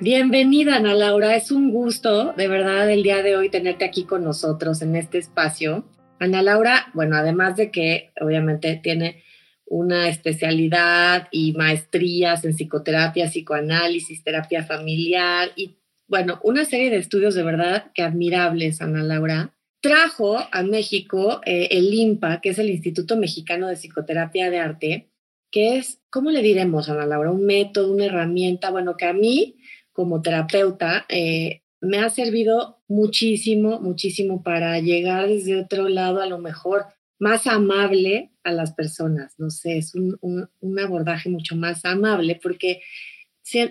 Bienvenida, 0.00 0.76
Ana 0.76 0.94
Laura. 0.94 1.34
Es 1.34 1.50
un 1.50 1.72
gusto, 1.72 2.32
de 2.34 2.46
verdad, 2.46 2.88
el 2.88 3.02
día 3.02 3.20
de 3.24 3.34
hoy 3.34 3.50
tenerte 3.50 3.84
aquí 3.84 4.04
con 4.04 4.22
nosotros 4.22 4.80
en 4.80 4.94
este 4.94 5.18
espacio. 5.18 5.84
Ana 6.20 6.40
Laura, 6.40 6.86
bueno, 6.94 7.16
además 7.16 7.56
de 7.56 7.72
que 7.72 8.12
obviamente 8.20 8.76
tiene 8.80 9.24
una 9.66 10.08
especialidad 10.08 11.26
y 11.32 11.52
maestrías 11.54 12.44
en 12.44 12.52
psicoterapia, 12.52 13.26
psicoanálisis, 13.26 14.22
terapia 14.22 14.62
familiar 14.62 15.50
y, 15.56 15.78
bueno, 16.06 16.38
una 16.44 16.64
serie 16.64 16.90
de 16.90 16.98
estudios 16.98 17.34
de 17.34 17.42
verdad 17.42 17.90
que 17.92 18.02
admirables, 18.02 18.80
Ana 18.80 19.02
Laura. 19.02 19.52
Trajo 19.80 20.38
a 20.52 20.62
México 20.62 21.40
eh, 21.44 21.70
el 21.72 21.92
INPA, 21.92 22.40
que 22.40 22.50
es 22.50 22.60
el 22.60 22.70
Instituto 22.70 23.16
Mexicano 23.16 23.66
de 23.66 23.74
Psicoterapia 23.74 24.48
de 24.48 24.58
Arte, 24.60 25.08
que 25.50 25.76
es, 25.76 26.00
¿cómo 26.08 26.30
le 26.30 26.42
diremos, 26.42 26.88
Ana 26.88 27.04
Laura? 27.04 27.32
Un 27.32 27.46
método, 27.46 27.92
una 27.92 28.06
herramienta, 28.06 28.70
bueno, 28.70 28.96
que 28.96 29.06
a 29.06 29.12
mí 29.12 29.56
como 29.98 30.22
terapeuta 30.22 31.06
eh, 31.08 31.62
me 31.80 31.98
ha 31.98 32.08
servido 32.08 32.78
muchísimo, 32.86 33.80
muchísimo 33.80 34.44
para 34.44 34.78
llegar 34.78 35.26
desde 35.26 35.60
otro 35.60 35.88
lado 35.88 36.20
a 36.20 36.26
lo 36.26 36.38
mejor 36.38 36.84
más 37.18 37.48
amable 37.48 38.30
a 38.44 38.52
las 38.52 38.74
personas, 38.74 39.34
no 39.38 39.50
sé, 39.50 39.76
es 39.76 39.96
un, 39.96 40.16
un, 40.20 40.78
abordaje 40.78 41.28
mucho 41.28 41.56
más 41.56 41.84
amable 41.84 42.38
porque 42.40 42.80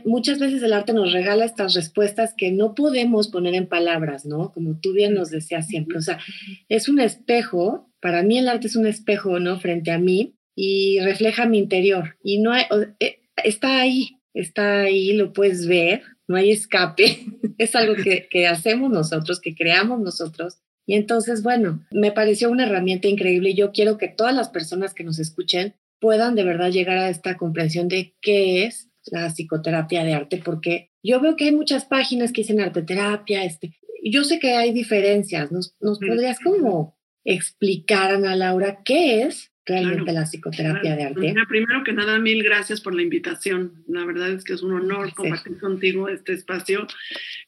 muchas 0.04 0.38
veces 0.38 0.62
el 0.64 0.74
arte 0.74 0.92
nos 0.92 1.14
regala 1.14 1.46
estas 1.46 1.74
respuestas 1.74 2.34
que 2.36 2.52
no 2.52 2.76
podemos 2.76 3.30
poner 3.30 3.56
en 3.56 3.70
palabras, 3.70 4.26
¿no? 4.26 4.52
Como 4.52 4.82
tú 4.82 4.92
bien 4.92 5.14
nos 5.14 5.30
decías 5.30 5.66
siempre, 5.68 5.98
o 5.98 6.02
sea, 6.02 6.20
es 6.68 6.90
un 6.90 7.00
espejo, 7.00 7.90
para 8.02 8.22
mí 8.22 8.38
el 8.38 8.50
arte 8.50 8.68
es 8.68 8.76
un 8.76 8.86
espejo, 8.86 9.40
¿no? 9.40 9.62
Frente 9.62 9.92
a 9.92 9.98
mí 9.98 10.36
y 10.58 11.00
refleja 11.00 11.46
mi 11.46 11.58
interior 11.58 12.18
y 12.22 12.42
no 12.42 12.52
hay, 12.52 12.66
eh, 13.00 13.22
está 13.46 13.80
ahí, 13.80 14.18
está 14.34 14.82
ahí, 14.82 15.14
lo 15.14 15.32
puedes 15.32 15.68
ver, 15.68 16.02
no 16.28 16.36
hay 16.36 16.52
escape, 16.52 17.26
es 17.58 17.76
algo 17.76 17.96
que, 17.96 18.28
que 18.30 18.48
hacemos 18.48 18.92
nosotros, 18.92 19.40
que 19.40 19.56
creamos 19.56 20.00
nosotros. 20.00 20.60
Y 20.86 20.96
entonces, 20.96 21.44
bueno, 21.44 21.86
me 21.92 22.12
pareció 22.12 22.50
una 22.50 22.66
herramienta 22.66 23.08
increíble 23.08 23.50
y 23.50 23.56
yo 23.56 23.72
quiero 23.72 23.98
que 23.98 24.08
todas 24.08 24.34
las 24.34 24.50
personas 24.50 24.94
que 24.94 25.04
nos 25.04 25.20
escuchen 25.20 25.76
puedan 26.00 26.36
de 26.36 26.44
verdad 26.44 26.72
llegar 26.72 26.98
a 26.98 27.10
esta 27.10 27.38
comprensión 27.38 27.88
de 27.88 28.16
qué 28.22 28.66
es 28.66 28.90
la 29.06 29.30
psicoterapia 29.30 30.04
de 30.04 30.14
arte, 30.14 30.42
porque 30.44 30.92
yo 31.04 31.20
veo 31.20 31.36
que 31.36 31.46
hay 31.46 31.52
muchas 31.52 31.86
páginas 31.86 32.32
que 32.32 32.42
dicen 32.42 32.60
arte 32.60 32.84
terapia, 32.84 33.44
este, 33.44 33.78
yo 34.04 34.24
sé 34.24 34.40
que 34.40 34.54
hay 34.54 34.74
diferencias, 34.74 35.52
¿nos, 35.52 35.76
nos 35.82 36.00
podrías 36.00 36.40
como 36.40 36.98
explicar, 37.24 38.14
Ana 38.14 38.36
Laura, 38.36 38.82
qué 38.84 39.24
es 39.24 39.52
realmente 39.68 40.12
la 40.14 40.24
psicoterapia 40.24 40.96
de 40.96 41.04
arte. 41.04 41.36
primero 41.48 41.84
que 41.84 41.94
nada, 41.94 42.18
mil 42.20 42.44
gracias 42.44 42.82
por 42.82 42.96
la 42.96 43.02
invitación. 43.02 43.74
La 43.88 44.06
verdad 44.06 44.32
es 44.32 44.44
que 44.44 44.54
es 44.54 44.64
un 44.64 44.74
honor 44.74 45.14
compartir 45.14 45.58
contigo 45.60 46.08
este 46.10 46.34
espacio. 46.34 46.88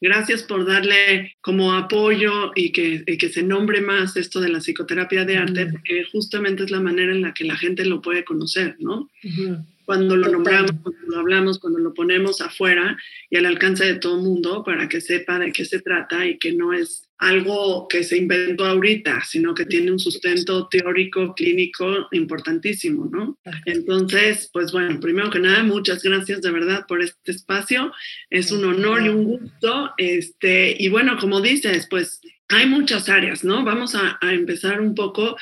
Gracias 0.02 0.44
por 0.44 0.66
darle 0.66 1.36
como 1.42 1.74
apoyo 1.74 2.52
y 2.56 2.72
que, 2.72 3.04
que, 3.06 3.30
se 3.30 3.44
nombre 3.44 3.82
más 3.82 4.18
esto 4.18 4.40
de 4.42 4.50
la 4.50 4.60
psicoterapia 4.60 5.26
de 5.26 5.38
arte, 5.38 5.66
porque 5.68 6.04
justamente 6.12 6.64
es 6.64 6.72
la 6.72 6.80
manera 6.80 7.12
en 7.12 7.22
la 7.22 7.34
que 7.34 7.46
la 7.46 7.56
gente 7.56 7.86
lo 7.86 8.02
puede 8.02 8.24
conocer, 8.24 8.76
¿no? 8.80 9.10
Cuando 9.90 10.16
lo 10.16 10.30
nombramos, 10.30 10.74
cuando 10.84 11.08
lo 11.08 11.18
hablamos, 11.18 11.58
cuando 11.58 11.80
lo 11.80 11.96
ponemos 11.96 12.42
afuera 12.42 12.96
y 13.28 13.38
al 13.38 13.48
alcance 13.48 13.84
de 13.86 13.96
todo 13.96 14.18
el 14.18 14.24
mundo 14.24 14.62
para 14.64 14.88
que 14.88 15.02
sepa 15.02 15.40
de 15.40 15.52
qué 15.52 15.66
se 15.66 15.82
trata 15.82 16.28
y 16.28 16.38
que 16.38 16.54
no 16.54 16.74
es 16.74 17.10
algo 17.18 17.88
que 17.88 18.04
se 18.04 18.18
inventó 18.18 18.68
ahorita, 18.68 19.24
sino 19.28 19.56
que 19.56 19.66
tiene 19.66 19.92
un 19.92 19.98
sustento 19.98 20.68
teórico, 20.68 21.34
clínico 21.34 22.08
importantísimo, 22.12 23.10
¿no? 23.12 23.40
Entonces, 23.66 24.52
pues 24.54 24.72
bueno, 24.72 25.00
primero 25.00 25.32
que 25.32 25.40
nada, 25.40 25.64
muchas 25.64 26.04
gracias 26.04 26.44
de 26.44 26.52
verdad 26.52 26.86
por 26.88 27.02
este 27.02 27.32
espacio. 27.32 27.92
Es 28.30 28.52
un 28.52 28.66
honor 28.66 29.04
y 29.04 29.10
un 29.10 29.24
gusto. 29.24 29.92
Este, 29.98 30.76
y 30.78 30.90
bueno, 30.90 31.18
como 31.20 31.42
dices, 31.42 31.88
pues 31.90 32.22
hay 32.50 32.66
muchas 32.66 33.10
áreas, 33.10 33.44
¿no? 33.44 33.64
Vamos 33.64 33.96
a, 33.96 34.18
empezar 34.22 34.82
un 34.82 34.96
poco 34.96 35.38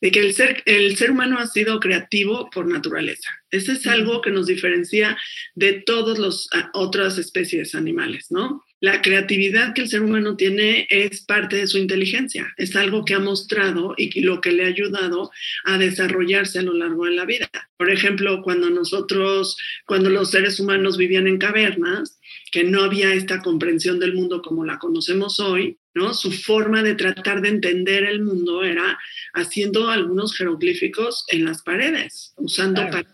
de 0.00 0.10
que 0.10 0.20
el 0.20 0.34
ser, 0.34 0.62
el 0.66 0.96
ser 0.96 1.10
humano 1.10 1.38
ha 1.38 1.46
sido 1.46 1.80
creativo 1.80 2.50
por 2.50 2.66
naturaleza. 2.66 3.30
Ese 3.50 3.72
es 3.72 3.86
algo 3.86 4.20
que 4.20 4.30
nos 4.30 4.46
diferencia 4.46 5.16
de 5.54 5.72
todas 5.72 6.18
las 6.18 6.48
otras 6.74 7.18
especies 7.18 7.74
animales, 7.74 8.26
¿no? 8.30 8.64
la 8.80 9.02
creatividad 9.02 9.74
que 9.74 9.82
el 9.82 9.88
ser 9.88 10.02
humano 10.02 10.36
tiene 10.36 10.86
es 10.88 11.20
parte 11.20 11.56
de 11.56 11.66
su 11.66 11.76
inteligencia, 11.76 12.52
es 12.56 12.74
algo 12.76 13.04
que 13.04 13.14
ha 13.14 13.18
mostrado 13.18 13.94
y 13.96 14.22
lo 14.22 14.40
que 14.40 14.52
le 14.52 14.64
ha 14.64 14.68
ayudado 14.68 15.30
a 15.64 15.76
desarrollarse 15.76 16.58
a 16.58 16.62
lo 16.62 16.72
largo 16.72 17.04
de 17.04 17.12
la 17.12 17.26
vida. 17.26 17.50
Por 17.76 17.90
ejemplo, 17.90 18.40
cuando 18.42 18.70
nosotros, 18.70 19.58
cuando 19.84 20.08
los 20.08 20.30
seres 20.30 20.58
humanos 20.58 20.96
vivían 20.96 21.26
en 21.26 21.38
cavernas, 21.38 22.19
que 22.50 22.64
no 22.64 22.82
había 22.82 23.14
esta 23.14 23.40
comprensión 23.40 23.98
del 23.98 24.14
mundo 24.14 24.42
como 24.42 24.64
la 24.64 24.78
conocemos 24.78 25.40
hoy, 25.40 25.78
¿no? 25.94 26.14
Su 26.14 26.30
forma 26.32 26.82
de 26.82 26.94
tratar 26.94 27.40
de 27.40 27.48
entender 27.48 28.04
el 28.04 28.22
mundo 28.22 28.62
era 28.62 28.98
haciendo 29.34 29.88
algunos 29.88 30.36
jeroglíficos 30.36 31.24
en 31.28 31.44
las 31.44 31.62
paredes, 31.62 32.32
usando 32.36 32.82
claro. 32.88 33.08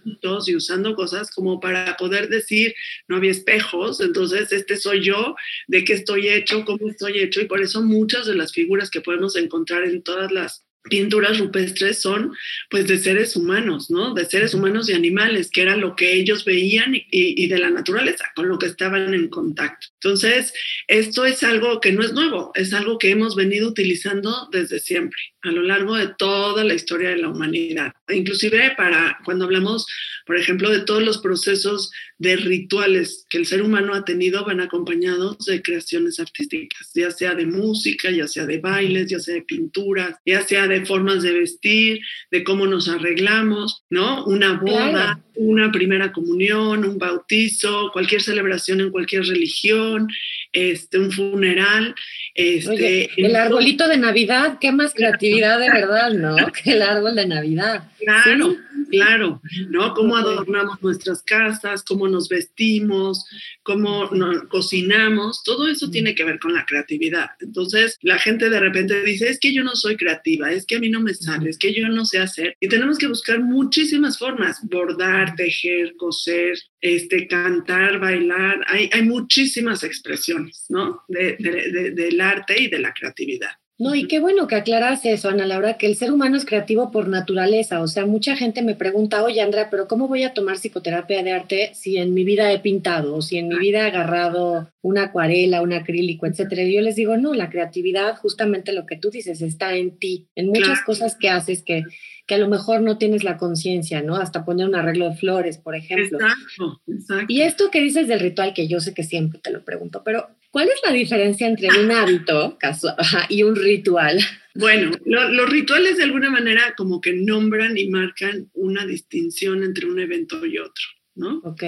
y 0.47 0.55
usando 0.55 0.95
cosas 0.95 1.31
como 1.31 1.61
para 1.61 1.97
poder 1.97 2.29
decir, 2.29 2.75
no 3.09 3.17
había 3.17 3.31
espejos, 3.31 4.01
entonces 4.01 4.53
este 4.53 4.77
soy 4.77 5.03
yo, 5.03 5.37
de 5.69 5.85
qué 5.85 5.95
estoy 5.95 6.29
hecho, 6.29 6.65
cómo 6.65 6.89
estoy 6.89 7.19
hecho, 7.19 7.41
y 7.41 7.47
por 7.47 7.63
eso 7.63 7.83
muchas 7.83 8.27
de 8.27 8.35
las 8.35 8.53
figuras 8.53 8.91
que 8.91 9.01
podemos 9.01 9.37
encontrar 9.37 9.85
en 9.85 10.03
todas 10.03 10.33
las 10.33 10.66
pinturas 10.89 11.39
rupestres 11.39 12.01
son 12.01 12.33
pues 12.71 12.87
de 12.87 12.99
seres 12.99 13.37
humanos, 13.37 13.91
¿no? 13.91 14.15
De 14.15 14.25
seres 14.25 14.55
humanos 14.55 14.89
y 14.89 14.95
animales, 14.95 15.51
que 15.51 15.63
era 15.63 15.77
lo 15.77 15.97
que 15.97 16.15
ellos 16.15 16.45
veían 16.45 16.93
y, 16.95 17.47
de 17.47 17.59
la 17.59 17.71
naturaleza, 17.71 18.25
con 18.35 18.49
lo 18.49 18.59
que 18.59 18.67
estaban 18.67 19.15
en 19.15 19.29
contacto. 19.29 19.89
Entonces, 20.03 20.53
esto 20.89 21.25
es 21.25 21.43
algo 21.43 21.81
que 21.81 21.93
no 21.93 22.03
es 22.03 22.13
nuevo, 22.13 22.53
es 22.55 22.75
algo 22.75 22.99
que 22.99 23.11
hemos 23.11 23.35
venido 23.35 23.69
utilizando 23.69 24.49
desde 24.53 24.79
siempre, 24.79 25.19
a 25.43 25.51
lo 25.51 25.63
largo 25.63 25.97
de 25.97 26.09
toda 26.19 26.65
la 26.65 26.75
historia 26.75 27.11
de 27.11 27.17
la 27.17 27.29
humanidad. 27.29 27.93
Inclusive 28.09 28.75
para 28.77 29.19
cuando 29.25 29.47
hablamos, 29.47 29.87
por 30.27 30.37
ejemplo, 30.37 30.71
de 30.71 30.81
todos 30.81 31.03
los 31.03 31.19
procesos 31.19 31.91
de 32.19 32.37
rituales 32.37 33.27
que 33.29 33.39
el 33.39 33.47
ser 33.47 33.63
humano 33.63 33.95
ha 33.95 34.05
tenido, 34.05 34.45
van 34.45 34.61
acompañados 34.61 35.39
de 35.47 35.63
creaciones 35.63 36.21
artísticas, 36.21 36.91
ya 36.95 37.11
sea 37.11 37.35
de 37.35 37.47
música, 37.47 38.11
ya 38.11 38.29
sea 38.29 38.47
de 38.47 38.59
bailes, 38.59 39.09
ya 39.09 39.19
sea 39.19 39.35
de 39.35 39.43
pinturas, 39.43 40.17
ya 40.25 40.43
sea 40.43 40.67
de 40.67 40.85
formas 40.85 41.23
de 41.23 41.33
vestir, 41.33 42.01
de 42.31 42.45
cómo 42.45 42.67
nos 42.67 42.89
arreglamos, 42.89 43.83
¿no? 43.91 44.25
Una 44.27 44.55
boda, 44.55 45.23
una 45.37 45.71
primera 45.71 46.13
comunión, 46.13 46.85
un 46.85 46.99
bautizo, 46.99 47.91
cualquier 47.93 48.23
celebración 48.23 48.81
en 48.81 48.91
cualquier 48.91 49.25
religión, 49.25 50.09
este, 50.53 50.99
un 50.99 51.13
funeral. 51.13 51.95
Este, 52.35 53.09
el 53.17 53.35
arbolito 53.37 53.89
de 53.89 53.97
Navidad, 53.97 54.59
qué 54.61 54.73
más 54.73 54.95
creatividad 54.95 55.59
de 55.59 55.71
verdad, 55.71 56.13
¿no? 56.13 56.37
Que 56.53 56.73
el 56.73 56.83
árbol 56.83 57.15
de 57.15 57.27
Navidad. 57.27 57.85
Claro 57.99 58.57
claro, 58.91 59.41
¿no? 59.69 59.95
Cómo 59.95 60.17
adornamos 60.17 60.83
nuestras 60.83 61.23
casas, 61.23 61.83
cómo 61.83 62.09
nos 62.09 62.29
vestimos, 62.29 63.25
cómo 63.63 64.11
cocinamos, 64.49 65.43
todo 65.43 65.69
eso 65.69 65.91
tiene 65.91 66.15
que 66.15 66.25
ver 66.25 66.39
con 66.39 66.55
la 66.55 66.65
creatividad. 66.65 67.31
Entonces, 67.41 67.99
la 68.03 68.19
gente 68.19 68.49
de 68.51 68.61
repente 68.61 69.03
dice, 69.03 69.29
es 69.29 69.39
que 69.39 69.53
yo 69.53 69.65
no 69.65 69.77
soy 69.77 69.97
creativa, 69.97 70.51
es 70.53 70.67
que 70.67 70.77
a 70.77 70.81
mí 70.81 70.89
no 70.89 71.01
me 71.01 71.15
sale, 71.15 71.51
es 71.51 71.59
que 71.59 71.75
yo 71.75 71.89
no 71.89 72.05
sé 72.05 72.19
hacer. 72.19 72.57
Y 72.61 72.69
tenemos 72.69 72.99
que 72.99 73.09
buscar 73.09 73.41
muchísimas 73.41 74.19
formas, 74.19 74.59
bordar, 74.63 75.35
tejer, 75.37 75.95
coser, 75.97 76.59
este, 76.81 77.27
cantar, 77.27 77.99
bailar. 77.99 78.65
Hay, 78.69 78.91
hay 78.93 79.03
muchísimas 79.03 79.83
expresiones, 79.83 80.67
¿no? 80.69 81.03
del 81.09 82.21
arte 82.21 82.63
y 82.63 82.69
de 82.69 82.79
la 82.79 82.93
creatividad. 82.93 83.51
No, 83.79 83.95
y 83.95 84.09
qué 84.09 84.21
bueno 84.21 84.47
que 84.47 84.55
aclaras 84.55 85.05
eso, 85.05 85.29
Ana 85.29 85.45
Laura, 85.45 85.77
que 85.77 85.87
el 85.87 85.97
ser 85.97 86.11
humano 86.11 86.39
es 86.39 86.47
creativo 86.47 86.91
por 86.91 87.09
naturaleza. 87.09 87.83
O 87.83 87.89
sea, 87.89 88.07
mucha 88.07 88.35
gente 88.35 88.63
me 88.63 88.75
pregunta, 88.75 89.23
oye, 89.23 89.43
Andrea, 89.43 89.69
pero 89.71 89.87
¿cómo 89.87 90.09
voy 90.09 90.23
a 90.23 90.33
tomar 90.33 90.57
psicoterapia 90.57 91.23
de 91.23 91.33
arte 91.33 91.71
si 91.75 91.99
en 91.99 92.15
mi 92.15 92.25
vida 92.25 92.51
he 92.53 92.59
pintado 92.59 93.17
o 93.17 93.23
si 93.23 93.37
en 93.37 93.49
mi 93.49 93.59
vida 93.59 93.81
he 93.81 93.89
agarrado 93.91 94.71
una 94.81 95.05
acuarela, 95.05 95.61
un 95.61 95.75
acrílico, 95.75 96.27
etcétera? 96.27 96.63
Y 96.63 96.75
yo 96.75 96.81
les 96.81 96.97
digo, 96.97 97.19
no, 97.19 97.35
la 97.35 97.51
creatividad, 97.51 98.17
justamente 98.17 98.73
lo 98.73 98.87
que 98.87 98.97
tú 98.97 99.11
dices, 99.11 99.43
está 99.43 99.75
en 99.77 99.99
ti, 99.99 100.29
en 100.35 100.49
muchas 100.49 100.81
cosas 100.83 101.15
que 101.15 101.29
haces 101.29 101.63
que 101.63 101.85
que 102.27 102.35
a 102.35 102.39
lo 102.39 102.49
mejor 102.49 102.83
no 102.83 102.99
tienes 102.99 103.23
la 103.23 103.37
conciencia, 103.37 104.03
¿no? 104.03 104.17
Hasta 104.17 104.45
poner 104.45 104.67
un 104.67 104.75
arreglo 104.75 105.09
de 105.09 105.17
flores, 105.17 105.59
por 105.59 105.77
ejemplo. 105.77 106.19
Exacto, 106.19 106.83
exacto. 106.89 107.27
Y 107.29 107.43
esto 107.43 107.71
que 107.71 107.81
dices 107.81 108.09
del 108.09 108.19
ritual, 108.19 108.53
que 108.53 108.67
yo 108.67 108.81
sé 108.81 108.95
que 108.95 109.05
siempre 109.05 109.41
te 109.41 109.53
lo 109.53 109.65
pregunto, 109.65 110.03
pero 110.05 110.29
¿cuál 110.51 110.69
es 110.69 110.81
la 110.85 110.93
diferencia 110.93 111.47
entre 111.47 111.69
un 111.79 111.91
hábito 111.91 112.57
casual 112.59 112.97
y 113.29 113.43
un 113.43 113.57
ritual? 113.57 114.19
Bueno, 114.55 114.93
los 115.05 115.51
rituales 115.51 115.99
de 115.99 116.05
alguna 116.05 116.31
manera 116.31 116.75
como 116.77 117.01
que 117.01 117.13
nombran 117.13 117.77
y 117.77 117.89
marcan 117.89 118.51
una 118.55 118.87
distinción 118.87 119.63
entre 119.63 119.87
un 119.87 119.99
evento 119.99 120.45
y 120.47 120.59
otro. 120.59 120.85
¿no? 121.17 121.41
Ok. 121.45 121.65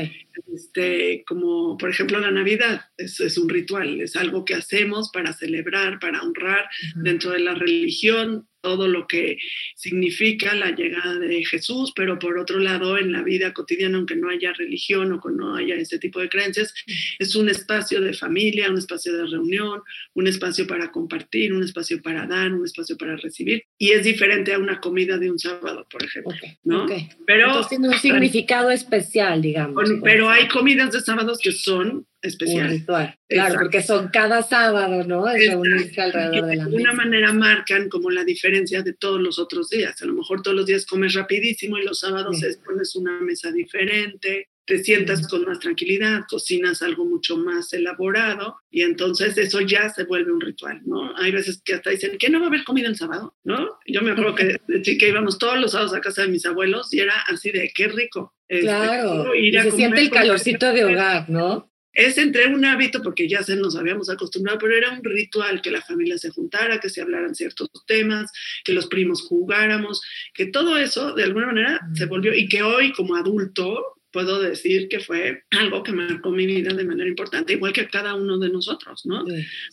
Este, 0.54 1.25
como 1.26 1.76
por 1.78 1.90
ejemplo 1.90 2.20
la 2.20 2.30
Navidad, 2.30 2.82
es, 2.96 3.19
es, 3.20 3.38
un 3.38 3.48
ritual, 3.48 4.00
es 4.00 4.14
algo 4.14 4.44
que 4.44 4.54
hacemos 4.54 5.10
para 5.10 5.32
celebrar, 5.32 5.98
para 5.98 6.22
honrar 6.22 6.69
dentro 6.96 7.30
de 7.30 7.40
la 7.40 7.54
religión 7.54 8.46
todo 8.69 8.87
lo 8.87 9.06
que 9.06 9.38
significa 9.76 10.55
la 10.55 10.73
llegada 10.73 11.19
de 11.19 11.43
Jesús, 11.43 11.91
pero 11.97 12.19
por 12.19 12.38
otro 12.38 12.59
lado, 12.59 12.99
en 12.99 13.12
la 13.12 13.23
vida 13.23 13.55
cotidiana, 13.55 13.97
aunque 13.97 14.15
no 14.15 14.29
haya 14.29 14.53
religión 14.53 15.11
o 15.11 15.20
que 15.23 15.31
no 15.32 15.56
haya 15.56 15.75
ese 15.76 15.99
tipo 15.99 16.20
de 16.20 16.29
creencias, 16.29 16.75
es 17.19 17.35
un 17.35 17.49
espacio 17.49 18.03
de 18.03 18.12
familia, 18.12 18.70
un 18.70 18.76
espacio 18.76 19.17
de 19.17 19.25
reunión, 19.26 19.81
un 20.12 20.26
espacio 20.26 20.67
para 20.67 20.93
compartir, 20.93 21.55
un 21.55 21.62
espacio 21.62 22.03
para 22.03 22.26
dar, 22.26 22.53
un 22.53 22.67
espacio 22.67 22.99
para 22.99 23.17
recibir, 23.17 23.65
y 23.79 23.93
es 23.93 24.05
diferente 24.05 24.53
a 24.53 24.59
una 24.59 24.81
comida 24.81 25.17
de 25.17 25.31
un 25.31 25.38
sábado, 25.38 25.87
por 25.91 26.05
ejemplo, 26.05 26.35
¿no? 26.64 26.85
Pero 27.26 27.47
Entonces 27.47 27.71
tiene 27.71 27.88
un 27.88 27.99
significado 27.99 28.71
especial, 28.71 29.41
digamos. 29.41 29.82
pero 30.05 30.29
hay 30.29 30.47
comidas 30.49 30.93
de 30.93 31.00
sábados 31.00 31.38
que 31.43 31.53
son 31.53 32.06
especiales. 32.23 32.85
Claro, 33.29 33.55
porque 33.59 33.82
son 33.82 34.09
cada 34.09 34.43
sábado, 34.43 35.05
¿no? 35.05 35.29
Es 35.29 35.49
reunirse 35.49 36.00
alrededor 36.00 36.47
de 36.47 36.56
la 36.56 36.65
De 36.65 36.70
alguna 36.70 36.93
manera 36.93 37.32
marcan 37.32 37.88
como 37.88 38.11
la 38.11 38.25
diferencia 38.25 38.82
de 38.82 38.93
todos 38.93 39.20
los 39.20 39.38
otros 39.38 39.70
días. 39.70 40.00
A 40.03 40.06
lo 40.06 40.15
mejor 40.15 40.43
todos 40.43 40.56
los 40.56 40.67
días 40.67 40.87
comes 40.87 41.15
rapidísimo 41.15 41.79
y 41.79 41.85
los 41.85 42.00
sábados 42.00 42.41
pones 42.65 42.94
una 42.97 43.20
mesa 43.20 43.53
diferente, 43.53 44.49
te 44.69 44.85
sientas 44.85 45.26
con 45.26 45.47
más 45.47 45.59
tranquilidad, 45.61 46.25
cocinas 46.29 46.82
algo 46.82 47.06
mucho 47.06 47.38
más 47.38 47.73
elaborado 47.73 48.56
y 48.71 48.82
entonces 48.82 49.37
eso 49.38 49.62
ya 49.62 49.88
se 49.88 50.05
vuelve 50.05 50.31
un 50.31 50.43
ritual, 50.43 50.82
¿no? 50.85 51.17
Hay 51.17 51.32
veces 51.32 51.62
que 51.64 51.75
hasta 51.75 51.88
dicen 51.88 52.19
que 52.19 52.29
no 52.29 52.38
va 52.38 52.47
a 52.47 52.49
haber 52.49 52.64
comida 52.64 52.87
el 52.87 52.97
sábado, 52.97 53.35
¿no? 53.44 53.79
Yo 53.87 54.03
me 54.03 54.11
acuerdo 54.11 54.35
que 54.35 54.61
de 54.69 54.82
chica 54.82 55.06
íbamos 55.06 55.38
todos 55.38 55.59
los 55.59 55.73
sábados 55.73 55.94
a 55.94 56.03
casa 56.03 56.23
de 56.23 56.29
mis 56.29 56.44
abuelos 56.44 56.93
y 56.93 57.00
era 57.00 57.14
así 57.29 57.50
de 57.50 57.73
qué 57.75 57.88
rico. 57.88 58.35
Este, 58.47 58.67
claro, 58.67 59.35
y 59.35 59.53
se 59.53 59.71
siente 59.71 60.03
el 60.03 60.11
calorcito 60.11 60.71
de 60.73 60.85
hogar, 60.85 61.31
¿no? 61.31 61.71
Es 61.99 62.17
entre 62.17 62.47
un 62.47 62.65
hábito, 62.65 63.03
porque 63.03 63.29
ya 63.29 63.43
se 63.43 63.56
nos 63.56 63.75
habíamos 63.75 64.09
acostumbrado, 64.09 64.61
pero 64.61 64.77
era 64.77 64.93
un 64.93 65.03
ritual 65.03 65.61
que 65.61 65.73
la 65.73 65.83
familia 65.83 66.17
se 66.17 66.31
juntara, 66.31 66.79
que 66.79 66.91
se 66.91 67.03
hablaran 67.03 67.35
ciertos 67.35 67.69
temas, 67.89 68.31
que 68.62 68.73
los 68.73 68.87
primos 68.87 69.23
jugáramos, 69.23 70.00
que 70.33 70.47
todo 70.47 70.79
eso 70.79 71.12
de 71.15 71.25
alguna 71.25 71.47
manera 71.47 71.81
se 71.95 72.06
volvió, 72.06 72.33
y 72.33 72.49
que 72.49 72.62
hoy 72.62 72.93
como 72.93 73.17
adulto 73.17 73.97
puedo 74.12 74.41
decir 74.41 74.89
que 74.89 75.00
fue 75.00 75.43
algo 75.50 75.83
que 75.83 75.91
marcó 75.91 76.31
mi 76.31 76.47
vida 76.47 76.73
de 76.73 76.85
manera 76.85 77.09
importante, 77.09 77.55
igual 77.55 77.73
que 77.73 77.89
cada 77.89 78.15
uno 78.15 78.39
de 78.39 78.50
nosotros, 78.50 79.05
¿no? 79.05 79.25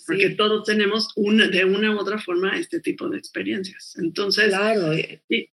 Porque 0.08 0.32
todos 0.32 0.66
tenemos 0.66 1.10
una, 1.16 1.48
de 1.48 1.64
una 1.64 1.92
u 1.94 2.00
otra 2.00 2.18
forma 2.18 2.58
este 2.58 2.80
tipo 2.80 3.08
de 3.08 3.20
experiencias. 3.20 3.96
Entonces, 4.00 4.48
claro. 4.48 4.96
Y, 5.30 5.48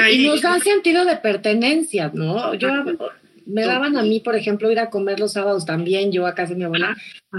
hay, 0.00 0.28
nos 0.28 0.42
da 0.42 0.60
sentido 0.60 1.04
de 1.04 1.16
pertenencia, 1.16 2.12
¿no? 2.14 2.54
Yo 2.54 2.68
me 3.46 3.64
daban 3.64 3.96
a 3.96 4.02
mí, 4.02 4.20
por 4.20 4.36
ejemplo, 4.36 4.70
ir 4.70 4.78
a 4.78 4.90
comer 4.90 5.20
los 5.20 5.32
sábados 5.32 5.66
también, 5.66 6.12
yo 6.12 6.26
a 6.26 6.34
casa 6.34 6.52
de 6.52 6.58
mi 6.58 6.64
abuela, 6.64 6.96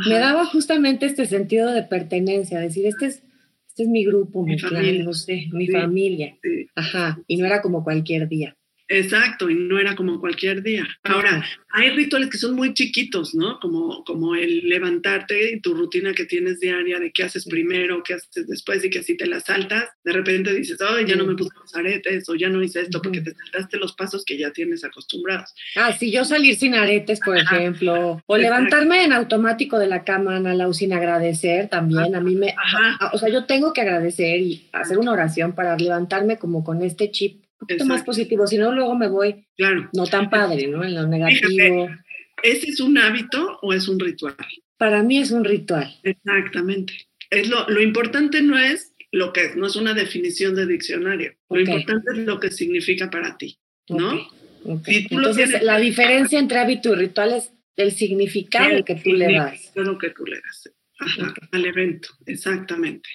me 0.08 0.20
daba 0.20 0.46
justamente 0.46 1.06
este 1.06 1.26
sentido 1.26 1.72
de 1.72 1.84
pertenencia, 1.84 2.60
decir, 2.60 2.86
este 2.86 3.08
es, 3.08 3.24
este 3.68 3.84
es 3.84 3.90
mi 3.90 4.06
grupo, 4.06 4.44
mi, 4.44 4.56
no 5.04 5.14
sé, 5.14 5.48
mi 5.52 5.68
familia. 5.68 6.38
Ajá, 6.76 7.20
y 7.28 7.38
no 7.38 7.46
era 7.46 7.62
como 7.62 7.84
cualquier 7.84 8.28
día. 8.28 8.56
Exacto, 8.88 9.50
y 9.50 9.56
no 9.56 9.80
era 9.80 9.96
como 9.96 10.20
cualquier 10.20 10.62
día. 10.62 10.88
Ahora, 11.04 11.44
hay 11.70 11.90
rituales 11.90 12.30
que 12.30 12.38
son 12.38 12.56
muy 12.56 12.74
chiquitos, 12.74 13.34
¿no? 13.34 13.60
Como, 13.60 14.04
como 14.04 14.36
el 14.36 14.70
levantarte 14.70 15.54
y 15.54 15.60
tu 15.60 15.74
rutina 15.74 16.14
que 16.14 16.26
tienes 16.26 16.60
diaria 16.60 17.00
de 17.00 17.12
qué 17.12 17.24
haces 17.24 17.46
primero, 17.46 18.04
qué 18.04 18.14
haces 18.14 18.48
después 18.48 18.86
y 18.86 18.90
que 18.90 19.02
si 19.02 19.18
te 19.18 19.26
las 19.26 19.46
saltas, 19.46 19.90
de 20.04 20.14
repente 20.14 20.54
dices, 20.54 20.80
oh, 20.82 21.00
ya 21.00 21.16
no 21.16 21.26
me 21.26 21.36
puse 21.36 21.50
los 21.60 21.76
aretes 21.76 22.30
o 22.30 22.36
ya 22.36 22.50
no 22.50 22.62
hice 22.62 22.82
esto 22.82 23.02
porque 23.02 23.22
te 23.22 23.34
saltaste 23.34 23.78
los 23.78 23.94
pasos 23.94 24.24
que 24.24 24.38
ya 24.38 24.52
tienes 24.52 24.84
acostumbrados. 24.84 25.54
Ah, 25.76 25.92
si 25.92 26.12
yo 26.12 26.24
salir 26.24 26.56
sin 26.56 26.76
aretes, 26.76 27.20
por 27.20 27.38
ejemplo, 27.38 28.22
o 28.26 28.38
levantarme 28.38 29.04
en 29.04 29.14
automático 29.14 29.80
de 29.80 29.88
la 29.88 30.04
cama, 30.04 30.36
Ana 30.36 30.54
Lau, 30.54 30.74
sin 30.74 30.94
agradecer 30.94 31.70
también, 31.70 32.16
a 32.16 32.22
mí 32.22 32.36
me, 32.36 32.50
Ajá. 32.50 33.12
o 33.14 33.18
sea, 33.18 33.30
yo 33.30 33.46
tengo 33.46 33.74
que 33.74 33.82
agradecer 33.82 34.40
y 34.40 34.68
hacer 34.72 35.00
una 35.00 35.12
oración 35.12 35.54
para 35.56 35.76
levantarme 35.76 36.38
como 36.38 36.64
con 36.64 36.84
este 36.84 37.10
chip 37.10 37.45
un 37.60 37.68
poquito 37.68 37.86
más 37.86 38.04
positivo, 38.04 38.46
si 38.48 38.58
no 38.58 38.74
luego 38.74 38.96
me 38.96 39.08
voy 39.08 39.46
claro. 39.56 39.90
no 39.94 40.06
tan 40.06 40.30
padre, 40.30 40.68
¿no? 40.68 40.84
En 40.84 40.96
lo 40.96 41.08
negativo. 41.08 41.90
¿Ese 42.44 42.70
es 42.70 42.80
un 42.80 42.98
hábito 42.98 43.60
o 43.62 43.74
es 43.74 43.88
un 43.88 44.00
ritual? 44.00 44.36
Para 44.78 45.04
mí 45.04 45.20
es 45.20 45.32
un 45.32 45.46
ritual. 45.46 45.96
Exactamente. 46.04 46.94
Es 47.30 47.50
lo, 47.50 47.68
lo 47.70 47.82
importante 47.82 48.42
no 48.42 48.58
es 48.58 48.94
lo 49.12 49.32
que 49.32 49.46
es, 49.46 49.56
no 49.56 49.68
es 49.68 49.76
una 49.78 49.94
definición 49.94 50.56
de 50.56 50.68
diccionario. 50.68 51.34
Lo 51.50 51.62
importante 51.62 52.12
es 52.12 52.18
lo 52.20 52.40
que 52.40 52.52
significa 52.52 53.10
para 53.10 53.38
ti, 53.38 53.58
¿no? 53.90 54.28
Entonces, 54.86 55.62
la 55.62 55.80
diferencia 55.80 56.40
entre 56.40 56.60
hábito 56.60 56.94
y 56.94 56.96
ritual 56.96 57.34
es 57.34 57.52
el 57.78 57.92
significado 57.94 58.84
que 58.84 58.96
tú 58.96 59.14
le 59.14 59.34
das. 59.34 59.72
Lo 59.76 59.98
que 59.98 60.10
tú 60.10 60.26
le 60.26 60.42
das 60.42 60.75
al 61.52 61.66
evento, 61.66 62.10
exactamente. 62.26 63.10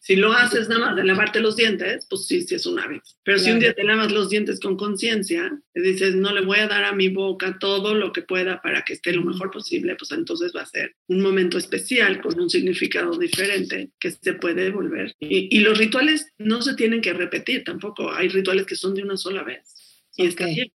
Si 0.00 0.16
lo 0.16 0.32
haces 0.32 0.68
nada 0.68 0.86
más 0.86 0.96
de 0.96 1.04
lavarte 1.04 1.40
los 1.40 1.56
dientes, 1.56 2.06
pues 2.08 2.26
sí, 2.26 2.42
sí 2.42 2.54
es 2.54 2.64
un 2.64 2.78
hábito. 2.78 3.10
Pero 3.22 3.38
si 3.38 3.50
un 3.50 3.60
día 3.60 3.74
te 3.74 3.84
lavas 3.84 4.10
los 4.10 4.30
dientes 4.30 4.60
con 4.60 4.76
conciencia, 4.76 5.60
dices, 5.74 6.14
no 6.14 6.32
le 6.32 6.40
voy 6.40 6.60
a 6.60 6.68
dar 6.68 6.84
a 6.84 6.92
mi 6.92 7.08
boca 7.08 7.58
todo 7.58 7.94
lo 7.94 8.12
que 8.12 8.22
pueda 8.22 8.62
para 8.62 8.82
que 8.82 8.94
esté 8.94 9.12
lo 9.12 9.22
mejor 9.22 9.50
posible, 9.50 9.94
pues 9.96 10.10
entonces 10.12 10.52
va 10.56 10.62
a 10.62 10.66
ser 10.66 10.96
un 11.08 11.20
momento 11.20 11.58
especial 11.58 12.20
con 12.20 12.40
un 12.40 12.48
significado 12.48 13.16
diferente 13.18 13.90
que 13.98 14.10
se 14.10 14.32
puede 14.34 14.70
volver. 14.70 15.14
Y, 15.20 15.54
y 15.54 15.60
los 15.60 15.76
rituales 15.76 16.32
no 16.38 16.62
se 16.62 16.74
tienen 16.74 17.02
que 17.02 17.12
repetir 17.12 17.64
tampoco. 17.64 18.10
Hay 18.10 18.28
rituales 18.28 18.66
que 18.66 18.76
son 18.76 18.94
de 18.94 19.02
una 19.02 19.16
sola 19.16 19.42
vez. 19.42 19.74
Y 20.18 20.30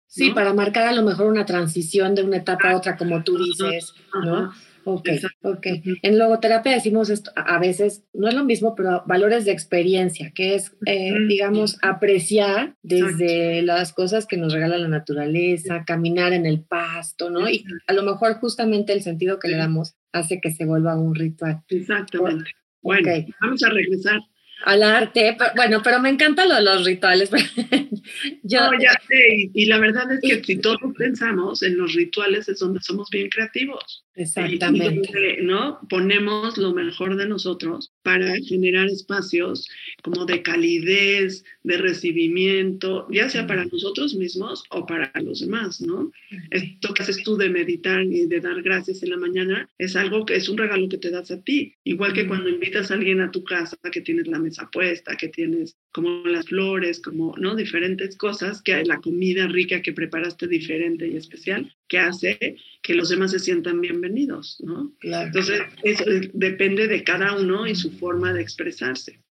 Sí, 0.07 0.31
para 0.31 0.53
marcar 0.53 0.87
a 0.87 0.93
lo 0.93 1.03
mejor 1.03 1.27
una 1.27 1.45
transición 1.45 2.13
de 2.13 2.21
una 2.21 2.37
etapa 2.37 2.69
a 2.69 2.77
otra, 2.77 2.97
como 2.97 3.23
tú 3.23 3.37
dices, 3.37 3.93
¿no? 4.23 4.53
Ok, 4.83 5.09
ok. 5.43 5.67
En 6.01 6.17
logoterapia 6.17 6.73
decimos 6.73 7.09
esto, 7.09 7.31
a 7.35 7.59
veces 7.59 8.03
no 8.13 8.27
es 8.27 8.33
lo 8.33 8.43
mismo, 8.43 8.75
pero 8.75 9.03
valores 9.05 9.45
de 9.45 9.51
experiencia, 9.51 10.31
que 10.33 10.55
es, 10.55 10.75
eh, 10.85 11.13
digamos, 11.27 11.77
apreciar 11.81 12.75
desde 12.81 13.61
las 13.61 13.93
cosas 13.93 14.25
que 14.25 14.37
nos 14.37 14.53
regala 14.53 14.77
la 14.77 14.87
naturaleza, 14.87 15.83
caminar 15.85 16.33
en 16.33 16.45
el 16.45 16.61
pasto, 16.61 17.29
¿no? 17.29 17.47
Y 17.49 17.63
a 17.87 17.93
lo 17.93 18.03
mejor 18.03 18.35
justamente 18.35 18.93
el 18.93 19.01
sentido 19.01 19.39
que 19.39 19.49
le 19.49 19.57
damos 19.57 19.95
hace 20.11 20.41
que 20.41 20.51
se 20.51 20.65
vuelva 20.65 20.97
un 20.97 21.15
ritual. 21.15 21.61
Exactamente. 21.69 22.51
Bueno, 22.81 23.09
vamos 23.39 23.63
a 23.63 23.69
regresar 23.69 24.19
al 24.63 24.83
arte. 24.83 25.37
bueno, 25.55 25.81
pero 25.83 25.99
me 25.99 26.09
encantan 26.09 26.49
los 26.49 26.85
rituales. 26.85 27.29
Yo, 28.43 28.59
no, 28.61 28.79
ya 28.79 28.91
sé, 29.07 29.51
y, 29.53 29.65
la 29.65 29.79
verdad 29.79 30.11
es 30.11 30.19
que 30.21 30.43
si 30.43 30.57
todos 30.57 30.79
pensamos 30.97 31.61
en 31.63 31.77
los 31.77 31.93
rituales 31.93 32.49
es 32.49 32.59
donde 32.59 32.79
somos 32.81 33.09
bien 33.09 33.29
creativos. 33.29 34.05
Exactamente. 34.15 35.37
¿no? 35.41 35.79
Ponemos 35.89 36.57
lo 36.57 36.73
mejor 36.73 37.15
de 37.15 37.27
nosotros 37.27 37.91
para 38.03 38.35
generar 38.39 38.87
espacios 38.87 39.69
como 40.03 40.25
de 40.25 40.41
calidez, 40.41 41.43
de 41.63 41.77
recibimiento, 41.77 43.07
ya 43.09 43.29
sea 43.29 43.47
para 43.47 43.65
nosotros 43.65 44.15
mismos 44.15 44.63
o 44.69 44.85
para 44.85 45.11
los 45.21 45.39
demás, 45.39 45.81
¿no? 45.81 46.11
Esto 46.49 46.93
que 46.93 47.03
haces 47.03 47.23
tú 47.23 47.37
de 47.37 47.49
meditar 47.49 48.03
y 48.03 48.25
de 48.25 48.39
dar 48.39 48.61
gracias 48.61 49.03
en 49.03 49.11
la 49.11 49.17
mañana 49.17 49.69
es 49.77 49.95
algo 49.95 50.25
que 50.25 50.35
es 50.35 50.49
un 50.49 50.57
regalo 50.57 50.89
que 50.89 50.97
te 50.97 51.09
das 51.09 51.31
a 51.31 51.41
ti. 51.41 51.75
Igual 51.83 52.13
que 52.13 52.27
cuando 52.27 52.49
invitas 52.49 52.91
a 52.91 52.95
alguien 52.95 53.21
a 53.21 53.31
tu 53.31 53.43
casa, 53.43 53.77
que 53.91 54.01
tienes 54.01 54.27
la 54.27 54.39
mesa 54.51 54.69
puesta, 54.71 55.15
que 55.15 55.29
tienes 55.29 55.77
como 55.93 56.25
las 56.25 56.47
flores, 56.47 57.01
como, 57.01 57.35
¿no? 57.37 57.55
Diferentes 57.55 58.17
cosas, 58.17 58.61
que 58.61 58.83
la 58.83 58.99
comida 58.99 59.47
rica 59.47 59.81
que 59.81 59.93
preparaste 59.93 60.47
diferente 60.47 61.07
y 61.07 61.15
especial, 61.15 61.73
que 61.87 61.99
hace 61.99 62.57
que 62.81 62.93
los 62.93 63.09
demás 63.09 63.31
se 63.31 63.39
sientan 63.39 63.79
bienvenidos, 63.81 64.57
¿no? 64.59 64.93
Entonces, 65.01 65.61
eso 65.83 66.03
depende 66.33 66.87
de 66.87 67.03
cada 67.03 67.37
uno 67.37 67.65
y 67.65 67.75
su 67.75 67.91
forma 67.91 68.33
de 68.33 68.41
expresarse. 68.41 69.21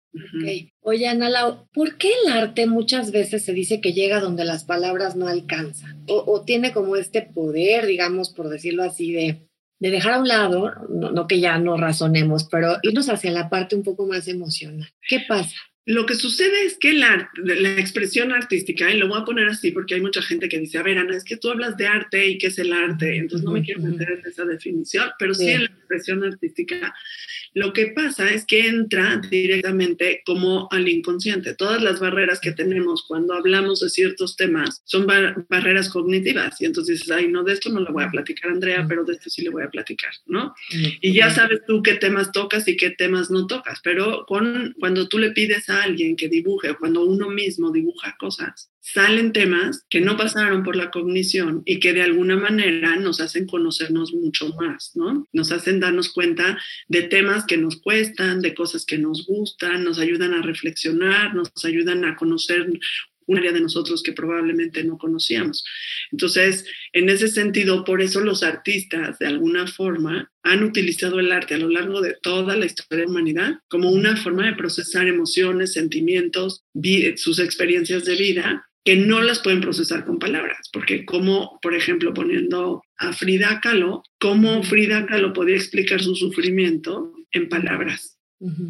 Oye, 0.81 1.07
Ana 1.07 1.31
¿por 1.73 1.97
qué 1.97 2.11
el 2.25 2.33
arte 2.33 2.67
muchas 2.67 3.13
veces 3.13 3.45
se 3.45 3.53
dice 3.53 3.81
que 3.81 3.93
llega 3.93 4.21
donde 4.21 4.45
las 4.45 4.65
palabras 4.65 5.15
no 5.15 5.29
alcanzan? 5.29 6.05
O, 6.09 6.43
tiene 6.45 6.73
como 6.73 6.97
este 6.97 7.23
poder, 7.23 7.87
digamos, 7.87 8.31
por 8.31 8.49
decirlo 8.49 8.83
así, 8.83 9.13
de, 9.13 9.47
de 9.81 9.91
dejar 9.91 10.13
a 10.13 10.21
un 10.21 10.29
lado, 10.29 10.73
no, 10.91 11.11
no, 11.11 11.27
que 11.27 11.41
ya 11.41 11.59
no 11.59 11.77
razonemos, 11.77 12.45
pero 12.45 12.77
irnos 12.83 13.09
hacia 13.09 13.33
la 13.33 13.49
parte 13.49 13.75
un 13.75 13.83
poco 13.83 14.07
más 14.07 14.29
emocional. 14.29 14.89
¿Qué 15.09 15.25
pasa? 15.27 15.57
Lo 15.87 16.05
que 16.05 16.15
sucede 16.15 16.67
es 16.67 16.77
que 16.79 16.93
la, 16.93 17.31
la, 17.43 17.81
expresión 17.81 18.31
artística, 18.31 18.91
y 18.93 18.99
lo 18.99 19.09
voy 19.09 19.21
a 19.21 19.25
poner 19.25 19.49
así 19.49 19.73
porque 19.73 19.95
hay 19.95 20.03
mucha 20.03 20.21
gente 20.21 20.49
que 20.49 20.59
dice, 20.59 20.79
a 20.79 20.83
ver, 20.83 20.99
Ana, 20.99 21.17
es 21.17 21.25
que 21.25 21.39
tú 21.39 21.51
hablas 21.51 21.77
de 21.79 21.87
arte 21.87 22.29
y 22.29 22.39
qué 22.39 22.49
es 22.49 22.59
el 22.59 22.73
arte, 22.73 23.17
entonces 23.17 23.45
no 23.45 23.53
me 23.53 23.63
quiero 23.63 23.81
meter 23.81 24.11
en 24.11 24.31
esa 24.31 24.45
definición, 24.45 25.09
pero 25.19 25.35
sí, 25.35 25.49
en 25.49 25.65
la 25.65 25.71
expresión 25.71 26.23
artística 26.23 26.95
lo 27.53 27.73
que 27.73 27.87
pasa 27.87 28.31
es 28.31 28.47
que 28.47 28.67
entra 28.69 29.21
directamente 29.29 30.23
como 30.25 30.69
al 30.71 30.89
inconsciente. 30.89 31.55
Todas 31.55 31.83
las 31.83 31.99
barreras 31.99 32.41
que 32.41 32.53
tenemos 32.53 33.05
cuando 33.07 33.35
hablamos 33.35 33.81
de 33.81 33.91
ciertos 33.91 34.37
temas 34.37 34.83
son 34.85 35.07
barreras 35.49 35.89
cognitivas 35.89 36.61
y 36.61 36.67
entonces 36.67 37.01
dices, 37.01 37.11
ay, 37.11 37.29
no, 37.29 37.43
de 37.43 37.55
esto 37.55 37.71
no 37.71 37.81
le 37.81 37.91
voy 37.91 38.05
a 38.05 38.11
platicar 38.11 38.51
Andrea, 38.51 38.87
pero 38.89 39.05
de 39.05 39.15
esto 39.15 39.31
sí 39.31 39.43
le 39.43 39.51
voy 39.51 39.65
a 39.65 39.71
platicar, 39.71 40.13
¿no? 40.27 40.55
Y 41.01 41.13
ya 41.13 41.31
sabes 41.31 41.61
tú 41.67 41.83
qué 41.83 41.95
temas 41.95 42.31
tocas 42.33 42.69
y 42.69 42.77
qué 42.77 42.91
temas 42.91 43.31
no 43.31 43.47
tocas, 43.47 43.81
pero 43.83 44.25
con, 44.27 44.75
cuando 44.79 45.09
tú 45.09 45.19
le 45.19 45.33
pides 45.33 45.69
a 45.71 45.83
alguien 45.83 46.17
que 46.17 46.29
dibuje 46.29 46.71
o 46.71 46.79
cuando 46.79 47.05
uno 47.05 47.31
mismo 47.31 47.73
dibuja 47.73 48.17
cosas, 48.19 48.71
salen 48.93 49.33
temas 49.33 49.85
que 49.89 50.01
no 50.01 50.17
pasaron 50.17 50.63
por 50.63 50.77
la 50.77 50.91
cognición 50.91 51.63
y 51.65 51.81
que 51.81 51.93
de 51.93 52.03
alguna 52.03 52.37
manera 52.37 52.97
nos 52.97 53.21
hacen 53.21 53.47
conocernos 53.47 54.13
mucho 54.13 54.49
más, 54.55 54.93
¿no? 54.95 55.29
Nos 55.33 55.53
hacen 55.53 55.81
darnos 55.81 56.13
cuenta 56.13 56.59
de 56.89 57.03
temas 57.03 57.45
que 57.47 57.57
nos 57.57 57.81
cuestan, 57.81 58.41
de 58.41 58.55
cosas 58.55 58.85
que 58.85 58.99
nos 58.99 59.27
gustan, 59.27 59.85
nos 59.85 59.99
ayudan 59.99 60.35
a 60.35 60.43
reflexionar, 60.43 61.35
nos 61.35 61.51
ayudan 61.65 62.05
a 62.05 62.17
conocer 62.17 62.67
un 63.27 63.39
área 63.39 63.53
de 63.53 63.61
nosotros 63.61 64.03
que 64.03 64.13
probablemente 64.13 64.83
no 64.83 64.99
conocíamos. 64.99 65.65
Entonces, 66.11 66.65
en 66.93 67.09
ese 67.11 67.29
sentido, 67.29 67.85
por 67.85 68.03
eso 68.03 68.21
los 68.21 68.43
artistas, 68.43 69.21
de 69.21 69.29
alguna 69.29 69.69
forma, 69.69 70.33
han 70.43 70.65
utilizado 70.65 71.21
el 71.21 71.31
arte 71.31 71.55
a 71.55 71.59
lo 71.59 71.69
largo 71.69 72.01
de 72.01 72.17
toda 72.21 72.57
la 72.57 72.67
historia 72.67 72.99
de 72.99 73.05
la 73.05 73.11
humanidad 73.11 73.53
como 73.69 73.91
una 73.91 74.17
forma 74.17 74.47
de 74.47 74.57
procesar 74.57 75.07
emociones, 75.07 75.75
sentimientos, 75.75 76.65
sus 77.17 77.39
experiencias 77.39 78.05
de 78.05 78.17
vida 78.17 78.70
que 78.85 78.97
no 78.97 79.21
las 79.21 79.41
pueden 79.41 79.61
procesar 79.61 80.05
con 80.05 80.19
palabras, 80.19 80.71
porque 80.73 81.05
como, 81.05 81.59
por 81.61 81.75
ejemplo, 81.75 82.15
poniendo 82.15 82.83
a 82.97 83.13
Frida 83.13 83.61
Kahlo, 83.61 84.03
cómo 84.19 84.63
Frida 84.63 85.07
Kahlo 85.07 85.33
podía 85.33 85.57
explicar 85.57 86.03
su 86.03 86.15
sufrimiento 86.15 87.15
en 87.33 87.49
palabras. 87.49 88.17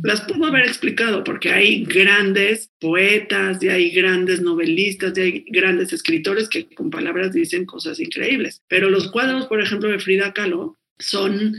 Las 0.03 0.23
pudo 0.23 0.47
haber 0.47 0.67
explicado 0.67 1.23
porque 1.23 1.51
hay 1.51 1.85
grandes 1.85 2.73
poetas 2.81 3.63
y 3.63 3.69
hay 3.69 3.91
grandes 3.91 4.41
novelistas 4.43 5.17
y 5.17 5.21
hay 5.21 5.45
grandes 5.47 5.93
escritores 5.93 6.49
que 6.49 6.67
con 6.75 6.91
palabras 6.91 7.33
dicen 7.33 7.67
cosas 7.67 8.01
increíbles. 8.01 8.63
Pero 8.67 8.91
los 8.91 9.13
cuadros, 9.13 9.47
por 9.47 9.63
ejemplo, 9.63 9.89
de 9.89 10.01
Frida 10.01 10.33
Kahlo 10.33 10.77
son 10.99 11.55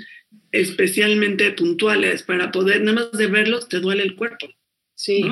especialmente 0.51 1.51
puntuales 1.51 2.23
para 2.23 2.51
poder, 2.51 2.81
nada 2.81 3.01
más 3.01 3.11
de 3.17 3.27
verlos 3.27 3.69
te 3.69 3.79
duele 3.79 4.03
el 4.03 4.17
cuerpo. 4.17 4.47
Sí, 4.93 5.23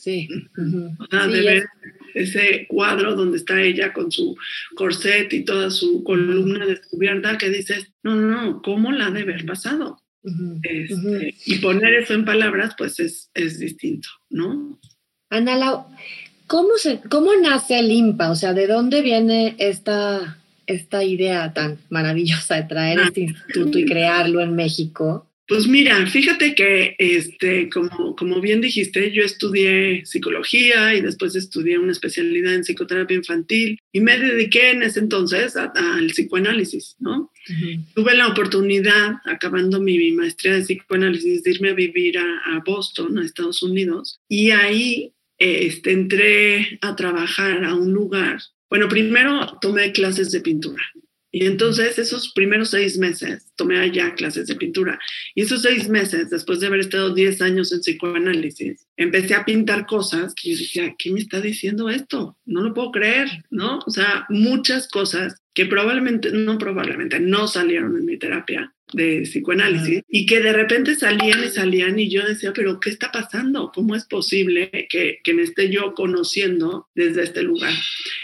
sí. 0.00 0.28
O 0.98 1.06
sea, 1.10 1.26
de 1.26 1.42
ver 1.42 1.66
ese 2.14 2.66
cuadro 2.68 3.14
donde 3.14 3.38
está 3.38 3.60
ella 3.60 3.92
con 3.92 4.10
su 4.10 4.36
corset 4.74 5.32
y 5.32 5.44
toda 5.44 5.70
su 5.70 6.02
columna 6.04 6.66
descubierta 6.66 7.38
que 7.38 7.50
dices, 7.50 7.92
no, 8.02 8.14
no, 8.14 8.42
no, 8.42 8.62
¿cómo 8.62 8.92
la 8.92 9.10
de 9.10 9.22
haber 9.22 9.44
pasado? 9.46 9.98
Este, 10.62 11.34
y 11.46 11.58
poner 11.58 11.94
eso 11.94 12.14
en 12.14 12.24
palabras, 12.24 12.74
pues 12.76 13.00
es, 13.00 13.30
es 13.34 13.58
distinto, 13.58 14.08
¿no? 14.28 14.78
Ana 15.30 15.56
Lau, 15.56 15.86
¿cómo, 16.46 16.76
se, 16.76 17.00
¿cómo 17.08 17.30
nace 17.36 17.78
el 17.78 17.90
IMPA? 17.90 18.30
O 18.30 18.34
sea, 18.34 18.52
¿de 18.52 18.66
dónde 18.66 19.00
viene 19.00 19.54
esta, 19.58 20.38
esta 20.66 21.04
idea 21.04 21.54
tan 21.54 21.78
maravillosa 21.88 22.56
de 22.56 22.62
traer 22.64 22.98
ah. 22.98 23.04
este 23.06 23.20
instituto 23.22 23.78
y 23.78 23.86
crearlo 23.86 24.40
en 24.40 24.54
México? 24.54 25.29
Pues 25.50 25.66
mira, 25.66 26.06
fíjate 26.06 26.54
que, 26.54 26.94
este, 26.96 27.68
como, 27.70 28.14
como 28.14 28.40
bien 28.40 28.60
dijiste, 28.60 29.10
yo 29.10 29.24
estudié 29.24 30.06
psicología 30.06 30.94
y 30.94 31.00
después 31.00 31.34
estudié 31.34 31.76
una 31.76 31.90
especialidad 31.90 32.54
en 32.54 32.62
psicoterapia 32.62 33.16
infantil 33.16 33.76
y 33.90 34.00
me 34.00 34.16
dediqué 34.16 34.70
en 34.70 34.84
ese 34.84 35.00
entonces 35.00 35.56
al 35.56 36.06
psicoanálisis, 36.06 36.94
¿no? 37.00 37.32
Tuve 37.96 38.14
la 38.14 38.28
oportunidad, 38.28 39.16
acabando 39.24 39.80
mi, 39.80 40.12
maestría 40.12 40.54
de 40.54 40.62
psicoanálisis, 40.62 41.42
de 41.42 41.50
irme 41.50 41.70
a 41.70 41.74
vivir 41.74 42.16
a, 42.18 42.62
Boston, 42.64 43.18
a 43.18 43.24
Estados 43.24 43.60
Unidos, 43.64 44.20
y 44.28 44.52
ahí 44.52 45.14
este, 45.36 45.90
entré 45.90 46.78
a 46.80 46.94
trabajar 46.94 47.64
a 47.64 47.74
un 47.74 47.92
lugar. 47.92 48.40
Bueno, 48.68 48.88
primero 48.88 49.58
tomé 49.60 49.90
clases 49.90 50.30
de 50.30 50.42
pintura 50.42 50.80
y 51.32 51.46
entonces 51.46 51.98
esos 51.98 52.32
primeros 52.32 52.70
seis 52.70 52.98
meses 52.98 53.52
tomé 53.56 53.78
allá 53.78 54.14
clases 54.14 54.48
de 54.48 54.56
pintura. 54.56 54.98
Y 55.34 55.42
esos 55.42 55.62
seis 55.62 55.88
meses, 55.88 56.28
después 56.30 56.58
de 56.60 56.66
haber 56.66 56.80
estado 56.80 57.14
diez 57.14 57.40
años 57.40 57.72
en 57.72 57.80
psicoanálisis, 57.80 58.86
empecé 58.96 59.34
a 59.34 59.44
pintar 59.44 59.86
cosas 59.86 60.34
que 60.34 60.50
yo 60.50 60.58
decía, 60.58 60.94
¿qué 60.98 61.12
me 61.12 61.20
está 61.20 61.40
diciendo 61.40 61.88
esto? 61.88 62.36
No 62.46 62.62
lo 62.62 62.74
puedo 62.74 62.90
creer, 62.90 63.28
¿no? 63.50 63.78
O 63.86 63.90
sea, 63.90 64.26
muchas 64.28 64.88
cosas 64.88 65.40
que 65.54 65.66
probablemente, 65.66 66.30
no 66.32 66.58
probablemente, 66.58 67.20
no 67.20 67.46
salieron 67.46 67.96
en 67.96 68.06
mi 68.06 68.18
terapia 68.18 68.72
de 68.92 69.22
psicoanálisis 69.22 70.02
y 70.08 70.26
que 70.26 70.40
de 70.40 70.52
repente 70.52 70.96
salían 70.96 71.44
y 71.44 71.48
salían 71.50 71.98
y 71.98 72.10
yo 72.10 72.26
decía, 72.26 72.52
pero 72.52 72.80
¿qué 72.80 72.90
está 72.90 73.12
pasando? 73.12 73.70
¿Cómo 73.72 73.94
es 73.94 74.04
posible 74.04 74.88
que, 74.90 75.18
que 75.22 75.34
me 75.34 75.42
esté 75.42 75.70
yo 75.70 75.94
conociendo 75.94 76.88
desde 76.94 77.22
este 77.22 77.42
lugar? 77.42 77.72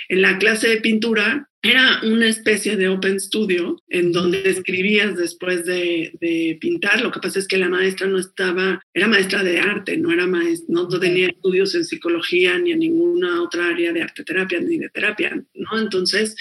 En 0.08 0.22
la 0.22 0.38
clase 0.38 0.68
de 0.68 0.80
pintura 0.80 1.48
era 1.70 2.00
una 2.02 2.28
especie 2.28 2.76
de 2.76 2.88
open 2.88 3.20
studio 3.20 3.82
en 3.88 4.12
donde 4.12 4.48
escribías 4.48 5.16
después 5.16 5.64
de, 5.64 6.12
de, 6.20 6.58
pintar. 6.60 7.00
Lo 7.00 7.10
que 7.10 7.20
pasa 7.20 7.38
es 7.38 7.48
que 7.48 7.56
la 7.56 7.68
maestra 7.68 8.06
no 8.06 8.18
estaba, 8.18 8.80
era 8.92 9.08
maestra 9.08 9.42
de 9.42 9.60
arte, 9.60 9.96
no 9.96 10.12
era 10.12 10.26
maestra, 10.26 10.66
no 10.68 10.88
tenía 10.88 11.28
estudios 11.28 11.74
en 11.74 11.84
psicología 11.84 12.58
ni 12.58 12.72
en 12.72 12.80
ninguna 12.80 13.42
otra 13.42 13.68
área 13.68 13.92
de 13.92 14.02
arte 14.02 14.24
terapia 14.24 14.60
ni 14.60 14.78
de 14.78 14.88
terapia, 14.88 15.42
¿no? 15.54 15.78
Entonces, 15.78 16.36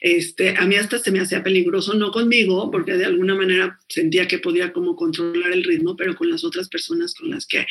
este, 0.00 0.56
a 0.56 0.66
mí 0.66 0.76
hasta 0.76 0.98
se 0.98 1.10
me 1.10 1.20
hacía 1.20 1.42
peligroso, 1.42 1.94
no 1.94 2.10
conmigo, 2.10 2.70
porque 2.70 2.94
de 2.94 3.06
alguna 3.06 3.34
manera 3.34 3.78
sentía 3.88 4.26
que 4.28 4.38
podía 4.38 4.72
como 4.72 4.96
controlar 4.96 5.52
el 5.52 5.64
ritmo, 5.64 5.96
pero 5.96 6.16
con 6.16 6.30
las 6.30 6.44
otras 6.44 6.68
personas 6.68 7.14
con 7.14 7.30
las 7.30 7.46
que 7.46 7.66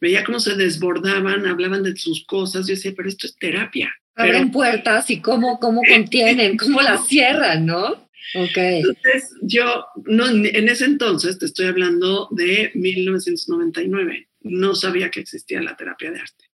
veía 0.00 0.24
cómo 0.24 0.40
se 0.40 0.54
desbordaban, 0.54 1.46
hablaban 1.46 1.82
de 1.82 1.96
sus 1.96 2.24
cosas, 2.24 2.66
yo 2.66 2.74
decía, 2.74 2.92
pero 2.96 3.08
esto 3.08 3.26
es 3.26 3.36
terapia, 3.36 3.94
abren 4.14 4.50
puertas 4.50 5.10
y 5.10 5.20
cómo, 5.20 5.58
cómo 5.58 5.82
contienen, 5.88 6.56
cómo 6.56 6.80
las 6.80 7.06
cierran, 7.06 7.66
¿no? 7.66 8.10
Ok. 8.34 8.56
Entonces, 8.56 9.34
yo, 9.42 9.86
no, 10.04 10.28
en 10.28 10.68
ese 10.68 10.84
entonces, 10.84 11.38
te 11.38 11.46
estoy 11.46 11.66
hablando 11.66 12.28
de 12.30 12.70
1999, 12.74 14.28
no 14.40 14.74
sabía 14.74 15.10
que 15.10 15.20
existía 15.20 15.60
la 15.60 15.76
terapia 15.76 16.12
de 16.12 16.20
arte. 16.20 16.44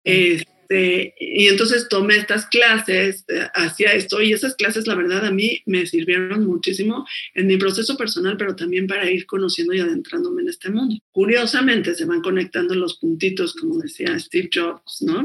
Este, 0.68 1.14
y 1.18 1.48
entonces 1.48 1.88
tomé 1.88 2.16
estas 2.16 2.46
clases, 2.46 3.24
eh, 3.28 3.46
hacía 3.54 3.92
esto 3.92 4.20
y 4.20 4.32
esas 4.32 4.54
clases, 4.54 4.86
la 4.86 4.94
verdad, 4.94 5.24
a 5.24 5.30
mí 5.30 5.62
me 5.66 5.86
sirvieron 5.86 6.46
muchísimo 6.46 7.06
en 7.34 7.46
mi 7.46 7.56
proceso 7.56 7.96
personal, 7.96 8.36
pero 8.36 8.54
también 8.54 8.86
para 8.86 9.10
ir 9.10 9.26
conociendo 9.26 9.72
y 9.72 9.80
adentrándome 9.80 10.42
en 10.42 10.48
este 10.48 10.70
mundo. 10.70 10.96
Curiosamente, 11.10 11.94
se 11.94 12.04
van 12.04 12.20
conectando 12.20 12.74
los 12.74 12.98
puntitos, 12.98 13.54
como 13.54 13.78
decía 13.78 14.18
Steve 14.18 14.50
Jobs, 14.52 15.02
¿no? 15.02 15.24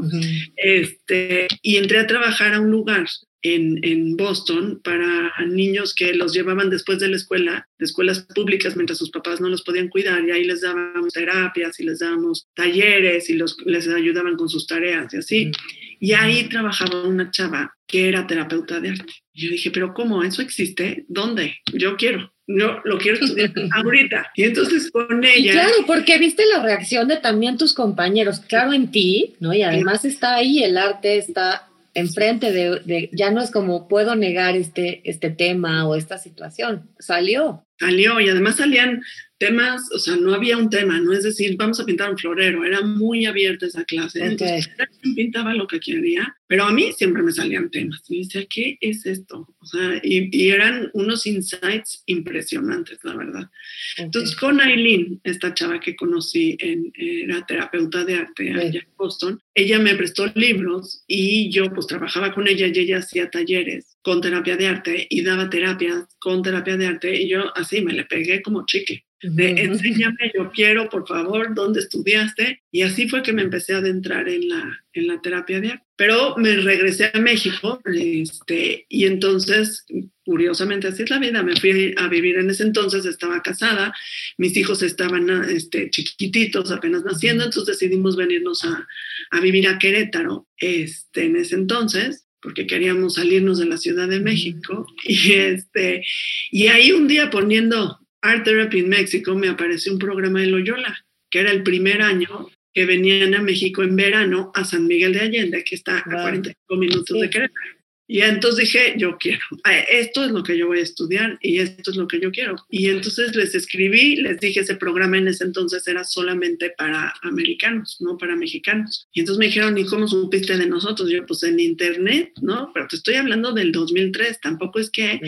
este, 0.56 1.48
y 1.62 1.78
entré 1.78 2.00
a 2.00 2.08
trabajar 2.08 2.54
a 2.54 2.62
un 2.62 2.72
lugar 2.72 3.06
en, 3.44 4.16
Boston 4.16 4.80
para 4.84 5.32
niños 5.46 5.94
que 5.94 6.14
los 6.14 6.34
llevaban 6.34 6.70
después 6.70 7.00
de 7.00 7.10
la 7.10 7.18
escuela, 7.18 7.68
de 7.78 7.86
escuelas 7.86 8.22
públicas, 8.34 8.76
mientras 8.76 8.98
sus 8.98 9.12
papás 9.12 9.42
no 9.42 9.50
los 9.50 9.64
podían 9.64 9.90
cuidar, 9.90 10.24
y 10.24 10.32
ahí 10.32 10.46
les 10.46 10.62
dábamos 10.62 11.14
terapias 11.14 11.80
y 11.80 11.84
les 11.84 12.00
dábamos 12.00 12.48
talleres 12.56 13.30
y 13.30 13.34
los, 13.34 13.58
les 13.66 13.88
ayudaban 13.88 14.38
con 14.38 14.50
sus 14.50 14.66
tareas 14.66 15.14
y 15.14 15.18
así. 15.18 15.52
Y 16.00 16.14
ahí 16.14 16.48
trabajaba 16.50 17.04
una 17.04 17.32
chava 17.32 17.76
que 17.88 18.10
era 18.10 18.28
terapeuta 18.28 18.80
de 18.80 18.90
arte. 18.90 19.14
Y 19.34 19.46
yo 19.46 19.52
dije, 19.52 19.72
pero 19.72 19.94
¿cómo? 19.94 20.24
¿Eso 20.24 20.42
existe? 20.42 21.06
¿Dónde? 21.08 21.58
Yo 21.74 21.96
quiero. 21.98 22.34
Yo 22.46 22.82
lo 22.84 22.98
quiero 22.98 23.24
estudiar 23.24 23.52
ahorita. 23.74 24.32
Y 24.36 24.44
entonces 24.44 24.92
con 24.92 25.24
ella. 25.24 25.54
claro, 25.54 25.74
porque 25.88 26.18
viste 26.18 26.46
la 26.46 26.62
reacción 26.62 27.08
de 27.08 27.18
también 27.18 27.58
tus 27.58 27.74
compañeros, 27.74 28.42
claro, 28.42 28.74
en 28.74 28.92
ti, 28.92 29.36
¿no? 29.40 29.54
Y 29.54 29.64
además 29.64 30.06
está 30.06 30.36
ahí, 30.36 30.64
el 30.64 30.78
arte 30.78 31.18
está 31.18 31.70
enfrente 31.94 32.52
de, 32.52 33.10
ya 33.14 33.32
no 33.32 33.42
es 33.42 33.52
como 33.52 33.88
puedo 33.88 34.16
negar 34.16 34.56
este, 34.56 35.08
este 35.10 35.30
tema 35.30 35.88
o 35.88 35.96
esta 35.96 36.18
situación, 36.18 36.90
salió. 37.00 37.66
Salió 37.80 38.20
y 38.20 38.30
además 38.30 38.56
salían 38.56 39.04
temas, 39.44 39.92
o 39.92 40.00
sea, 40.00 40.16
no 40.16 40.34
había 40.34 40.58
un 40.58 40.70
tema, 40.70 41.02
no 41.02 41.12
es 41.12 41.24
decir, 41.24 41.58
vamos 41.58 41.78
a 41.78 41.86
pintar 41.86 42.10
un 42.10 42.18
florero, 42.18 42.64
era 42.64 42.80
muy 42.82 43.26
abierta 43.26 43.66
esa 43.66 43.84
clase. 43.84 44.24
Entonces, 44.24 44.70
pintaba 45.16 45.54
lo 45.54 45.68
que 45.68 45.82
quería, 45.82 46.34
pero 46.48 46.64
a 46.64 46.72
mí 46.72 46.94
siempre 46.94 47.22
me 47.24 47.34
salían 47.34 47.70
temas. 47.70 48.02
Y 48.08 48.24
decía, 48.24 48.46
¿qué 48.50 48.78
es 48.80 49.06
esto? 49.06 49.54
O 49.60 49.66
sea, 49.66 50.00
y, 50.02 50.50
eran 50.50 50.90
unos 50.94 51.26
insights 51.26 52.04
impresionantes, 52.06 53.00
la 53.04 53.16
verdad. 53.16 53.50
Entonces, 53.98 54.34
con 54.38 54.62
Aileen, 54.62 55.20
esta 55.26 55.54
chava 55.54 55.82
que 55.82 55.96
conocí, 55.98 56.56
en, 56.60 56.94
era 56.96 57.46
terapeuta 57.46 58.06
de 58.06 58.16
arte 58.16 58.54
allá 58.54 58.80
en 58.80 58.96
Boston, 58.98 59.42
ella 59.54 59.78
me 59.80 59.96
prestó 59.96 60.32
libros 60.36 61.04
y 61.06 61.52
yo 61.52 61.74
pues 61.74 61.88
trabajaba 61.88 62.34
con 62.34 62.48
ella 62.48 62.68
y 62.68 62.80
ella 62.80 63.00
hacía 63.00 63.30
talleres 63.30 63.98
con 64.02 64.22
terapia 64.22 64.56
de 64.56 64.68
arte 64.68 65.08
y 65.10 65.22
daba 65.22 65.50
terapias 65.50 66.06
con 66.20 66.42
terapia 66.42 66.78
de 66.78 66.88
arte 66.88 67.22
y 67.22 67.30
yo 67.30 67.56
así 67.56 67.82
me 67.82 67.94
le 67.94 68.06
pegué 68.06 68.42
como 68.42 68.66
chique 68.66 69.06
de 69.24 69.50
enséñame, 69.64 70.32
yo 70.36 70.52
quiero, 70.52 70.90
por 70.90 71.08
favor, 71.08 71.54
dónde 71.56 71.80
estudiaste. 71.80 72.62
Y 72.72 72.82
así 72.82 73.08
fue 73.08 73.24
que 73.24 73.34
me 73.34 73.42
empecé 73.42 73.74
a 73.74 73.78
adentrar 73.78 74.28
en 74.28 74.50
la, 74.50 74.84
en 74.94 75.08
la 75.08 75.22
terapia 75.22 75.62
de 75.62 75.72
arte. 75.72 75.86
Pero 75.96 76.36
me 76.38 76.56
regresé 76.58 77.12
a 77.14 77.20
México 77.20 77.80
este, 77.86 78.86
y 78.90 79.06
entonces, 79.06 79.86
curiosamente, 80.26 80.88
así 80.88 81.04
es 81.04 81.10
la 81.10 81.20
vida, 81.20 81.44
me 81.44 81.56
fui 81.56 81.94
a 81.96 82.08
vivir 82.08 82.38
en 82.38 82.50
ese 82.50 82.64
entonces, 82.64 83.06
estaba 83.06 83.42
casada, 83.42 83.94
mis 84.38 84.58
hijos 84.58 84.82
estaban 84.82 85.30
este, 85.50 85.90
chiquititos, 85.92 86.72
apenas 86.72 87.04
naciendo, 87.04 87.46
entonces 87.46 87.80
decidimos 87.80 88.16
venirnos 88.18 88.66
a, 88.66 88.88
a 89.32 89.40
vivir 89.40 89.68
a 89.68 89.78
Querétaro 89.78 90.48
este, 90.58 91.26
en 91.26 91.36
ese 91.36 91.56
entonces 91.56 92.26
porque 92.42 92.68
queríamos 92.68 93.14
salirnos 93.14 93.58
de 93.58 93.66
la 93.66 93.78
Ciudad 93.78 94.08
de 94.08 94.20
México. 94.20 94.86
Y 95.06 95.32
este 95.34 96.04
y 96.52 96.68
ahí 96.68 96.92
un 96.92 97.08
día 97.08 97.30
poniendo 97.30 98.03
Art 98.24 98.46
Therapy 98.46 98.80
en 98.80 98.90
México 98.90 99.36
me 99.36 99.50
apareció 99.50 99.94
un 99.94 100.00
programa 100.00 100.40
de 100.40 100.48
Loyola, 100.48 101.06
que 101.30 101.40
era 101.40 101.52
el 101.52 101.62
primer 101.62 102.02
año 102.02 102.50
que 102.74 102.86
venían 102.86 103.36
a 103.36 103.42
México 103.42 103.84
en 103.84 103.96
verano 103.96 104.52
a 104.56 104.64
San 104.64 104.88
Miguel 104.88 105.14
de 105.14 105.20
Allende, 105.20 105.64
que 105.64 105.76
está 105.76 106.00
a 106.00 106.04
45 106.04 106.76
minutos 106.78 107.22
de 107.22 107.30
Querétaro. 107.30 107.84
Y 108.06 108.22
entonces 108.22 108.66
dije, 108.66 108.96
yo 108.98 109.18
quiero, 109.18 109.42
esto 109.90 110.26
es 110.26 110.32
lo 110.32 110.44
que 110.44 110.58
yo 110.58 110.68
voy 110.68 110.80
a 110.80 110.84
estudiar 110.84 111.38
y 111.42 111.60
esto 111.60 111.92
es 111.92 111.98
lo 111.98 112.08
que 112.08 112.20
yo 112.20 112.32
quiero. 112.32 112.56
Y 112.70 112.90
entonces 112.90 113.36
les 113.36 113.56
escribí, 113.56 114.18
les 114.18 114.40
dije, 114.40 114.60
ese 114.60 114.76
programa 114.76 115.18
en 115.18 115.30
ese 115.30 115.46
entonces 115.46 115.88
era 115.88 116.04
solamente 116.04 116.74
para 116.78 117.14
americanos, 117.22 117.98
no 118.02 118.18
para 118.18 118.36
mexicanos. 118.36 119.08
Y 119.14 119.22
entonces 119.22 119.40
me 119.40 119.46
dijeron, 119.46 119.78
¿y 119.78 119.86
cómo 119.86 120.08
supiste 120.08 120.58
de 120.58 120.66
nosotros? 120.66 121.10
Yo, 121.10 121.26
pues 121.26 121.44
en 121.44 121.60
internet, 121.60 122.34
¿no? 122.42 122.72
Pero 122.74 122.88
te 122.88 122.98
estoy 122.98 123.16
hablando 123.16 123.54
del 123.54 123.72
2003, 123.72 124.42
tampoco 124.42 124.80
es 124.80 124.90
que 124.90 125.20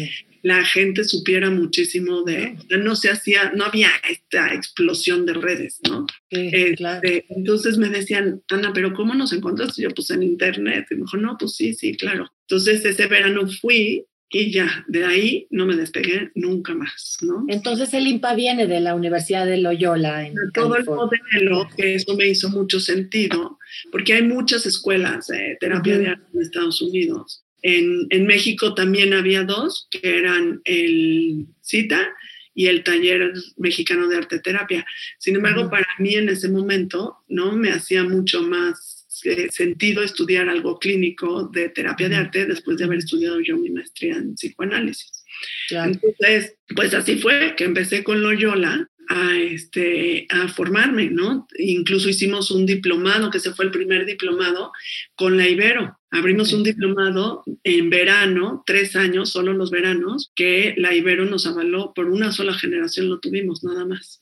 la 0.45 0.63
gente 0.63 1.03
supiera 1.03 1.49
muchísimo 1.49 2.21
de, 2.21 2.55
no 2.77 2.95
se 2.95 3.09
hacía, 3.09 3.51
no 3.55 3.65
había 3.65 3.89
esta 4.07 4.53
explosión 4.53 5.25
de 5.25 5.33
redes, 5.33 5.79
¿no? 5.89 6.05
Este, 6.29 7.25
entonces 7.29 7.79
me 7.79 7.89
decían, 7.89 8.43
Ana, 8.49 8.71
pero 8.71 8.93
¿cómo 8.93 9.15
nos 9.15 9.33
encontraste? 9.33 9.81
Yo, 9.81 9.89
pues 9.89 10.11
en 10.11 10.21
internet. 10.21 10.85
Y 10.91 10.95
me 10.95 11.01
dijo, 11.01 11.17
no, 11.17 11.35
pues 11.39 11.55
sí, 11.55 11.73
sí, 11.73 11.97
claro. 11.97 12.31
Entonces 12.41 12.85
ese 12.85 13.07
verano 13.07 13.47
fui 13.59 14.05
y 14.29 14.51
ya, 14.51 14.85
de 14.87 15.03
ahí 15.05 15.47
no 15.49 15.65
me 15.65 15.75
despegué 15.75 16.29
nunca 16.35 16.75
más, 16.75 17.17
¿no? 17.21 17.43
Entonces 17.47 17.91
el 17.95 18.05
IMPA 18.05 18.35
viene 18.35 18.67
de 18.67 18.81
la 18.81 18.93
Universidad 18.93 19.47
de 19.47 19.57
Loyola. 19.57 20.27
En 20.27 20.35
Todo 20.53 20.75
el 20.77 20.85
modelo, 20.85 21.67
que 21.75 21.95
eso 21.95 22.15
me 22.15 22.27
hizo 22.27 22.49
mucho 22.49 22.79
sentido, 22.79 23.57
porque 23.91 24.13
hay 24.13 24.21
muchas 24.21 24.67
escuelas 24.67 25.25
de 25.25 25.57
terapia 25.59 25.97
de 25.97 26.09
arte 26.09 26.27
en 26.35 26.41
Estados 26.43 26.83
Unidos 26.83 27.44
en, 27.67 28.27
México 28.27 28.75
también 28.75 29.13
había 29.13 29.43
dos, 29.43 29.87
que 29.89 30.19
eran 30.19 30.61
el 30.65 31.47
CITA 31.63 32.13
y 32.53 32.67
el 32.67 32.83
taller 32.83 33.33
mexicano 33.57 34.07
de 34.07 34.17
arte 34.17 34.39
terapia. 34.39 34.85
Sin 35.17 35.35
embargo, 35.35 35.67
para 35.69 35.87
mí 35.97 36.13
en 36.15 36.29
ese 36.29 36.47
momento, 36.47 37.23
¿no? 37.27 37.53
Me 37.53 37.71
hacía 37.71 38.03
mucho 38.03 38.43
más 38.43 39.07
eh, 39.23 39.49
sentido 39.49 40.03
estudiar 40.03 40.47
algo 40.47 40.77
clínico 40.77 41.49
de 41.51 41.69
terapia 41.69 42.07
de 42.07 42.15
arte 42.17 42.45
después 42.45 42.77
de 42.77 42.83
haber 42.83 42.99
estudiado 42.99 43.39
yo 43.41 43.57
mi 43.57 43.71
maestría 43.71 44.15
en 44.15 44.35
psicoanálisis. 44.35 45.25
Entonces, 45.71 46.55
pues 46.75 46.93
así 46.93 47.17
fue 47.17 47.55
que 47.57 47.63
empecé 47.63 48.03
con 48.03 48.21
Loyola 48.21 48.87
a, 49.09 49.37
este, 49.37 50.27
a 50.29 50.47
formarme, 50.47 51.09
¿no? 51.09 51.47
Incluso 51.57 52.09
hicimos 52.09 52.51
un 52.51 52.65
diplomado, 52.65 53.29
que 53.29 53.39
se 53.39 53.53
fue 53.53 53.65
el 53.65 53.71
primer 53.71 54.05
diplomado, 54.05 54.71
con 55.15 55.37
la 55.37 55.47
Ibero. 55.47 55.97
Abrimos 56.11 56.53
un 56.53 56.63
diplomado 56.63 57.43
en 57.63 57.89
verano, 57.89 58.63
tres 58.65 58.95
años, 58.95 59.29
solo 59.29 59.53
los 59.53 59.71
veranos, 59.71 60.31
que 60.35 60.73
la 60.77 60.93
Ibero 60.93 61.25
nos 61.25 61.45
avaló 61.45 61.93
por 61.93 62.09
una 62.09 62.31
sola 62.31 62.53
generación, 62.53 63.09
lo 63.09 63.19
tuvimos 63.19 63.63
nada 63.63 63.85
más. 63.85 64.21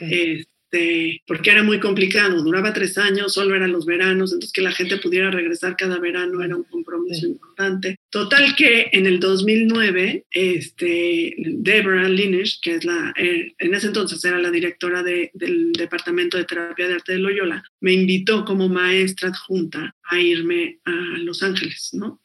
Este, 0.00 1.22
porque 1.26 1.50
era 1.50 1.62
muy 1.62 1.80
complicado, 1.80 2.42
duraba 2.42 2.72
tres 2.72 2.98
años, 2.98 3.34
solo 3.34 3.54
eran 3.54 3.72
los 3.72 3.86
veranos, 3.86 4.32
entonces 4.32 4.52
que 4.52 4.62
la 4.62 4.72
gente 4.72 4.98
pudiera 4.98 5.30
regresar 5.30 5.76
cada 5.76 5.98
verano 5.98 6.42
era 6.42 6.56
un 6.56 6.64
compromiso 6.64 7.26
importante. 7.60 7.96
Total 8.10 8.56
que 8.56 8.88
en 8.92 9.06
el 9.06 9.20
2009, 9.20 10.26
este, 10.30 11.34
Deborah 11.38 12.08
Lineage, 12.08 12.58
que 12.60 12.74
es 12.74 12.84
la, 12.84 13.12
eh, 13.16 13.52
en 13.58 13.74
ese 13.74 13.88
entonces 13.88 14.24
era 14.24 14.38
la 14.38 14.50
directora 14.50 15.02
del 15.02 15.72
Departamento 15.72 16.36
de 16.36 16.44
Terapia 16.44 16.88
de 16.88 16.94
Arte 16.94 17.12
de 17.12 17.18
Loyola, 17.18 17.62
me 17.80 17.92
invitó 17.92 18.44
como 18.44 18.68
maestra 18.68 19.28
adjunta 19.28 19.94
a 20.10 20.20
irme 20.20 20.80
a 20.84 21.18
Los 21.18 21.42
Ángeles, 21.42 21.90
¿no? 21.92 22.20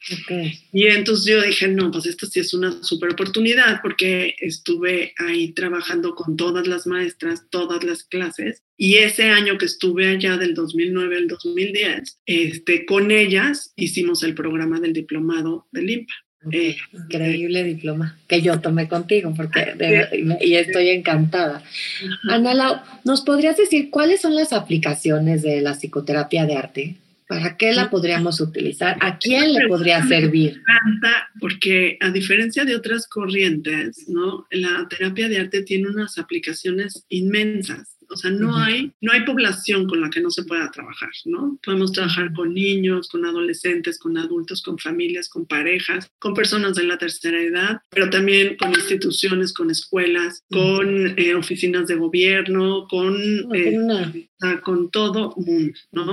Y 0.72 0.86
entonces 0.86 1.26
yo 1.26 1.40
dije, 1.40 1.68
no, 1.68 1.90
pues 1.92 2.06
esta 2.06 2.26
sí 2.26 2.40
es 2.40 2.52
una 2.52 2.82
super 2.82 3.12
oportunidad 3.12 3.80
porque 3.80 4.34
estuve 4.40 5.14
ahí 5.18 5.52
trabajando 5.52 6.16
con 6.16 6.36
todas 6.36 6.66
las 6.66 6.86
maestras, 6.86 7.44
todas 7.48 7.84
las 7.84 8.02
clases. 8.02 8.62
Y 8.76 8.96
ese 8.96 9.30
año 9.30 9.56
que 9.56 9.64
estuve 9.64 10.08
allá 10.08 10.36
del 10.36 10.54
2009 10.54 11.16
al 11.16 11.28
2010, 11.28 12.18
este, 12.26 12.84
con 12.84 13.10
ellas 13.10 13.72
hicimos 13.76 14.22
el 14.22 14.34
programa 14.34 14.80
del 14.80 14.92
diplomado 14.92 15.66
del 15.72 15.90
IMPA. 15.90 16.14
Eh, 16.52 16.76
Increíble 16.92 17.64
diploma 17.64 18.18
que 18.28 18.40
yo 18.40 18.60
tomé 18.60 18.86
contigo 18.86 19.34
porque 19.36 19.74
y 20.40 20.54
estoy 20.54 20.90
encantada. 20.90 21.64
Ana 22.28 22.54
Lau, 22.54 22.76
¿nos 23.04 23.22
podrías 23.22 23.56
decir 23.56 23.90
cuáles 23.90 24.20
son 24.20 24.36
las 24.36 24.52
aplicaciones 24.52 25.42
de 25.42 25.60
la 25.60 25.74
psicoterapia 25.74 26.46
de 26.46 26.54
arte? 26.54 26.96
¿Para 27.26 27.56
qué 27.56 27.72
la 27.72 27.90
podríamos 27.90 28.40
utilizar? 28.40 28.96
¿A 29.00 29.18
quién 29.18 29.52
le 29.54 29.66
podría 29.66 30.06
servir? 30.06 30.62
porque 31.40 31.98
a 32.00 32.10
diferencia 32.10 32.64
de 32.64 32.76
otras 32.76 33.08
corrientes, 33.08 34.08
¿no? 34.08 34.46
La 34.50 34.86
terapia 34.88 35.28
de 35.28 35.38
arte 35.38 35.62
tiene 35.62 35.88
unas 35.88 36.18
aplicaciones 36.18 37.04
inmensas. 37.08 37.95
O 38.08 38.16
sea, 38.16 38.30
no, 38.30 38.56
hay, 38.56 38.92
no 39.00 39.12
hay 39.12 39.24
población 39.24 39.86
con 39.86 40.00
la 40.00 40.10
que 40.10 40.20
no 40.20 40.30
se 40.30 40.44
pueda 40.44 40.70
trabajar, 40.70 41.10
¿no? 41.24 41.58
Podemos 41.64 41.92
trabajar 41.92 42.32
con 42.32 42.54
niños, 42.54 43.08
con 43.08 43.24
adolescentes, 43.24 43.98
con 43.98 44.16
adultos, 44.18 44.62
con 44.62 44.78
familias, 44.78 45.28
con 45.28 45.46
parejas, 45.46 46.10
con 46.18 46.34
personas 46.34 46.76
de 46.76 46.84
la 46.84 46.98
tercera 46.98 47.40
edad, 47.40 47.80
pero 47.90 48.10
también 48.10 48.56
con 48.56 48.70
instituciones, 48.70 49.52
con 49.52 49.70
escuelas, 49.70 50.42
con 50.50 51.18
eh, 51.18 51.34
oficinas 51.34 51.86
de 51.86 51.96
gobierno, 51.96 52.86
con, 52.88 53.16
eh, 53.54 54.28
con 54.62 54.90
todo 54.90 55.34
mundo, 55.36 55.78
¿no? 55.92 56.12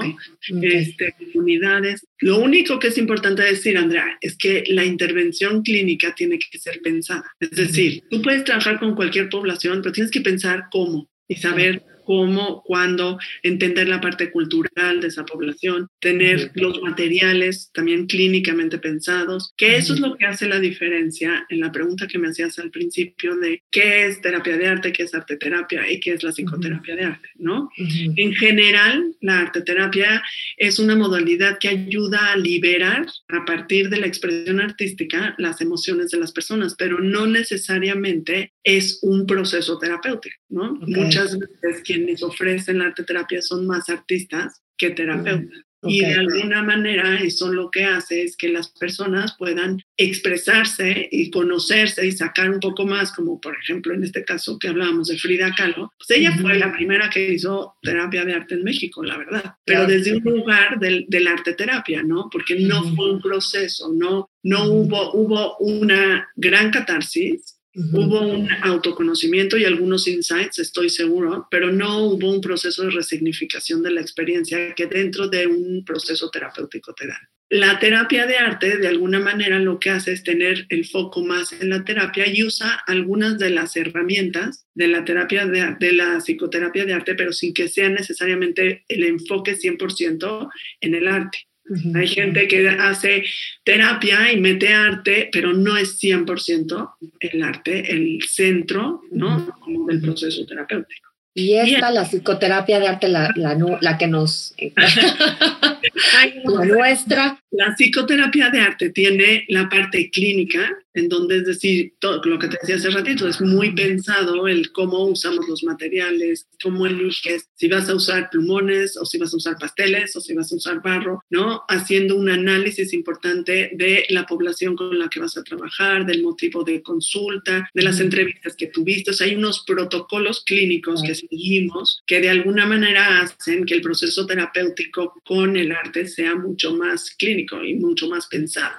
Este, 0.61 1.15
comunidades. 1.33 2.05
Lo 2.19 2.39
único 2.39 2.79
que 2.79 2.87
es 2.87 2.97
importante 2.97 3.43
decir, 3.43 3.77
Andrea, 3.77 4.17
es 4.21 4.37
que 4.37 4.63
la 4.67 4.85
intervención 4.85 5.61
clínica 5.61 6.15
tiene 6.15 6.39
que 6.39 6.57
ser 6.57 6.81
pensada. 6.81 7.25
Es 7.39 7.51
decir, 7.51 8.03
tú 8.09 8.21
puedes 8.21 8.43
trabajar 8.43 8.79
con 8.79 8.95
cualquier 8.95 9.29
población, 9.29 9.81
pero 9.81 9.93
tienes 9.93 10.11
que 10.11 10.21
pensar 10.21 10.65
cómo 10.71 11.09
y 11.27 11.35
saber 11.35 11.83
cómo, 12.05 12.63
cuándo, 12.63 13.17
entender 13.41 13.87
la 13.87 14.01
parte 14.01 14.31
cultural 14.31 15.01
de 15.01 15.07
esa 15.07 15.25
población, 15.25 15.87
tener 15.99 16.51
los 16.55 16.81
materiales 16.81 17.71
también 17.73 18.07
clínicamente 18.07 18.77
pensados, 18.77 19.53
que 19.57 19.77
eso 19.77 19.93
es 19.93 19.99
lo 19.99 20.15
que 20.15 20.25
hace 20.25 20.47
la 20.47 20.59
diferencia 20.59 21.45
en 21.49 21.59
la 21.59 21.71
pregunta 21.71 22.07
que 22.07 22.19
me 22.19 22.29
hacías 22.29 22.59
al 22.59 22.71
principio 22.71 23.35
de 23.37 23.63
qué 23.71 24.05
es 24.05 24.21
terapia 24.21 24.57
de 24.57 24.67
arte, 24.67 24.93
qué 24.93 25.03
es 25.03 25.13
arte 25.13 25.37
terapia 25.37 25.89
y 25.89 25.99
qué 25.99 26.13
es 26.13 26.23
la 26.23 26.31
psicoterapia 26.31 26.95
de 26.95 27.05
arte, 27.05 27.29
¿no? 27.35 27.69
En 27.77 28.33
general, 28.33 29.15
la 29.21 29.39
arte 29.39 29.61
terapia 29.61 30.21
es 30.57 30.79
una 30.79 30.95
modalidad 30.95 31.57
que 31.59 31.69
ayuda 31.69 32.31
a 32.31 32.37
liberar 32.37 33.05
a 33.29 33.45
partir 33.45 33.89
de 33.89 33.99
la 33.99 34.07
expresión 34.07 34.59
artística 34.59 35.35
las 35.37 35.61
emociones 35.61 36.11
de 36.11 36.19
las 36.19 36.31
personas, 36.31 36.75
pero 36.77 36.99
no 36.99 37.27
necesariamente 37.27 38.52
es 38.63 38.99
un 39.01 39.25
proceso 39.25 39.77
terapéutico, 39.77 40.35
¿no? 40.49 40.75
Muchas 40.75 41.37
veces 41.37 41.81
quienes 41.83 42.23
ofrecen 42.23 42.79
la 42.79 42.85
arte 42.85 43.03
terapia 43.03 43.41
son 43.41 43.67
más 43.67 43.89
artistas 43.89 44.61
que 44.77 44.91
terapeutas. 44.91 45.63
Y 45.85 45.99
de 45.99 46.13
alguna 46.13 46.63
manera 46.63 47.19
eso 47.19 47.51
lo 47.51 47.69
que 47.69 47.83
hace 47.85 48.23
es 48.23 48.37
que 48.37 48.49
las 48.49 48.69
personas 48.69 49.35
puedan 49.37 49.81
expresarse 49.97 51.09
y 51.11 51.29
conocerse 51.29 52.05
y 52.05 52.11
sacar 52.11 52.49
un 52.49 52.59
poco 52.59 52.85
más, 52.85 53.11
como 53.11 53.39
por 53.41 53.57
ejemplo 53.57 53.93
en 53.93 54.03
este 54.03 54.23
caso 54.23 54.57
que 54.57 54.69
hablábamos 54.69 55.07
de 55.07 55.17
Frida 55.17 55.53
Kahlo, 55.55 55.91
pues 55.97 56.17
ella 56.17 56.35
fue 56.39 56.57
la 56.57 56.73
primera 56.73 57.09
que 57.09 57.33
hizo 57.33 57.75
terapia 57.81 58.23
de 58.25 58.33
arte 58.33 58.55
en 58.55 58.63
México, 58.63 59.03
la 59.03 59.17
verdad, 59.17 59.55
pero 59.65 59.85
desde 59.85 60.15
un 60.15 60.23
lugar 60.23 60.79
del, 60.79 61.05
del 61.09 61.27
arte 61.27 61.53
terapia, 61.53 62.01
¿no? 62.03 62.29
Porque 62.31 62.55
no 62.55 62.95
fue 62.95 63.11
un 63.11 63.21
proceso, 63.21 63.91
no, 63.93 64.29
no 64.43 64.65
hubo, 64.65 65.13
hubo 65.13 65.57
una 65.57 66.29
gran 66.35 66.71
catarsis, 66.71 67.52
Hubo 67.75 68.21
un 68.21 68.49
autoconocimiento 68.61 69.57
y 69.57 69.65
algunos 69.65 70.07
insights, 70.07 70.59
estoy 70.59 70.89
seguro, 70.89 71.47
pero 71.49 71.71
no 71.71 72.03
hubo 72.03 72.31
un 72.31 72.39
proceso 72.39 72.83
de 72.83 72.91
resignificación 72.91 73.81
de 73.81 73.91
la 73.91 74.01
experiencia 74.01 74.75
que 74.75 74.85
dentro 74.85 75.27
de 75.27 75.47
un 75.47 75.83
proceso 75.83 76.29
terapéutico 76.29 76.93
te 76.93 77.07
dan. 77.07 77.17
La 77.49 77.77
terapia 77.79 78.25
de 78.25 78.37
arte, 78.37 78.77
de 78.77 78.87
alguna 78.87 79.19
manera, 79.19 79.59
lo 79.59 79.79
que 79.79 79.89
hace 79.89 80.11
es 80.11 80.23
tener 80.23 80.65
el 80.69 80.85
foco 80.85 81.23
más 81.23 81.53
en 81.53 81.69
la 81.69 81.83
terapia 81.83 82.27
y 82.27 82.43
usa 82.43 82.81
algunas 82.87 83.37
de 83.37 83.49
las 83.49 83.75
herramientas 83.75 84.65
de 84.73 84.87
la 84.87 85.05
terapia 85.05 85.45
de, 85.45 85.75
de 85.79 85.93
la 85.93 86.17
psicoterapia 86.19 86.85
de 86.85 86.93
arte, 86.93 87.15
pero 87.15 87.31
sin 87.31 87.53
que 87.53 87.67
sea 87.67 87.89
necesariamente 87.89 88.85
el 88.87 89.03
enfoque 89.03 89.55
100% 89.55 90.49
en 90.81 90.95
el 90.95 91.07
arte. 91.07 91.47
Hay 91.95 92.07
gente 92.07 92.47
que 92.47 92.67
hace 92.67 93.23
terapia 93.63 94.31
y 94.31 94.39
mete 94.39 94.73
arte, 94.73 95.29
pero 95.31 95.53
no 95.53 95.77
es 95.77 96.01
100% 96.01 96.95
el 97.19 97.43
arte, 97.43 97.91
el 97.91 98.21
centro 98.27 99.01
¿no? 99.11 99.55
del 99.87 100.01
proceso 100.01 100.45
terapéutico. 100.45 101.09
Y 101.35 101.55
esta, 101.55 101.89
la 101.89 102.03
psicoterapia 102.03 102.79
de 102.79 102.87
arte, 102.87 103.07
la, 103.07 103.31
la, 103.35 103.57
la 103.81 103.97
que 103.97 104.07
nos... 104.07 104.53
la 106.43 106.65
nuestra. 106.65 107.39
La 107.51 107.73
psicoterapia 107.75 108.49
de 108.49 108.59
arte 108.59 108.89
tiene 108.91 109.45
la 109.47 109.67
parte 109.67 110.11
clínica, 110.11 110.69
en 110.93 111.09
donde 111.09 111.37
es 111.37 111.45
decir, 111.45 111.93
todo 111.99 112.21
lo 112.23 112.39
que 112.39 112.47
te 112.47 112.57
decía 112.61 112.75
hace 112.75 112.89
ratito, 112.89 113.27
es 113.27 113.41
muy 113.41 113.73
pensado 113.73 114.47
el 114.47 114.71
cómo 114.71 115.05
usamos 115.05 115.47
los 115.47 115.63
materiales, 115.63 116.47
cómo 116.61 116.85
eliges 116.85 117.49
si 117.55 117.67
vas 117.67 117.89
a 117.89 117.95
usar 117.95 118.29
plumones 118.29 118.97
o 118.97 119.05
si 119.05 119.17
vas 119.17 119.33
a 119.33 119.37
usar 119.37 119.57
pasteles 119.57 120.15
o 120.15 120.21
si 120.21 120.33
vas 120.33 120.51
a 120.51 120.55
usar 120.55 120.81
barro, 120.81 121.23
¿no? 121.29 121.63
Haciendo 121.67 122.15
un 122.15 122.29
análisis 122.29 122.93
importante 122.93 123.71
de 123.73 124.05
la 124.09 124.25
población 124.25 124.75
con 124.75 124.97
la 124.97 125.09
que 125.09 125.19
vas 125.19 125.37
a 125.37 125.43
trabajar, 125.43 126.05
del 126.05 126.21
motivo 126.21 126.63
de 126.63 126.81
consulta, 126.81 127.69
de 127.73 127.83
las 127.83 127.99
entrevistas 127.99 128.55
que 128.55 128.67
tuviste. 128.67 129.11
O 129.11 129.13
sea, 129.13 129.27
hay 129.27 129.35
unos 129.35 129.63
protocolos 129.65 130.43
clínicos 130.45 131.01
que 131.03 131.15
seguimos 131.15 132.01
que 132.05 132.21
de 132.21 132.29
alguna 132.29 132.65
manera 132.65 133.21
hacen 133.21 133.65
que 133.65 133.73
el 133.73 133.81
proceso 133.81 134.25
terapéutico 134.25 135.21
con 135.25 135.57
el 135.57 135.71
arte 135.71 136.07
sea 136.07 136.35
mucho 136.35 136.75
más 136.75 137.11
clínico 137.11 137.63
y 137.63 137.75
mucho 137.75 138.07
más 138.07 138.27
pensado 138.27 138.73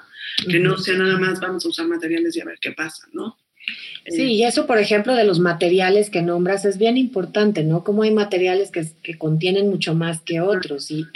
que 0.48 0.58
no 0.58 0.76
sea 0.78 0.96
nada 0.96 1.18
más 1.18 1.40
vamos 1.40 1.64
a 1.64 1.68
usar 1.68 1.86
materiales 1.86 2.36
y 2.36 2.40
a 2.40 2.44
ver 2.44 2.58
qué 2.60 2.72
pasa, 2.72 3.06
¿no? 3.12 3.36
Sí, 4.06 4.32
y 4.32 4.44
eso, 4.44 4.66
por 4.66 4.78
ejemplo, 4.78 5.14
de 5.14 5.24
los 5.24 5.40
materiales 5.40 6.10
que 6.10 6.20
nombras 6.20 6.66
es 6.66 6.76
bien 6.76 6.98
importante, 6.98 7.64
¿no? 7.64 7.82
Como 7.82 8.02
hay 8.02 8.10
materiales 8.10 8.70
que, 8.70 8.84
que 9.02 9.16
contienen 9.16 9.70
mucho 9.70 9.94
más 9.94 10.20
que 10.20 10.42
otros 10.42 10.90
y, 10.90 11.06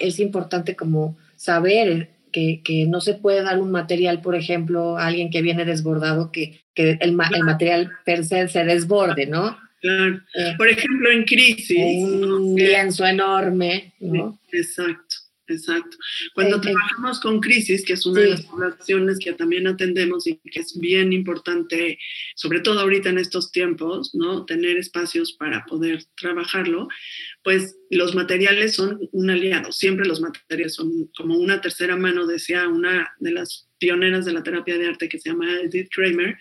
es 0.00 0.20
importante 0.20 0.76
como 0.76 1.18
saber 1.34 2.10
que, 2.30 2.62
que, 2.62 2.86
no 2.86 3.00
se 3.00 3.14
puede 3.14 3.42
dar 3.42 3.58
un 3.58 3.72
material, 3.72 4.20
por 4.20 4.36
ejemplo, 4.36 4.96
a 4.96 5.06
alguien 5.06 5.30
que 5.30 5.42
viene 5.42 5.64
desbordado, 5.64 6.30
que, 6.30 6.60
que 6.74 6.92
el, 6.92 6.98
el, 7.00 7.12
material 7.44 7.90
per 8.04 8.24
se 8.24 8.46
se 8.46 8.64
desborde, 8.64 9.26
¿no? 9.26 9.58
Claro. 9.80 10.20
Eh, 10.34 10.54
por 10.56 10.68
ejemplo, 10.68 11.10
en 11.10 11.24
crisis. 11.24 12.04
Un 12.04 12.54
lienzo 12.54 13.04
enorme, 13.06 13.94
¿no? 13.98 14.38
Exacto. 14.52 15.09
Exacto. 15.50 15.96
Cuando 16.34 16.60
trabajamos 16.60 17.18
con 17.18 17.40
crisis, 17.40 17.84
que 17.84 17.94
es 17.94 18.06
una 18.06 18.20
de 18.20 18.28
las 18.28 18.42
poblaciones 18.42 19.18
que 19.18 19.32
también 19.32 19.66
atendemos 19.66 20.26
y 20.26 20.38
que 20.38 20.60
es 20.60 20.78
bien 20.78 21.12
importante, 21.12 21.98
sobre 22.36 22.60
todo 22.60 22.78
ahorita 22.80 23.08
en 23.08 23.18
estos 23.18 23.50
tiempos, 23.50 24.14
¿no? 24.14 24.44
Tener 24.44 24.76
espacios 24.76 25.32
para 25.32 25.64
poder 25.66 26.04
trabajarlo, 26.16 26.88
pues 27.42 27.76
los 27.90 28.14
materiales 28.14 28.74
son 28.74 29.00
un 29.10 29.30
aliado. 29.30 29.72
Siempre 29.72 30.06
los 30.06 30.20
materiales 30.20 30.74
son 30.74 31.10
como 31.16 31.36
una 31.36 31.60
tercera 31.60 31.96
mano, 31.96 32.26
decía 32.26 32.68
una 32.68 33.10
de 33.18 33.32
las 33.32 33.68
pioneras 33.78 34.24
de 34.24 34.32
la 34.32 34.44
terapia 34.44 34.78
de 34.78 34.86
arte 34.86 35.08
que 35.08 35.18
se 35.18 35.30
llama 35.30 35.60
Edith 35.62 35.88
Kramer, 35.90 36.38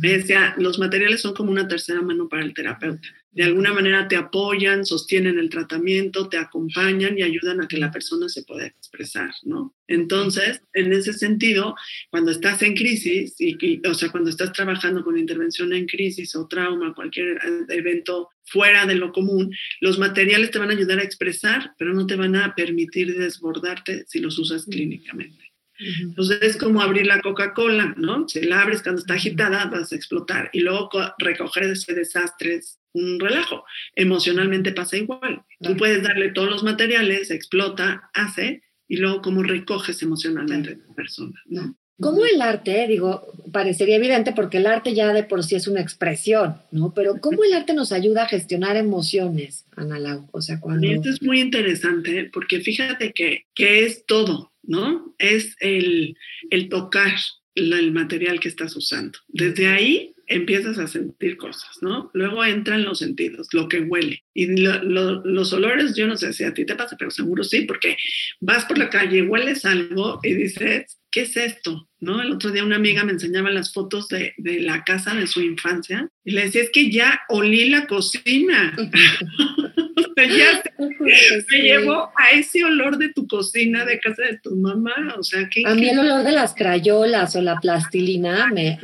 decía, 0.00 0.54
los 0.58 0.78
materiales 0.78 1.20
son 1.20 1.34
como 1.34 1.52
una 1.52 1.68
tercera 1.68 2.02
mano 2.02 2.28
para 2.28 2.42
el 2.42 2.54
terapeuta 2.54 3.08
de 3.30 3.44
alguna 3.44 3.72
manera 3.72 4.08
te 4.08 4.16
apoyan, 4.16 4.86
sostienen 4.86 5.38
el 5.38 5.50
tratamiento, 5.50 6.28
te 6.28 6.38
acompañan 6.38 7.18
y 7.18 7.22
ayudan 7.22 7.60
a 7.60 7.68
que 7.68 7.76
la 7.76 7.90
persona 7.90 8.28
se 8.28 8.42
pueda 8.42 8.66
expresar, 8.66 9.30
¿no? 9.44 9.74
Entonces, 9.86 10.62
en 10.72 10.92
ese 10.92 11.12
sentido, 11.12 11.74
cuando 12.10 12.30
estás 12.30 12.62
en 12.62 12.74
crisis, 12.74 13.36
y, 13.38 13.80
o 13.86 13.94
sea, 13.94 14.10
cuando 14.10 14.30
estás 14.30 14.52
trabajando 14.52 15.04
con 15.04 15.18
intervención 15.18 15.72
en 15.72 15.86
crisis 15.86 16.34
o 16.36 16.48
trauma, 16.48 16.94
cualquier 16.94 17.36
eh, 17.36 17.66
evento 17.68 18.30
fuera 18.44 18.86
de 18.86 18.94
lo 18.94 19.12
común, 19.12 19.54
los 19.80 19.98
materiales 19.98 20.50
te 20.50 20.58
van 20.58 20.70
a 20.70 20.74
ayudar 20.74 20.98
a 20.98 21.04
expresar, 21.04 21.72
pero 21.78 21.92
no 21.92 22.06
te 22.06 22.16
van 22.16 22.34
a 22.34 22.54
permitir 22.54 23.16
desbordarte 23.16 24.04
si 24.08 24.20
los 24.20 24.38
usas 24.38 24.64
clínicamente. 24.64 25.48
Entonces 25.78 26.38
es 26.42 26.56
como 26.56 26.82
abrir 26.82 27.06
la 27.06 27.20
Coca-Cola, 27.20 27.94
¿no? 27.96 28.28
Si 28.28 28.40
la 28.40 28.62
abres 28.62 28.82
cuando 28.82 29.00
está 29.00 29.14
agitada, 29.14 29.66
vas 29.66 29.92
a 29.92 29.96
explotar. 29.96 30.50
Y 30.52 30.60
luego 30.60 30.90
recoger 31.18 31.64
ese 31.64 31.94
desastre 31.94 32.60
un 32.92 33.20
relajo. 33.20 33.64
Emocionalmente 33.94 34.72
pasa 34.72 34.96
igual. 34.96 35.42
Tú 35.60 35.76
puedes 35.76 36.02
darle 36.02 36.30
todos 36.30 36.50
los 36.50 36.62
materiales, 36.62 37.30
explota, 37.30 38.10
hace, 38.14 38.62
y 38.88 38.96
luego 38.96 39.22
cómo 39.22 39.42
recoges 39.42 40.02
emocionalmente 40.02 40.70
a 40.70 40.88
la 40.88 40.94
persona, 40.94 41.40
¿no? 41.46 41.76
¿Cómo 42.00 42.24
el 42.24 42.40
arte, 42.40 42.86
digo, 42.86 43.26
parecería 43.52 43.96
evidente 43.96 44.32
porque 44.32 44.58
el 44.58 44.66
arte 44.66 44.94
ya 44.94 45.12
de 45.12 45.24
por 45.24 45.42
sí 45.42 45.56
es 45.56 45.66
una 45.66 45.80
expresión, 45.80 46.54
¿no? 46.70 46.94
Pero 46.94 47.20
¿cómo 47.20 47.42
el 47.42 47.52
arte 47.52 47.74
nos 47.74 47.90
ayuda 47.90 48.22
a 48.22 48.28
gestionar 48.28 48.76
emociones, 48.76 49.66
Ana 49.74 49.98
Lau? 49.98 50.28
O 50.30 50.40
sea, 50.40 50.60
cuando... 50.60 50.86
Esto 50.86 51.10
es 51.10 51.20
muy 51.22 51.40
interesante 51.40 52.30
porque 52.32 52.60
fíjate 52.60 53.12
que, 53.12 53.46
que 53.52 53.84
es 53.84 54.06
todo, 54.06 54.52
¿no? 54.62 55.16
Es 55.18 55.56
el, 55.58 56.16
el 56.50 56.68
tocar 56.68 57.16
el 57.56 57.90
material 57.90 58.38
que 58.38 58.48
estás 58.48 58.76
usando. 58.76 59.18
Desde 59.26 59.66
ahí 59.66 60.14
empiezas 60.28 60.78
a 60.78 60.86
sentir 60.86 61.36
cosas, 61.36 61.78
¿no? 61.80 62.10
Luego 62.14 62.44
entran 62.44 62.84
los 62.84 62.98
sentidos, 62.98 63.48
lo 63.52 63.68
que 63.68 63.80
huele. 63.80 64.24
Y 64.34 64.46
los 64.56 65.52
olores, 65.52 65.96
yo 65.96 66.06
no 66.06 66.16
sé 66.16 66.32
si 66.32 66.44
a 66.44 66.54
ti 66.54 66.64
te 66.64 66.76
pasa, 66.76 66.96
pero 66.98 67.10
seguro 67.10 67.42
sí, 67.42 67.62
porque 67.62 67.96
vas 68.40 68.64
por 68.66 68.78
la 68.78 68.90
calle, 68.90 69.22
hueles 69.22 69.64
algo 69.64 70.20
y 70.22 70.34
dices, 70.34 70.98
¿qué 71.10 71.22
es 71.22 71.36
esto? 71.36 71.88
¿No? 72.00 72.22
El 72.22 72.32
otro 72.32 72.50
día 72.50 72.64
una 72.64 72.76
amiga 72.76 73.04
me 73.04 73.12
enseñaba 73.12 73.50
las 73.50 73.72
fotos 73.72 74.08
de, 74.08 74.34
de 74.36 74.60
la 74.60 74.84
casa 74.84 75.14
de 75.14 75.26
su 75.26 75.40
infancia 75.40 76.08
y 76.24 76.32
le 76.32 76.44
decía, 76.44 76.62
es 76.62 76.70
que 76.70 76.90
ya 76.90 77.20
olí 77.28 77.70
la 77.70 77.86
cocina. 77.86 78.76
ya 80.26 80.62
me 80.78 81.58
llevo 81.58 82.10
a 82.16 82.30
ese 82.32 82.64
olor 82.64 82.98
de 82.98 83.12
tu 83.12 83.26
cocina, 83.26 83.84
de 83.84 84.00
casa 84.00 84.22
de 84.22 84.38
tu 84.38 84.56
mamá, 84.56 85.14
o 85.18 85.22
sea, 85.22 85.48
que... 85.48 85.62
A 85.64 85.74
mí 85.74 85.88
el 85.88 85.98
olor 85.98 86.24
de 86.24 86.32
las 86.32 86.54
crayolas 86.54 87.36
o 87.36 87.42
la 87.42 87.60
plastilina 87.60 88.48
me, 88.52 88.78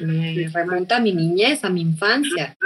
remonta 0.53 0.97
a 0.97 1.01
mi 1.01 1.13
niñez, 1.13 1.65
a 1.65 1.71
mi 1.71 1.81
infancia. 1.81 2.57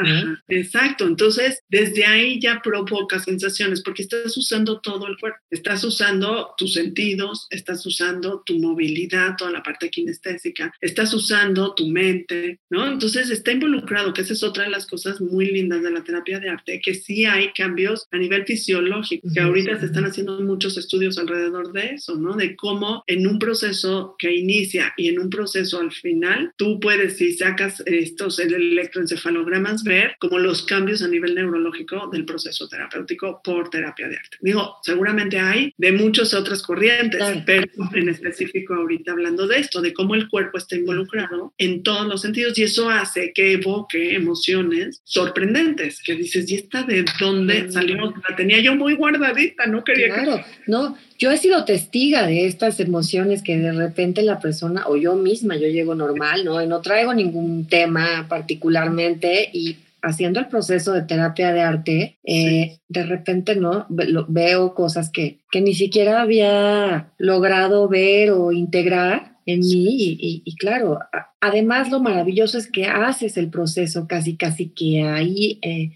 exacto, 0.48 1.06
entonces 1.06 1.62
desde 1.68 2.04
ahí 2.04 2.40
ya 2.40 2.60
provoca 2.62 3.18
sensaciones 3.18 3.82
porque 3.82 4.02
estás 4.02 4.36
usando 4.36 4.80
todo 4.80 5.06
el 5.06 5.16
cuerpo, 5.18 5.38
estás 5.50 5.84
usando 5.84 6.54
tus 6.56 6.74
sentidos, 6.74 7.46
estás 7.50 7.84
usando 7.86 8.42
tu 8.44 8.58
movilidad, 8.58 9.36
toda 9.36 9.50
la 9.50 9.62
parte 9.62 9.90
kinestésica, 9.90 10.72
estás 10.80 11.14
usando 11.14 11.74
tu 11.74 11.86
mente, 11.88 12.60
¿no? 12.70 12.86
Entonces 12.86 13.30
está 13.30 13.52
involucrado, 13.52 14.12
que 14.12 14.22
esa 14.22 14.32
es 14.32 14.42
otra 14.42 14.64
de 14.64 14.70
las 14.70 14.86
cosas 14.86 15.20
muy 15.20 15.46
lindas 15.46 15.82
de 15.82 15.90
la 15.90 16.02
terapia 16.02 16.40
de 16.40 16.50
arte, 16.50 16.80
que 16.82 16.94
sí 16.94 17.24
hay 17.24 17.52
cambios 17.52 18.06
a 18.10 18.18
nivel 18.18 18.44
físico 18.44 18.57
fisiológico, 18.58 19.28
que 19.32 19.40
ahorita 19.40 19.78
se 19.78 19.86
están 19.86 20.04
haciendo 20.04 20.40
muchos 20.40 20.76
estudios 20.76 21.18
alrededor 21.18 21.72
de 21.72 21.94
eso, 21.94 22.16
¿no? 22.16 22.34
De 22.34 22.56
cómo 22.56 23.04
en 23.06 23.26
un 23.26 23.38
proceso 23.38 24.16
que 24.18 24.34
inicia 24.34 24.92
y 24.96 25.08
en 25.08 25.20
un 25.20 25.30
proceso 25.30 25.80
al 25.80 25.92
final, 25.92 26.52
tú 26.56 26.80
puedes, 26.80 27.16
si 27.16 27.32
sacas 27.32 27.82
estos 27.86 28.38
electroencefalogramas, 28.38 29.84
ver 29.84 30.16
como 30.18 30.38
los 30.38 30.62
cambios 30.62 31.02
a 31.02 31.08
nivel 31.08 31.34
neurológico 31.34 32.08
del 32.12 32.24
proceso 32.24 32.68
terapéutico 32.68 33.40
por 33.42 33.70
terapia 33.70 34.08
de 34.08 34.16
arte. 34.16 34.38
Digo, 34.40 34.76
seguramente 34.82 35.38
hay 35.38 35.72
de 35.76 35.92
muchas 35.92 36.34
otras 36.34 36.62
corrientes, 36.62 37.22
pero 37.46 37.66
en 37.94 38.08
específico 38.08 38.74
ahorita 38.74 39.12
hablando 39.12 39.46
de 39.46 39.58
esto, 39.60 39.80
de 39.80 39.92
cómo 39.92 40.14
el 40.14 40.28
cuerpo 40.28 40.58
está 40.58 40.76
involucrado 40.76 41.54
en 41.58 41.82
todos 41.82 42.06
los 42.06 42.22
sentidos 42.22 42.58
y 42.58 42.64
eso 42.64 42.90
hace 42.90 43.32
que 43.32 43.52
evoque 43.52 44.14
emociones 44.14 45.00
sorprendentes, 45.04 46.02
que 46.02 46.14
dices, 46.14 46.50
¿y 46.50 46.56
esta 46.56 46.82
de 46.82 47.04
dónde 47.20 47.70
salió? 47.70 47.98
La 48.28 48.36
tenía 48.48 48.64
yo 48.64 48.74
muy 48.76 48.94
guardadita, 48.94 49.66
no 49.66 49.84
quería 49.84 50.14
claro, 50.14 50.40
no, 50.66 50.96
yo 51.18 51.30
he 51.30 51.36
sido 51.36 51.66
testiga 51.66 52.26
de 52.26 52.46
estas 52.46 52.80
emociones 52.80 53.42
que 53.42 53.58
de 53.58 53.72
repente 53.72 54.22
la 54.22 54.40
persona, 54.40 54.84
o 54.86 54.96
yo 54.96 55.16
misma, 55.16 55.56
yo 55.56 55.68
llego 55.68 55.94
normal, 55.94 56.46
¿no? 56.46 56.62
Y 56.62 56.66
no 56.66 56.80
traigo 56.80 57.12
ningún 57.12 57.66
tema 57.66 58.26
particularmente 58.26 59.50
y 59.52 59.76
haciendo 60.00 60.40
el 60.40 60.46
proceso 60.46 60.94
de 60.94 61.02
terapia 61.02 61.52
de 61.52 61.60
arte, 61.60 62.18
eh, 62.24 62.78
de 62.88 63.02
repente 63.02 63.54
no 63.54 63.86
veo 63.90 64.72
cosas 64.74 65.10
que, 65.10 65.40
que 65.50 65.60
ni 65.60 65.74
siquiera 65.74 66.22
había 66.22 67.10
logrado 67.18 67.86
ver 67.88 68.30
o 68.30 68.52
integrar 68.52 69.37
en 69.48 69.60
mí 69.60 70.18
y, 70.44 70.56
claro, 70.56 70.98
además 71.40 71.90
lo 71.90 72.00
maravilloso 72.00 72.58
es 72.58 72.70
que 72.70 72.84
haces 72.84 73.38
el 73.38 73.48
proceso 73.48 74.06
casi 74.06 74.36
casi 74.36 74.68
que 74.68 75.02
ahí 75.02 75.58
eh, 75.62 75.92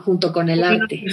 junto 0.00 0.32
con 0.32 0.48
el 0.48 0.64
arte. 0.64 1.04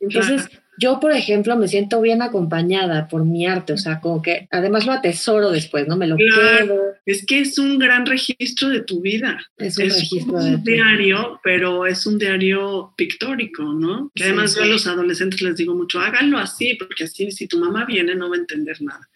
Entonces, 0.00 0.50
yo, 0.78 1.00
por 1.00 1.12
ejemplo, 1.12 1.56
me 1.56 1.68
siento 1.68 2.00
bien 2.00 2.22
acompañada 2.22 3.08
por 3.08 3.24
mi 3.24 3.46
arte, 3.46 3.72
o 3.72 3.78
sea, 3.78 4.00
como 4.00 4.22
que 4.22 4.48
además 4.50 4.86
lo 4.86 4.92
atesoro 4.92 5.50
después, 5.50 5.86
¿no? 5.86 5.96
Me 5.96 6.06
lo 6.06 6.16
quedo. 6.16 6.94
Es 7.06 7.24
que 7.24 7.40
es 7.40 7.58
un 7.58 7.78
gran 7.78 8.06
registro 8.06 8.68
de 8.68 8.80
tu 8.80 9.00
vida. 9.00 9.38
Es 9.58 9.78
un 9.78 9.90
registro 9.90 10.34
un 10.34 10.64
diario, 10.64 11.40
pero 11.42 11.86
es 11.86 12.06
un 12.06 12.18
diario 12.18 12.92
pictórico, 12.96 13.62
¿no? 13.62 14.10
Que 14.14 14.24
además 14.24 14.56
yo 14.56 14.62
a 14.62 14.66
los 14.66 14.86
adolescentes 14.86 15.42
les 15.42 15.56
digo 15.56 15.74
mucho, 15.74 16.00
háganlo 16.00 16.38
así, 16.38 16.74
porque 16.74 17.04
así 17.04 17.30
si 17.30 17.46
tu 17.46 17.58
mamá 17.58 17.84
viene 17.84 18.14
no 18.14 18.28
va 18.28 18.36
a 18.36 18.40
entender 18.40 18.80
nada. 18.82 19.08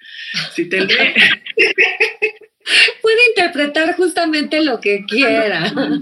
Si 0.54 0.66
te 0.66 0.80
lee... 0.80 1.14
puede 3.02 3.16
interpretar 3.28 3.96
justamente 3.96 4.62
lo 4.62 4.80
que 4.80 5.04
quiera. 5.06 5.70
No, 5.70 6.00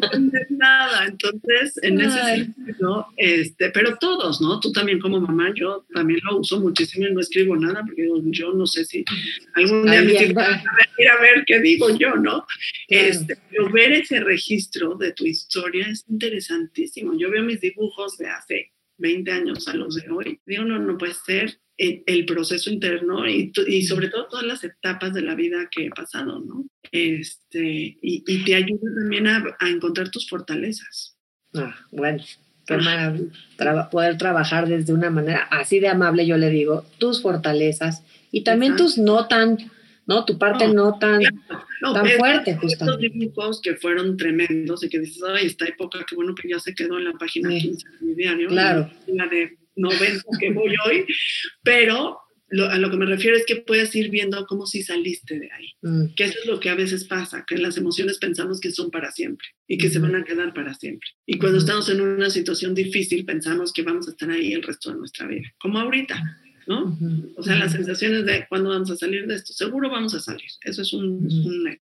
nada, 0.50 1.06
entonces 1.06 1.78
en 1.82 2.00
ese 2.00 2.22
sentido, 2.24 3.06
este, 3.16 3.70
pero 3.70 3.96
todos, 3.98 4.40
¿no? 4.40 4.60
Tú 4.60 4.72
también 4.72 4.98
como 4.98 5.20
mamá, 5.20 5.52
yo 5.54 5.84
también 5.92 6.20
lo 6.24 6.38
uso 6.38 6.60
muchísimo 6.60 7.06
y 7.06 7.12
no 7.12 7.20
escribo 7.20 7.56
nada 7.56 7.82
porque 7.86 8.08
yo 8.30 8.52
no 8.52 8.66
sé 8.66 8.84
si 8.84 9.04
algún 9.54 9.84
día 9.84 10.02
me 10.02 10.12
ir 10.98 11.08
a 11.08 11.20
ver 11.20 11.44
qué 11.46 11.60
digo 11.60 11.94
yo, 11.96 12.14
¿no? 12.16 12.46
Este, 12.88 13.36
pero 13.50 13.70
ver 13.70 13.92
ese 13.92 14.20
registro 14.20 14.94
de 14.94 15.12
tu 15.12 15.26
historia 15.26 15.86
es 15.88 16.04
interesantísimo. 16.08 17.16
Yo 17.18 17.30
veo 17.30 17.42
mis 17.42 17.60
dibujos 17.60 18.16
de 18.18 18.28
hace 18.28 18.72
20 18.98 19.30
años 19.30 19.68
a 19.68 19.74
los 19.74 19.94
de 19.96 20.10
hoy. 20.10 20.40
Digo, 20.46 20.64
no, 20.64 20.78
no 20.78 20.98
puede 20.98 21.14
ser 21.14 21.58
el, 21.76 22.24
proceso 22.26 22.70
interno 22.70 23.28
y, 23.28 23.52
y, 23.66 23.82
sobre 23.82 24.08
todo 24.08 24.26
todas 24.28 24.46
las 24.46 24.64
etapas 24.64 25.12
de 25.12 25.22
la 25.22 25.34
vida 25.34 25.68
que 25.70 25.86
he 25.86 25.90
pasado, 25.90 26.40
¿no? 26.40 26.66
Este, 26.90 27.98
y, 28.00 28.24
y 28.26 28.44
te 28.44 28.54
ayuda 28.54 28.94
también 28.98 29.26
a, 29.26 29.44
a, 29.58 29.68
encontrar 29.68 30.10
tus 30.10 30.28
fortalezas. 30.28 31.16
Ah, 31.54 31.74
bueno, 31.90 32.22
qué 32.66 32.78
poder 33.90 34.18
trabajar 34.18 34.68
desde 34.68 34.92
una 34.92 35.10
manera 35.10 35.46
así 35.50 35.78
de 35.78 35.88
amable, 35.88 36.26
yo 36.26 36.36
le 36.36 36.50
digo, 36.50 36.84
tus 36.98 37.22
fortalezas 37.22 38.02
y 38.32 38.42
también 38.42 38.76
tus 38.76 38.98
no 38.98 39.28
tan 39.28 39.58
¿no? 40.06 40.24
Tu 40.24 40.38
parte 40.38 40.68
no, 40.68 40.98
tan, 40.98 41.20
tan 41.80 42.06
fuerte, 42.18 42.56
justamente. 42.56 42.66
Estos 42.66 42.98
dibujos 42.98 43.60
que 43.60 43.74
fueron 43.76 44.16
tremendos 44.16 44.82
y 44.84 44.88
que 44.88 45.00
dices, 45.00 45.22
ay, 45.22 45.46
esta 45.46 45.66
época, 45.66 46.04
qué 46.08 46.14
bueno 46.14 46.34
que 46.34 46.48
ya 46.48 46.58
se 46.58 46.74
quedó 46.74 46.98
en 46.98 47.04
la 47.04 47.12
página 47.12 47.50
15 47.50 47.88
de 47.88 48.06
mi 48.06 48.14
diario. 48.14 48.48
Claro. 48.48 48.90
La 49.08 49.26
de 49.26 49.58
90 49.76 50.22
que 50.40 50.52
voy 50.52 50.74
hoy, 50.86 51.04
pero 51.62 52.20
a 52.70 52.78
lo 52.78 52.90
que 52.90 52.96
me 52.96 53.06
refiero 53.06 53.36
es 53.36 53.44
que 53.44 53.56
puedes 53.56 53.94
ir 53.96 54.08
viendo 54.08 54.46
cómo 54.46 54.66
si 54.66 54.82
saliste 54.82 55.38
de 55.38 55.50
ahí. 55.50 55.72
Mm. 55.82 56.14
Que 56.14 56.24
eso 56.24 56.38
es 56.40 56.46
lo 56.46 56.60
que 56.60 56.70
a 56.70 56.76
veces 56.76 57.04
pasa, 57.04 57.44
que 57.46 57.58
las 57.58 57.76
emociones 57.76 58.18
pensamos 58.18 58.60
que 58.60 58.70
son 58.70 58.90
para 58.90 59.10
siempre 59.10 59.48
y 59.66 59.78
que 59.78 59.90
se 59.90 59.98
van 59.98 60.14
a 60.14 60.24
quedar 60.24 60.54
para 60.54 60.74
siempre. 60.74 61.08
Y 61.26 61.38
cuando 61.38 61.58
estamos 61.58 61.88
en 61.88 62.00
una 62.00 62.30
situación 62.30 62.74
difícil 62.74 63.24
pensamos 63.24 63.72
que 63.72 63.82
vamos 63.82 64.06
a 64.06 64.12
estar 64.12 64.30
ahí 64.30 64.52
el 64.52 64.62
resto 64.62 64.92
de 64.92 64.98
nuestra 64.98 65.26
vida, 65.26 65.52
como 65.58 65.78
ahorita. 65.80 66.22
¿No? 66.66 66.98
O 67.36 67.42
sea, 67.42 67.56
las 67.56 67.72
sensaciones 67.72 68.26
de 68.26 68.46
cuándo 68.48 68.70
vamos 68.70 68.90
a 68.90 68.96
salir 68.96 69.26
de 69.26 69.36
esto, 69.36 69.52
seguro 69.52 69.90
vamos 69.90 70.14
a 70.14 70.20
salir, 70.20 70.50
eso 70.62 70.82
es 70.82 70.92
un, 70.92 71.28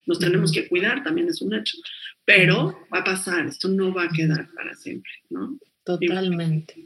nos 0.06 0.20
tenemos 0.20 0.52
que 0.52 0.68
cuidar, 0.68 1.04
también 1.04 1.28
es 1.28 1.42
un 1.42 1.54
hecho, 1.54 1.78
pero 2.26 2.78
va 2.94 3.00
a 3.00 3.04
pasar, 3.04 3.46
esto 3.48 3.68
no 3.68 3.94
va 3.94 4.04
a 4.04 4.10
quedar 4.10 4.48
para 4.54 4.76
siempre, 4.76 5.12
¿no? 5.30 5.58
Totalmente. 5.84 6.84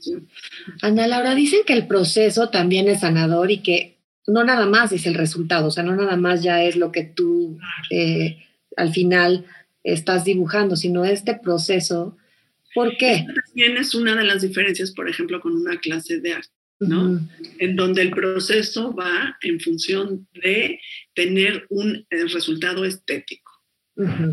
Ana 0.84 1.08
Laura, 1.08 1.34
dicen 1.34 1.62
que 1.66 1.74
el 1.74 1.88
proceso 1.88 2.50
también 2.50 2.88
es 2.88 3.00
sanador 3.00 3.50
y 3.50 3.64
que 3.64 3.98
no 4.28 4.44
nada 4.44 4.68
más 4.68 4.92
es 4.92 5.08
el 5.08 5.16
resultado, 5.16 5.68
o 5.68 5.72
sea, 5.72 5.84
no 5.84 5.96
nada 5.96 6.18
más 6.18 6.44
ya 6.44 6.64
es 6.64 6.76
lo 6.76 6.92
que 6.92 7.04
tú 7.04 7.58
eh, 7.90 8.38
al 8.78 8.94
final 8.94 9.46
estás 9.84 10.24
dibujando, 10.24 10.76
sino 10.76 11.04
este 11.04 11.34
proceso. 11.36 12.16
¿Por 12.76 12.96
qué? 12.98 13.26
también 13.46 13.78
es 13.78 13.96
una 13.96 14.16
de 14.16 14.24
las 14.24 14.44
diferencias, 14.44 14.92
por 14.92 15.10
ejemplo, 15.10 15.42
con 15.42 15.56
una 15.56 15.78
clase 15.80 16.22
de 16.22 16.34
arte. 16.34 16.61
¿No? 16.82 17.20
En 17.60 17.76
donde 17.76 18.02
el 18.02 18.12
proceso 18.12 18.94
va 18.94 19.38
en 19.42 19.60
función 19.60 20.28
de 20.34 20.80
tener 21.14 21.66
un 21.70 22.06
eh, 22.10 22.26
resultado 22.26 22.84
estético 22.86 23.52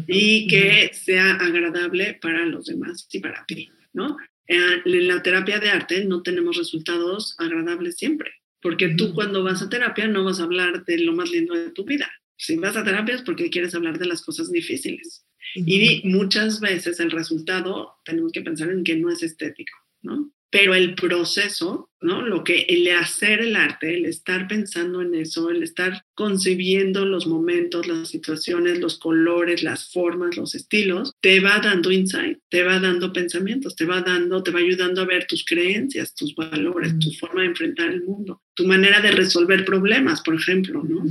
y 0.06 0.46
que 0.46 0.90
sea 0.94 1.34
agradable 1.34 2.18
para 2.22 2.46
los 2.46 2.66
demás 2.66 3.06
y 3.12 3.18
para 3.18 3.44
ti, 3.44 3.70
¿no? 3.92 4.16
En 4.46 5.08
la 5.08 5.22
terapia 5.22 5.58
de 5.58 5.68
arte 5.68 6.04
no 6.06 6.22
tenemos 6.22 6.56
resultados 6.56 7.34
agradables 7.38 7.96
siempre, 7.96 8.30
porque 8.62 8.88
tú 8.90 9.12
cuando 9.12 9.42
vas 9.42 9.60
a 9.60 9.68
terapia 9.68 10.08
no 10.08 10.24
vas 10.24 10.40
a 10.40 10.44
hablar 10.44 10.86
de 10.86 10.98
lo 10.98 11.12
más 11.12 11.30
lindo 11.30 11.54
de 11.54 11.70
tu 11.70 11.84
vida. 11.84 12.10
Si 12.38 12.56
vas 12.56 12.76
a 12.76 12.84
terapia 12.84 13.16
es 13.16 13.22
porque 13.22 13.50
quieres 13.50 13.74
hablar 13.74 13.98
de 13.98 14.06
las 14.06 14.22
cosas 14.22 14.50
difíciles. 14.50 15.26
Y 15.54 16.02
muchas 16.04 16.60
veces 16.60 17.00
el 17.00 17.10
resultado 17.10 17.96
tenemos 18.04 18.32
que 18.32 18.42
pensar 18.42 18.70
en 18.70 18.84
que 18.84 18.96
no 18.96 19.10
es 19.10 19.22
estético, 19.22 19.76
¿no? 20.02 20.32
Pero 20.50 20.74
el 20.74 20.94
proceso, 20.94 21.90
¿no? 22.00 22.22
Lo 22.22 22.42
que 22.42 22.62
el 22.68 22.88
hacer 22.88 23.40
el 23.40 23.54
arte, 23.54 23.96
el 23.96 24.06
estar 24.06 24.48
pensando 24.48 25.02
en 25.02 25.14
eso, 25.14 25.50
el 25.50 25.62
estar 25.62 26.04
concibiendo 26.14 27.04
los 27.04 27.26
momentos, 27.26 27.86
las 27.86 28.08
situaciones, 28.08 28.78
los 28.78 28.98
colores, 28.98 29.62
las 29.62 29.92
formas, 29.92 30.36
los 30.36 30.54
estilos, 30.54 31.12
te 31.20 31.40
va 31.40 31.58
dando 31.58 31.90
insight, 31.90 32.38
te 32.48 32.62
va 32.62 32.80
dando 32.80 33.12
pensamientos, 33.12 33.76
te 33.76 33.84
va 33.84 34.00
dando, 34.00 34.42
te 34.42 34.50
va 34.50 34.60
ayudando 34.60 35.02
a 35.02 35.06
ver 35.06 35.26
tus 35.26 35.44
creencias, 35.44 36.14
tus 36.14 36.34
valores, 36.34 36.98
tu 36.98 37.10
forma 37.12 37.42
de 37.42 37.48
enfrentar 37.48 37.90
el 37.90 38.02
mundo, 38.02 38.40
tu 38.54 38.64
manera 38.64 39.00
de 39.00 39.10
resolver 39.10 39.64
problemas, 39.66 40.22
por 40.22 40.34
ejemplo, 40.34 40.82
¿no? 40.82 41.04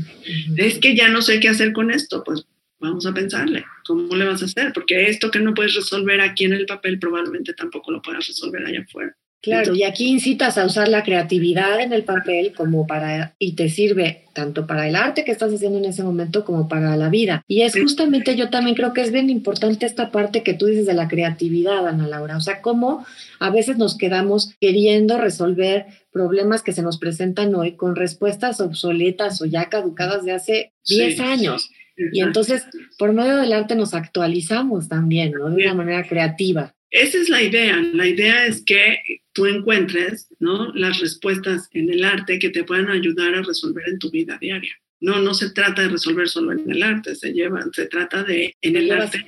Es 0.56 0.80
que 0.80 0.95
ya 0.95 1.10
no 1.10 1.21
sé 1.21 1.39
qué 1.39 1.50
hacer 1.50 1.73
con 1.73 1.91
esto, 1.91 2.23
pues 2.23 2.47
vamos 2.80 3.06
a 3.06 3.13
pensarle, 3.13 3.65
¿cómo 3.86 4.15
le 4.15 4.26
vas 4.26 4.41
a 4.41 4.45
hacer? 4.45 4.73
Porque 4.73 5.10
esto 5.10 5.30
que 5.30 5.39
no 5.39 5.54
puedes 5.54 5.76
resolver 5.76 6.21
aquí 6.21 6.45
en 6.45 6.54
el 6.54 6.65
papel 6.65 7.00
probablemente 7.00 7.54
tampoco 7.54 7.91
lo 7.91 8.02
puedas 8.02 8.28
resolver 8.28 8.65
allá 8.65 8.82
afuera. 8.82 9.15
Claro, 9.41 9.76
y 9.76 9.84
aquí 9.84 10.08
incitas 10.08 10.58
a 10.58 10.65
usar 10.65 10.88
la 10.88 11.04
creatividad 11.04 11.80
en 11.80 11.93
el 11.93 12.04
papel 12.04 12.54
como 12.54 12.88
para, 12.88 13.36
y 13.39 13.54
te 13.54 13.69
sirve 13.69 14.23
tanto 14.34 14.67
para 14.67 14.88
el 14.88 14.95
arte 14.95 15.23
que 15.23 15.32
estás 15.32 15.54
haciendo 15.54 15.78
en 15.78 15.86
ese 15.86 16.04
momento 16.04 16.43
como 16.43 16.67
para 16.67 16.95
la 16.97 17.10
vida. 17.10 17.43
Y 17.47 17.62
es 17.62 17.73
justamente, 17.80 18.36
yo 18.36 18.50
también 18.50 18.76
creo 18.76 18.93
que 18.93 19.02
es 19.02 19.12
bien 19.12 19.30
importante 19.30 19.86
esta 19.86 20.12
parte 20.12 20.43
que 20.43 20.54
tú 20.54 20.65
dices 20.65 20.86
de 20.86 20.93
la 20.93 21.08
creatividad, 21.08 21.88
Ana 21.88 22.08
Laura. 22.08 22.38
O 22.38 22.41
sea, 22.41 22.62
cómo 22.62 23.06
a 23.39 23.50
veces 23.50 23.78
nos 23.78 23.97
quedamos 23.97 24.56
queriendo 24.60 25.17
resolver 25.17 25.86
problemas 26.12 26.63
que 26.63 26.73
se 26.73 26.82
nos 26.82 26.97
presentan 26.97 27.54
hoy 27.56 27.73
con 27.76 27.95
respuestas 27.95 28.60
obsoletas 28.60 29.41
o 29.41 29.45
ya 29.45 29.69
caducadas 29.69 30.23
de 30.23 30.32
hace 30.34 30.73
10 30.88 31.19
años. 31.19 31.69
Y 32.12 32.21
entonces, 32.21 32.65
por 32.97 33.13
medio 33.13 33.38
del 33.38 33.54
arte 33.54 33.76
nos 33.76 33.93
actualizamos 33.93 34.88
también, 34.88 35.32
¿no? 35.32 35.50
De 35.50 35.63
una 35.63 35.73
manera 35.73 36.08
creativa. 36.08 36.76
Esa 36.89 37.17
es 37.17 37.30
la 37.30 37.43
idea. 37.43 37.82
La 37.93 38.08
idea 38.08 38.45
es 38.45 38.63
que 38.63 39.21
tú 39.34 39.45
encuentres 39.45 40.28
¿no? 40.39 40.73
las 40.73 41.00
respuestas 41.00 41.69
en 41.73 41.91
el 41.91 42.04
arte 42.04 42.39
que 42.39 42.50
te 42.50 42.63
puedan 42.63 42.89
ayudar 42.89 43.36
a 43.36 43.43
resolver 43.43 43.84
en 43.88 44.00
tu 44.00 44.10
vida 44.10 44.38
diaria. 44.39 44.73
No, 45.00 45.21
no 45.21 45.34
se 45.34 45.52
trata 45.52 45.84
de 45.84 45.89
resolver 45.89 46.28
solo 46.28 46.54
en 46.54 46.69
el 46.71 46.82
arte, 46.82 47.15
se 47.15 47.32
lleva, 47.32 47.63
se 47.71 47.86
trata 47.86 48.23
de 48.23 48.56
en 48.62 48.76
el 48.76 48.91
arte 48.91 49.23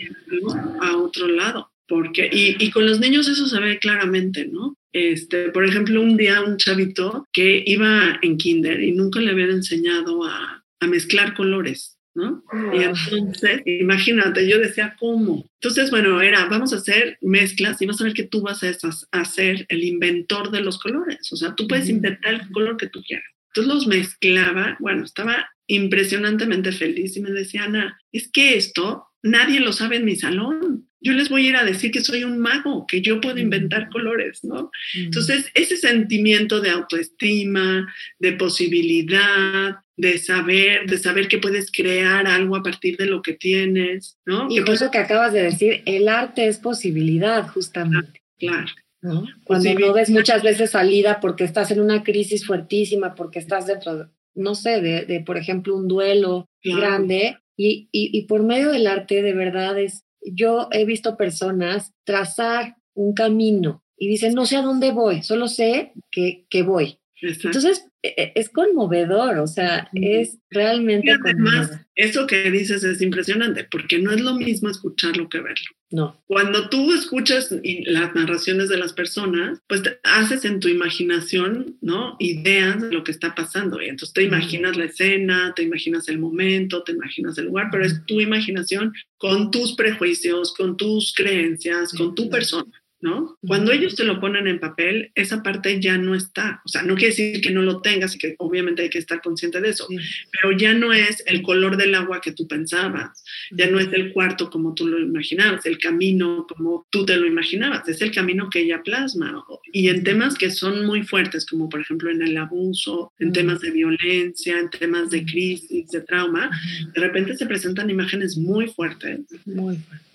a 0.81 0.97
otro 0.97 1.27
lado. 1.27 1.71
Porque, 1.87 2.29
y, 2.31 2.55
y, 2.63 2.69
con 2.69 2.85
los 2.85 2.99
niños 2.99 3.27
eso 3.27 3.47
se 3.47 3.59
ve 3.59 3.79
claramente, 3.79 4.47
¿no? 4.47 4.75
Este, 4.93 5.49
por 5.49 5.65
ejemplo, 5.65 6.01
un 6.01 6.17
día 6.17 6.41
un 6.41 6.57
chavito 6.57 7.27
que 7.33 7.63
iba 7.65 8.19
en 8.21 8.37
kinder 8.37 8.81
y 8.81 8.91
nunca 8.91 9.19
le 9.19 9.31
habían 9.31 9.49
enseñado 9.49 10.23
a, 10.23 10.63
a 10.79 10.87
mezclar 10.87 11.35
colores. 11.35 11.98
¿No? 12.19 12.43
Y 12.73 12.83
entonces, 12.83 13.61
imagínate, 13.65 14.47
yo 14.47 14.59
decía, 14.59 14.95
¿cómo? 14.99 15.49
Entonces, 15.55 15.89
bueno, 15.89 16.21
era, 16.21 16.45
vamos 16.45 16.73
a 16.73 16.77
hacer 16.77 17.17
mezclas 17.21 17.81
y 17.81 17.85
vas 17.85 17.99
a 18.01 18.03
ver 18.03 18.13
que 18.13 18.23
tú 18.23 18.41
vas 18.41 18.61
a, 18.63 19.25
ser 19.25 19.65
el 19.69 19.83
inventor 19.83 20.51
de 20.51 20.61
los 20.61 20.79
colores. 20.79 21.31
O 21.31 21.35
sea, 21.35 21.55
tú 21.55 21.67
puedes 21.67 21.89
inventar 21.89 22.33
el 22.33 22.51
color 22.51 22.77
que 22.77 22.87
tú 22.87 23.01
quieras. 23.03 23.25
Entonces 23.47 23.73
los 23.73 23.87
mezclaba, 23.87 24.77
bueno, 24.79 25.03
estaba 25.03 25.49
impresionantemente 25.67 26.71
feliz 26.71 27.15
y 27.15 27.21
me 27.21 27.31
decía, 27.31 27.63
Ana, 27.63 27.99
es 28.11 28.29
que 28.31 28.55
esto 28.57 29.05
nadie 29.21 29.59
lo 29.59 29.73
sabe 29.73 29.97
en 29.97 30.05
mi 30.05 30.15
salón. 30.15 30.87
Yo 31.01 31.13
les 31.13 31.29
voy 31.29 31.45
a 31.45 31.49
ir 31.49 31.55
a 31.55 31.63
decir 31.63 31.91
que 31.91 32.01
soy 32.01 32.25
un 32.25 32.39
mago, 32.39 32.85
que 32.85 33.01
yo 33.01 33.21
puedo 33.21 33.37
inventar 33.37 33.89
colores, 33.89 34.43
¿no? 34.43 34.69
Entonces, 34.95 35.49
ese 35.53 35.77
sentimiento 35.77 36.59
de 36.59 36.71
autoestima, 36.71 37.93
de 38.19 38.33
posibilidad, 38.33 39.77
de 39.99 40.17
saber, 40.17 40.85
de 40.89 40.97
saber 40.97 41.27
que 41.27 41.39
puedes 41.39 41.69
crear 41.73 42.25
algo 42.25 42.55
a 42.55 42.63
partir 42.63 42.95
de 42.95 43.05
lo 43.05 43.21
que 43.21 43.33
tienes, 43.33 44.17
¿no? 44.25 44.47
Y 44.49 44.61
por 44.61 44.75
eso 44.75 44.89
que 44.91 44.97
acabas 44.97 45.33
de 45.33 45.43
decir, 45.43 45.83
el 45.85 46.07
arte 46.07 46.47
es 46.47 46.57
posibilidad, 46.57 47.45
justamente. 47.49 48.21
Claro. 48.37 48.67
¿no? 49.01 49.25
Cuando 49.43 49.73
no 49.73 49.91
ves 49.93 50.09
muchas 50.09 50.41
veces 50.41 50.71
salida 50.71 51.19
porque 51.19 51.43
estás 51.43 51.71
en 51.71 51.81
una 51.81 52.03
crisis 52.03 52.47
fuertísima, 52.47 53.13
porque 53.13 53.39
estás 53.39 53.67
dentro, 53.67 54.09
no 54.35 54.55
sé, 54.55 54.79
de, 54.79 55.19
por 55.25 55.35
ejemplo, 55.35 55.75
un 55.75 55.89
duelo 55.89 56.47
grande, 56.63 57.37
y, 57.57 57.89
y, 57.91 58.17
y 58.17 58.21
por 58.23 58.43
medio 58.43 58.71
del 58.71 58.87
arte, 58.87 59.21
de 59.21 59.33
verdad, 59.33 59.77
es, 59.77 60.05
yo 60.21 60.69
he 60.71 60.85
visto 60.85 61.17
personas 61.17 61.91
trazar 62.05 62.77
un 62.93 63.13
camino 63.13 63.83
y 63.97 64.07
dicen, 64.07 64.33
no 64.33 64.45
sé 64.45 64.55
a 64.55 64.61
dónde 64.61 64.91
voy, 64.91 65.23
solo 65.23 65.49
sé 65.49 65.91
que, 66.09 66.45
que 66.49 66.63
voy. 66.63 66.98
Entonces, 67.21 67.85
e, 68.01 68.13
e, 68.17 68.31
es 68.35 68.49
conmovedor, 68.49 69.39
o 69.39 69.47
sea, 69.47 69.89
es 69.93 70.37
realmente. 70.49 71.11
además, 71.11 71.71
eso 71.95 72.27
que 72.27 72.49
dices 72.49 72.83
es 72.83 73.01
impresionante, 73.01 73.67
porque 73.69 73.99
no 73.99 74.11
es 74.11 74.21
lo 74.21 74.35
mismo 74.35 74.69
escucharlo 74.69 75.27
que 75.27 75.39
verlo. 75.39 75.65
No. 75.91 76.23
Cuando 76.27 76.69
tú 76.69 76.93
escuchas 76.93 77.53
las 77.87 78.13
narraciones 78.15 78.69
de 78.69 78.77
las 78.77 78.93
personas, 78.93 79.59
pues 79.67 79.81
haces 80.03 80.45
en 80.45 80.59
tu 80.59 80.67
imaginación, 80.67 81.77
¿no? 81.81 82.15
Ideas 82.19 82.81
de 82.81 82.91
lo 82.91 83.03
que 83.03 83.11
está 83.11 83.33
pasando. 83.33 83.81
Y 83.81 83.87
entonces 83.87 84.13
te 84.13 84.23
imaginas 84.23 84.77
la 84.77 84.85
escena, 84.85 85.53
te 85.55 85.63
imaginas 85.63 86.07
el 86.07 86.19
momento, 86.19 86.83
te 86.83 86.91
imaginas 86.91 87.37
el 87.39 87.45
lugar, 87.45 87.69
pero 87.71 87.85
es 87.85 88.05
tu 88.05 88.21
imaginación 88.21 88.93
con 89.17 89.49
tus 89.51 89.73
prejuicios, 89.73 90.53
con 90.53 90.77
tus 90.77 91.13
creencias, 91.13 91.91
con 91.93 92.13
tu 92.13 92.29
persona. 92.29 92.71
¿No? 93.01 93.37
Cuando 93.45 93.71
ellos 93.71 93.95
te 93.95 94.03
lo 94.03 94.19
ponen 94.19 94.47
en 94.47 94.59
papel, 94.59 95.11
esa 95.15 95.41
parte 95.41 95.79
ya 95.79 95.97
no 95.97 96.15
está. 96.15 96.61
O 96.65 96.69
sea, 96.69 96.81
no 96.83 96.95
quiere 96.95 97.09
decir 97.09 97.41
que 97.41 97.51
no 97.51 97.61
lo 97.61 97.81
tengas 97.81 98.15
y 98.15 98.17
que 98.17 98.35
obviamente 98.39 98.81
hay 98.81 98.89
que 98.89 98.97
estar 98.97 99.21
consciente 99.21 99.61
de 99.61 99.69
eso, 99.69 99.87
pero 100.31 100.55
ya 100.57 100.73
no 100.73 100.91
es 100.91 101.23
el 101.25 101.41
color 101.41 101.77
del 101.77 101.95
agua 101.95 102.21
que 102.21 102.33
tú 102.33 102.47
pensabas, 102.47 103.23
ya 103.51 103.69
no 103.69 103.79
es 103.79 103.87
el 103.93 104.11
cuarto 104.11 104.49
como 104.49 104.73
tú 104.73 104.87
lo 104.87 104.99
imaginabas, 104.99 105.65
el 105.65 105.77
camino 105.77 106.45
como 106.47 106.87
tú 106.89 107.05
te 107.05 107.15
lo 107.15 107.25
imaginabas, 107.25 107.87
es 107.87 108.01
el 108.01 108.11
camino 108.11 108.49
que 108.49 108.61
ella 108.61 108.81
plasma. 108.83 109.43
Y 109.71 109.89
en 109.89 110.03
temas 110.03 110.35
que 110.35 110.51
son 110.51 110.85
muy 110.85 111.03
fuertes, 111.03 111.45
como 111.45 111.69
por 111.69 111.81
ejemplo 111.81 112.09
en 112.09 112.21
el 112.21 112.35
abuso, 112.37 113.13
en 113.19 113.31
temas 113.31 113.61
de 113.61 113.71
violencia, 113.71 114.59
en 114.59 114.69
temas 114.69 115.09
de 115.09 115.25
crisis, 115.25 115.89
de 115.89 116.01
trauma, 116.01 116.49
de 116.93 117.01
repente 117.01 117.35
se 117.35 117.45
presentan 117.45 117.89
imágenes 117.89 118.37
muy 118.37 118.67
fuertes. 118.67 119.21
Muy 119.45 119.77
fuertes 119.77 120.08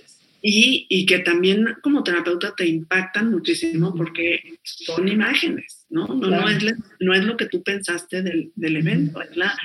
y, 0.46 0.86
y, 0.90 1.06
que 1.06 1.20
también 1.20 1.76
como 1.80 2.04
terapeuta 2.04 2.54
te 2.54 2.66
impactan 2.66 3.30
muchísimo 3.30 3.94
porque 3.94 4.58
son 4.62 5.08
imágenes, 5.08 5.86
¿no? 5.88 6.06
No, 6.06 6.28
no, 6.28 6.48
es, 6.50 6.62
no 7.00 7.14
es 7.14 7.24
lo 7.24 7.38
que 7.38 7.46
tú 7.46 7.62
pensaste 7.62 8.20
del, 8.20 8.52
del 8.54 8.76
evento, 8.76 9.22
es 9.22 9.34
la, 9.38 9.56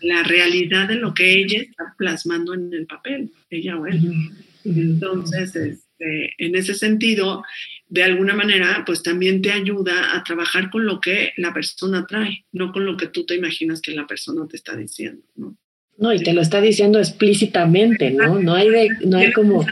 la, 0.00 0.22
realidad 0.22 0.88
de 0.88 0.94
lo 0.94 1.12
que 1.12 1.34
ella 1.34 1.60
está 1.60 1.94
plasmando 1.98 2.54
en 2.54 2.72
el 2.72 2.86
papel, 2.86 3.30
ella 3.50 3.76
o 3.76 3.86
él. 3.86 4.30
Entonces, 4.64 5.54
este, 5.54 6.32
en 6.38 6.54
ese 6.54 6.72
sentido, 6.72 7.44
de 7.88 8.02
alguna 8.02 8.32
manera, 8.32 8.84
pues 8.86 9.02
también 9.02 9.42
te 9.42 9.52
ayuda 9.52 10.16
a 10.16 10.24
trabajar 10.24 10.70
con 10.70 10.86
lo 10.86 10.98
que 10.98 11.34
la 11.36 11.52
persona 11.52 12.06
trae, 12.06 12.46
no 12.52 12.72
con 12.72 12.86
lo 12.86 12.96
que 12.96 13.08
tú 13.08 13.26
te 13.26 13.34
imaginas 13.34 13.82
que 13.82 13.92
la 13.92 14.06
persona 14.06 14.48
te 14.48 14.56
está 14.56 14.74
diciendo, 14.76 15.26
¿no? 15.36 15.58
No, 15.98 16.12
y 16.12 16.18
te 16.18 16.32
lo 16.32 16.40
está 16.40 16.60
diciendo 16.60 16.98
explícitamente, 16.98 18.10
¿no? 18.10 18.38
No 18.38 18.54
hay, 18.54 18.70
de, 18.70 18.88
no 19.04 19.18
hay 19.18 19.32
como... 19.32 19.64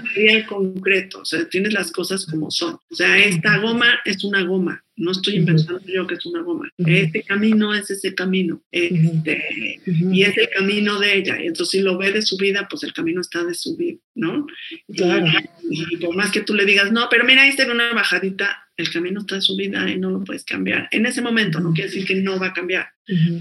concreto, 0.46 1.20
o 1.20 1.24
sea, 1.24 1.48
tienes 1.48 1.72
las 1.72 1.90
cosas 1.90 2.26
como 2.26 2.50
son. 2.50 2.74
O 2.90 2.94
sea, 2.94 3.18
esta 3.18 3.58
goma 3.58 4.00
es 4.04 4.22
una 4.22 4.42
goma, 4.44 4.84
no 5.00 5.12
estoy 5.12 5.36
inventando 5.36 5.80
yo 5.86 6.06
que 6.06 6.14
es 6.14 6.26
una 6.26 6.42
goma. 6.42 6.68
Este 6.76 7.22
camino 7.22 7.74
es 7.74 7.90
ese 7.90 8.14
camino, 8.14 8.62
este, 8.70 9.80
y 9.86 10.22
es 10.22 10.36
el 10.36 10.50
camino 10.50 10.98
de 10.98 11.16
ella. 11.16 11.42
Y 11.42 11.46
entonces 11.46 11.70
si 11.70 11.80
lo 11.80 11.96
ve 11.96 12.12
de 12.12 12.22
su 12.22 12.36
vida, 12.36 12.68
pues 12.68 12.82
el 12.84 12.92
camino 12.92 13.22
está 13.22 13.42
de 13.42 13.54
su 13.54 13.76
vida, 13.76 13.98
¿no? 14.14 14.46
Claro. 14.94 15.26
Y, 15.68 15.96
por 15.96 16.14
más 16.14 16.30
que 16.30 16.42
tú 16.42 16.54
le 16.54 16.66
digas, 16.66 16.92
no, 16.92 17.08
pero 17.10 17.24
mira, 17.24 17.42
ahí 17.42 17.48
está 17.48 17.70
una 17.70 17.94
bajadita, 17.94 18.68
el 18.76 18.90
camino 18.90 19.20
está 19.20 19.36
de 19.36 19.40
su 19.40 19.56
vida 19.56 19.88
y 19.90 19.98
no 19.98 20.10
lo 20.10 20.22
puedes 20.22 20.44
cambiar. 20.44 20.88
En 20.90 21.06
ese 21.06 21.22
momento, 21.22 21.60
no 21.60 21.72
quiere 21.72 21.88
decir 21.90 22.06
que 22.06 22.16
no 22.16 22.38
va 22.38 22.48
a 22.48 22.52
cambiar, 22.52 22.88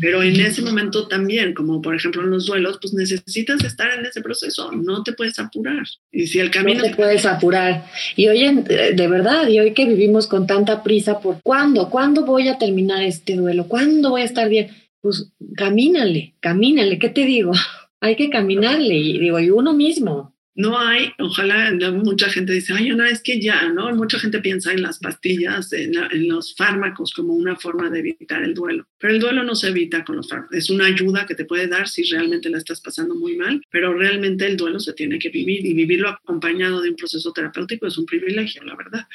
pero 0.02 0.24
en 0.24 0.40
ese 0.40 0.62
momento 0.62 1.08
también, 1.08 1.54
como 1.54 1.82
por 1.82 1.96
ejemplo 1.96 2.24
en 2.24 2.32
los 2.32 2.46
duelos, 2.46 2.80
pues 2.82 2.94
necesitas 2.94 3.64
estar 3.64 3.92
en 3.98 4.06
ese 4.06 4.22
proceso, 4.22 4.72
no 4.72 5.04
te 5.04 5.14
puedes 5.14 5.38
apurar. 5.40 5.84
Y 6.12 6.28
si 6.28 6.40
el 6.40 6.50
camino... 6.50 6.80
No 6.80 6.90
te 6.90 6.96
puedes 6.96 7.26
apurar. 7.26 7.86
Y 8.16 8.28
hoy, 8.28 8.64
de 8.64 9.08
verdad, 9.08 9.48
y 9.48 9.60
hoy 9.60 9.74
que 9.74 9.86
vivimos 9.86 10.28
con 10.28 10.48
tanta 10.48 10.82
prisa 10.84 11.20
por 11.20 11.42
cuándo, 11.44 11.90
cuándo 11.90 12.26
voy 12.26 12.48
a 12.48 12.58
terminar 12.58 13.04
este 13.04 13.36
duelo, 13.36 13.68
cuándo 13.68 14.12
voy 14.12 14.22
a 14.22 14.26
estar 14.26 14.50
bien, 14.50 14.70
pues 15.02 15.32
camínale, 15.56 16.36
camínale, 16.40 17.00
¿qué 17.00 17.10
te 17.10 17.26
digo? 17.26 17.52
Hay 18.02 18.16
que 18.16 18.30
caminarle, 18.30 18.96
y 18.96 19.20
digo, 19.20 19.40
y 19.40 19.50
uno 19.50 19.74
mismo, 19.74 20.34
no 20.60 20.78
hay, 20.78 21.14
ojalá 21.20 21.72
mucha 21.94 22.30
gente 22.30 22.52
dice, 22.52 22.74
ay, 22.76 22.90
no, 22.90 23.06
es 23.06 23.24
que 23.24 23.40
ya, 23.40 23.70
¿no? 23.70 23.96
Mucha 23.96 24.20
gente 24.20 24.40
piensa 24.40 24.74
en 24.74 24.82
las 24.82 25.00
pastillas, 25.00 25.72
en, 25.72 25.94
los 26.28 26.54
fármacos 26.56 27.14
como 27.14 27.34
una 27.34 27.56
forma 27.56 27.90
de 27.90 28.00
evitar 28.00 28.44
el 28.44 28.54
duelo, 28.54 28.86
pero 29.00 29.14
el 29.14 29.22
duelo 29.22 29.44
no 29.46 29.56
se 29.56 29.70
evita 29.70 30.04
con 30.04 30.18
los 30.18 30.28
fármacos, 30.28 30.58
es 30.58 30.70
una 30.70 30.86
ayuda 30.86 31.26
que 31.26 31.34
te 31.34 31.46
puede 31.46 31.68
dar 31.68 31.88
si 31.88 32.04
realmente 32.04 32.50
la 32.50 32.58
estás 32.58 32.82
pasando 32.82 33.16
muy 33.16 33.38
mal, 33.38 33.62
pero 33.72 33.94
realmente 33.94 34.46
el 34.46 34.58
duelo 34.58 34.82
se 34.82 34.92
tiene 34.92 35.18
que 35.18 35.30
vivir 35.30 35.66
y 35.66 35.74
vivirlo 35.74 36.10
acompañado 36.10 36.82
de 36.82 36.90
un 36.90 36.98
proceso 36.98 37.32
terapéutico 37.32 37.88
es 37.88 37.98
un 37.98 38.06
privilegio, 38.06 38.62
la 38.66 38.76
verdad, 38.76 39.08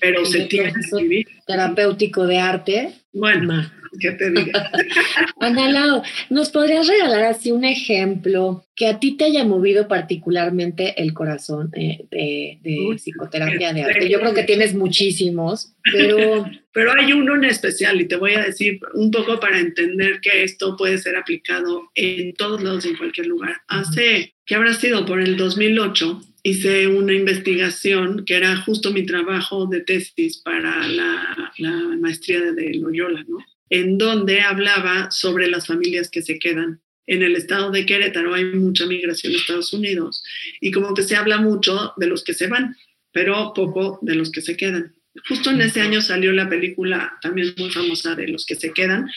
pero 0.00 0.24
se 0.24 0.44
tiene 0.46 0.72
que 0.72 1.02
vivir. 1.02 1.26
Terapéutico 1.44 2.24
de 2.24 2.38
arte. 2.38 3.03
Bueno, 3.14 3.62
¿qué 4.00 4.10
te 4.10 4.30
digo? 4.30 4.50
Ana 5.40 6.02
¿nos 6.30 6.50
podrías 6.50 6.88
regalar 6.88 7.24
así 7.24 7.52
un 7.52 7.64
ejemplo 7.64 8.64
que 8.74 8.88
a 8.88 8.98
ti 8.98 9.16
te 9.16 9.26
haya 9.26 9.44
movido 9.44 9.86
particularmente 9.86 11.00
el 11.00 11.14
corazón 11.14 11.70
eh, 11.74 12.06
de, 12.10 12.96
psicoterapia 12.98 13.72
de 13.72 13.84
arte? 13.84 14.08
Yo 14.08 14.18
creo 14.18 14.34
que 14.34 14.42
tienes 14.42 14.74
muchísimos, 14.74 15.72
pero... 15.90 16.44
Pero 16.74 16.90
hay 16.90 17.12
uno 17.12 17.36
en 17.36 17.44
especial 17.44 18.00
y 18.00 18.08
te 18.08 18.16
voy 18.16 18.34
a 18.34 18.42
decir 18.42 18.80
un 18.94 19.12
poco 19.12 19.38
para 19.38 19.60
entender 19.60 20.18
que 20.20 20.42
esto 20.42 20.76
puede 20.76 20.98
ser 20.98 21.14
aplicado 21.14 21.88
en 21.94 22.34
todos 22.34 22.64
lados, 22.64 22.84
en 22.84 22.96
cualquier 22.96 23.28
lugar. 23.28 23.58
Hace, 23.68 24.34
¿qué 24.44 24.56
habrá 24.56 24.74
sido? 24.74 25.06
Por 25.06 25.20
el 25.20 25.36
2008 25.36 26.33
hice 26.44 26.86
una 26.86 27.14
investigación 27.14 28.24
que 28.26 28.34
era 28.34 28.54
justo 28.58 28.92
mi 28.92 29.04
trabajo 29.06 29.66
de 29.66 29.80
tesis 29.80 30.38
para 30.38 30.86
la, 30.86 31.52
maestría 31.98 32.52
de 32.52 32.74
Loyola, 32.74 33.24
¿no? 33.26 33.38
en 33.70 33.96
donde 33.96 34.42
hablaba 34.42 35.10
sobre 35.10 35.48
las 35.48 35.66
familias 35.66 36.10
que 36.10 36.22
se 36.22 36.38
quedan. 36.38 36.80
En 37.06 37.22
el 37.22 37.34
estado 37.34 37.70
de 37.70 37.86
Querétaro 37.86 38.34
hay 38.34 38.44
mucha 38.44 38.86
migración 38.86 39.32
a 39.32 39.36
Estados 39.36 39.72
Unidos 39.72 40.22
y 40.60 40.70
como 40.70 40.94
que 40.94 41.02
se 41.02 41.16
habla 41.16 41.38
mucho 41.38 41.94
de 41.96 42.06
los 42.06 42.22
que 42.22 42.34
se 42.34 42.46
van, 42.46 42.76
pero 43.10 43.52
poco 43.54 43.98
de 44.02 44.14
los 44.14 44.30
que 44.30 44.42
se 44.42 44.56
quedan. 44.56 44.94
Justo 45.28 45.50
en 45.50 45.62
ese 45.62 45.80
año 45.80 46.02
salió 46.02 46.32
la 46.32 46.48
película 46.48 47.18
también 47.22 47.54
muy 47.56 47.70
famosa 47.70 48.14
de 48.14 48.28
los 48.28 48.44
que 48.44 48.54
se 48.54 48.72
quedan. 48.72 49.08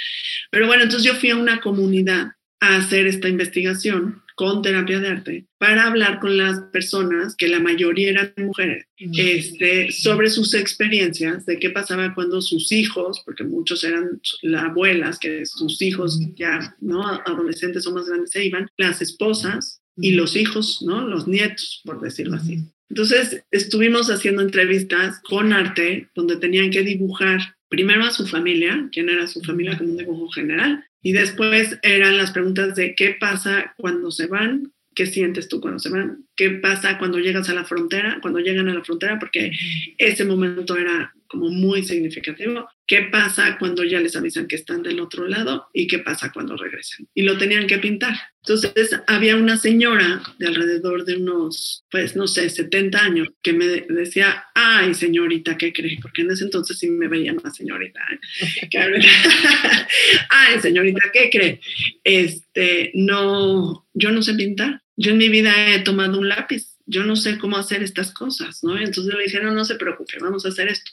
Pero 0.50 0.68
bueno, 0.68 0.84
entonces 0.84 1.06
yo 1.06 1.20
fui 1.20 1.32
a 1.32 1.36
una 1.36 1.60
comunidad 1.60 2.32
a 2.62 2.78
hacer 2.78 3.06
esta 3.06 3.28
investigación 3.28 4.24
con 4.38 4.62
terapia 4.62 5.00
de 5.00 5.08
arte 5.08 5.46
para 5.58 5.88
hablar 5.88 6.20
con 6.20 6.38
las 6.38 6.60
personas, 6.72 7.36
que 7.36 7.48
la 7.48 7.60
mayoría 7.60 8.12
eran 8.12 8.34
mujeres, 8.38 8.86
este, 8.96 9.92
sobre 9.92 10.30
sus 10.30 10.54
experiencias, 10.54 11.48
de 11.48 11.58
qué 11.58 11.72
pasaba 11.72 12.14
cuando 12.14 12.40
sus 12.42 12.72
hijos, 12.72 13.24
porque 13.26 13.44
muchos 13.44 13.84
eran 13.84 14.22
las 14.44 14.66
abuelas, 14.66 15.18
que 15.18 15.44
sus 15.48 15.82
hijos 15.82 16.20
ya, 16.36 16.78
¿no? 16.80 17.04
Adolescentes 17.26 17.88
o 17.88 17.92
más 17.92 18.08
grandes 18.08 18.30
se 18.30 18.46
iban, 18.46 18.70
las 18.78 19.02
esposas 19.02 19.82
y 19.96 20.12
los 20.12 20.36
hijos, 20.36 20.84
¿no? 20.86 21.08
Los 21.08 21.28
nietos, 21.28 21.82
por 21.84 22.00
decirlo 22.00 22.36
así. 22.36 22.60
Entonces, 22.90 23.44
estuvimos 23.50 24.12
haciendo 24.12 24.44
entrevistas 24.44 25.20
con 25.28 25.52
arte, 25.52 26.10
donde 26.14 26.38
tenían 26.38 26.70
que 26.70 26.84
dibujar 26.84 27.40
primero 27.70 28.06
a 28.06 28.12
su 28.12 28.28
familia, 28.28 28.88
quién 28.92 29.10
era 29.10 29.26
su 29.26 29.42
familia 29.42 29.80
como 29.80 29.92
un 29.92 29.98
dibujo 29.98 30.30
general, 30.30 30.86
y 31.08 31.14
después 31.14 31.80
eran 31.84 32.18
las 32.18 32.32
preguntas 32.32 32.76
de 32.76 32.94
qué 32.94 33.16
pasa 33.18 33.74
cuando 33.78 34.12
se 34.12 34.28
van, 34.28 34.74
qué 34.94 35.06
sientes 35.06 35.48
tú 35.48 35.62
cuando 35.62 35.80
se 35.80 35.88
van, 35.88 36.26
qué 36.36 36.50
pasa 36.50 36.98
cuando 36.98 37.18
llegas 37.18 37.48
a 37.48 37.54
la 37.54 37.64
frontera, 37.64 38.18
cuando 38.22 38.40
llegan 38.40 38.68
a 38.68 38.74
la 38.74 38.84
frontera, 38.84 39.18
porque 39.18 39.54
ese 39.98 40.26
momento 40.26 40.76
era 40.76 41.16
como 41.28 41.50
muy 41.50 41.84
significativo. 41.84 42.68
¿Qué 42.86 43.02
pasa 43.12 43.58
cuando 43.60 43.84
ya 43.84 44.00
les 44.00 44.16
avisan 44.16 44.48
que 44.48 44.56
están 44.56 44.82
del 44.82 45.00
otro 45.00 45.28
lado 45.28 45.68
y 45.74 45.88
qué 45.88 46.00
pasa 46.00 46.32
cuando 46.32 46.56
regresan? 46.56 47.08
Y 47.14 47.24
lo 47.24 47.38
tenían 47.38 47.68
que 47.68 47.80
pintar. 47.80 48.16
Entonces 48.42 48.98
había 49.08 49.36
una 49.36 49.58
señora 49.58 50.24
de 50.40 50.48
alrededor 50.48 51.04
de 51.04 51.18
unos, 51.18 51.84
pues 51.92 52.16
no 52.16 52.28
sé, 52.28 52.50
70 52.50 52.98
años 52.98 53.28
que 53.42 53.52
me 53.52 53.66
decía, 53.66 54.46
ay 54.56 54.94
señorita, 54.94 55.58
¿qué 55.58 55.74
cree? 55.74 56.00
Porque 56.02 56.22
en 56.22 56.32
ese 56.32 56.46
entonces 56.46 56.80
sí 56.80 56.90
me 56.90 57.10
veía 57.10 57.34
más 57.34 57.58
señorita. 57.58 58.00
¿eh? 58.12 58.70
ay 60.30 60.62
señorita, 60.62 61.02
¿qué 61.12 61.30
cree? 61.30 61.60
Este, 62.04 62.92
no, 62.94 63.86
yo 63.94 64.12
no 64.12 64.22
sé 64.22 64.34
pintar. 64.34 64.82
Yo 64.96 65.12
en 65.12 65.18
mi 65.18 65.30
vida 65.30 65.76
he 65.76 65.80
tomado 65.80 66.18
un 66.18 66.30
lápiz 66.30 66.77
yo 66.88 67.04
no 67.04 67.16
sé 67.16 67.38
cómo 67.38 67.58
hacer 67.58 67.84
estas 67.84 68.12
cosas, 68.12 68.64
¿no? 68.64 68.78
Entonces 68.78 69.14
le 69.14 69.24
dije, 69.24 69.40
no, 69.42 69.52
no 69.52 69.66
se 69.66 69.76
preocupe, 69.76 70.18
vamos 70.20 70.46
a 70.46 70.50
hacer 70.50 70.70
esto. 70.70 70.92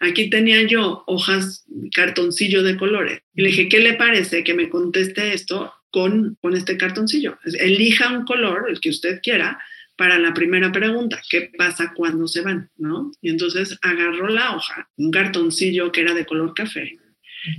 Aquí 0.00 0.30
tenía 0.30 0.62
yo 0.62 1.02
hojas, 1.06 1.64
cartoncillo 1.94 2.62
de 2.62 2.76
colores. 2.76 3.22
Y 3.34 3.42
le 3.42 3.48
dije, 3.48 3.68
¿qué 3.68 3.80
le 3.80 3.94
parece 3.94 4.44
que 4.44 4.54
me 4.54 4.68
conteste 4.68 5.32
esto 5.32 5.74
con, 5.90 6.36
con 6.40 6.54
este 6.54 6.76
cartoncillo? 6.76 7.38
Elija 7.44 8.16
un 8.16 8.24
color, 8.24 8.66
el 8.68 8.80
que 8.80 8.90
usted 8.90 9.20
quiera, 9.22 9.58
para 9.96 10.18
la 10.18 10.32
primera 10.32 10.72
pregunta, 10.72 11.20
¿qué 11.28 11.50
pasa 11.58 11.92
cuando 11.94 12.26
se 12.26 12.40
van? 12.40 12.70
¿no? 12.78 13.12
Y 13.20 13.28
entonces 13.28 13.78
agarró 13.82 14.28
la 14.28 14.56
hoja, 14.56 14.88
un 14.96 15.10
cartoncillo 15.10 15.92
que 15.92 16.00
era 16.00 16.14
de 16.14 16.24
color 16.24 16.54
café, 16.54 16.98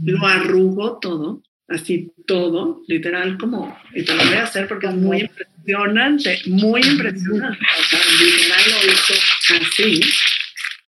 lo 0.01 0.25
arrugó 0.25 0.99
todo, 0.99 1.43
así 1.71 2.11
todo, 2.25 2.83
literal 2.87 3.37
como, 3.37 3.77
y 3.93 4.03
te 4.03 4.13
lo 4.13 4.23
voy 4.23 4.35
a 4.35 4.43
hacer 4.43 4.67
porque 4.67 4.87
es 4.87 4.95
muy 4.95 5.21
impresionante, 5.21 6.39
muy 6.47 6.81
impresionante. 6.81 7.59
O 7.79 7.83
sea, 7.83 7.99
literal 8.19 8.61
lo 8.69 8.93
hizo 8.93 9.13
así. 9.61 10.01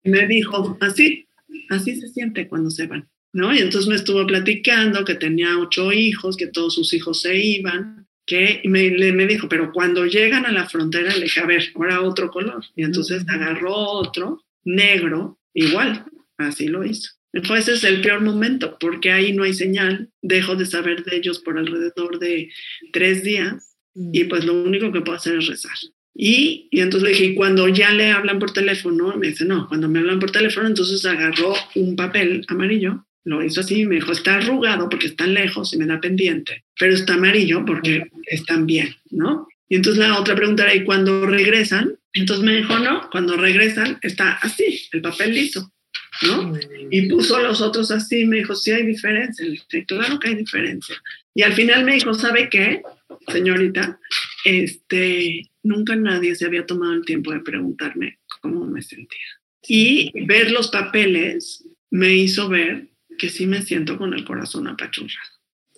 Y 0.05 0.11
me 0.11 0.27
dijo, 0.27 0.77
así, 0.81 1.27
así 1.71 1.97
se 1.97 2.09
siente 2.09 2.49
cuando 2.49 2.71
se 2.71 2.87
van, 2.87 3.09
¿no? 3.33 3.55
Y 3.55 3.59
entonces 3.59 3.89
me 3.89 3.97
estuvo 3.97 4.27
platicando 4.27 5.05
que 5.05 5.15
tenía 5.15 5.59
ocho 5.59 5.93
hijos, 5.93 6.37
que 6.37 6.49
todos 6.49 6.75
sus 6.75 6.93
hijos 6.93 7.23
se 7.23 7.37
iban, 7.37 8.07
que 8.27 8.63
me, 8.65 8.91
me 8.91 9.27
dijo, 9.27 9.49
pero 9.49 9.73
cuando 9.73 10.07
llegan 10.07 10.47
a 10.47 10.53
la 10.53 10.69
frontera, 10.69 11.15
le 11.15 11.25
dije, 11.25 11.41
a 11.41 11.47
ver, 11.47 11.65
ahora 11.75 12.03
otro 12.03 12.31
color. 12.31 12.65
Y 12.75 12.85
entonces 12.85 13.25
agarró 13.29 13.75
otro, 13.75 14.43
negro, 14.65 15.39
igual, 15.53 16.05
así 16.39 16.69
lo 16.69 16.85
hizo. 16.85 17.13
Entonces 17.35 17.69
ese 17.69 17.73
es 17.75 17.85
el 17.85 18.01
peor 18.01 18.21
momento, 18.21 18.77
porque 18.79 19.11
ahí 19.11 19.33
no 19.33 19.43
hay 19.43 19.55
señal, 19.55 20.09
dejo 20.23 20.55
de 20.55 20.67
saber 20.67 21.05
de 21.05 21.17
ellos 21.17 21.41
por 21.41 21.59
alrededor 21.59 22.19
de 22.19 22.49
tres 22.93 23.25
días 23.25 23.77
y 23.95 24.25
mm. 24.25 24.29
pues 24.29 24.45
lo 24.45 24.55
único 24.55 24.93
que 24.93 25.01
puedo 25.01 25.17
hacer 25.17 25.37
es 25.37 25.49
rezar. 25.49 25.77
Y, 26.15 26.69
y 26.71 26.81
entonces 26.81 27.09
le 27.09 27.15
dije, 27.15 27.25
y 27.33 27.35
cuando 27.35 27.67
ya 27.67 27.91
le 27.91 28.13
hablan 28.13 28.39
por 28.39 28.53
teléfono, 28.53 29.17
me 29.17 29.29
dice, 29.29 29.45
no, 29.45 29.67
cuando 29.67 29.89
me 29.89 29.99
hablan 29.99 30.21
por 30.21 30.31
teléfono, 30.31 30.69
entonces 30.69 31.05
agarró 31.05 31.55
un 31.75 31.97
papel 31.97 32.45
amarillo, 32.47 33.05
lo 33.25 33.43
hizo 33.43 33.61
así 33.61 33.81
y 33.81 33.87
me 33.87 33.97
dijo, 33.97 34.13
está 34.13 34.37
arrugado 34.37 34.89
porque 34.89 35.09
están 35.09 35.35
lejos 35.35 35.73
y 35.73 35.79
me 35.79 35.87
da 35.87 36.01
pendiente, 36.01 36.65
pero 36.79 36.95
está 36.95 37.15
amarillo 37.15 37.65
porque 37.67 38.05
están 38.27 38.67
bien, 38.67 38.95
¿no? 39.11 39.49
Y 39.69 39.77
entonces 39.77 40.07
la 40.07 40.21
otra 40.21 40.37
pregunta 40.37 40.63
era, 40.65 40.75
¿y 40.75 40.85
cuando 40.85 41.27
regresan? 41.27 41.99
Entonces 42.13 42.45
me 42.45 42.55
dijo, 42.55 42.79
no, 42.79 43.09
cuando 43.11 43.37
regresan 43.37 43.99
está 44.03 44.35
así, 44.35 44.89
el 44.93 45.03
papel 45.03 45.35
liso. 45.35 45.74
¿No? 46.23 46.59
Y 46.91 47.09
puso 47.09 47.41
los 47.41 47.61
otros 47.61 47.91
así, 47.91 48.25
me 48.25 48.39
dijo, 48.39 48.55
sí 48.55 48.71
hay 48.71 48.87
diferencia. 48.87 49.45
Le 49.45 49.53
dije, 49.53 49.85
claro 49.87 50.19
que 50.19 50.29
hay 50.29 50.35
diferencia. 50.37 50.97
Y 51.35 51.43
al 51.43 51.53
final 51.53 51.85
me 51.85 51.95
dijo, 51.95 52.15
¿sabe 52.15 52.49
qué, 52.49 52.83
señorita? 53.29 53.99
Este, 54.45 55.51
nunca 55.63 55.97
nadie 55.97 56.35
se 56.35 56.47
había 56.47 56.67
tomado 56.67 56.93
el 56.93 57.05
tiempo 57.05 57.33
de 57.33 57.41
preguntarme 57.41 58.19
cómo 58.41 58.67
me 58.67 58.83
sentía. 58.83 59.27
Y 59.67 60.13
ver 60.27 60.51
los 60.51 60.69
papeles 60.69 61.65
me 61.91 62.13
hizo 62.15 62.49
ver 62.49 62.89
que 63.19 63.29
sí 63.29 63.47
me 63.47 63.63
siento 63.63 63.97
con 63.97 64.15
el 64.15 64.25
corazón 64.25 64.69
apachurrado. 64.69 65.31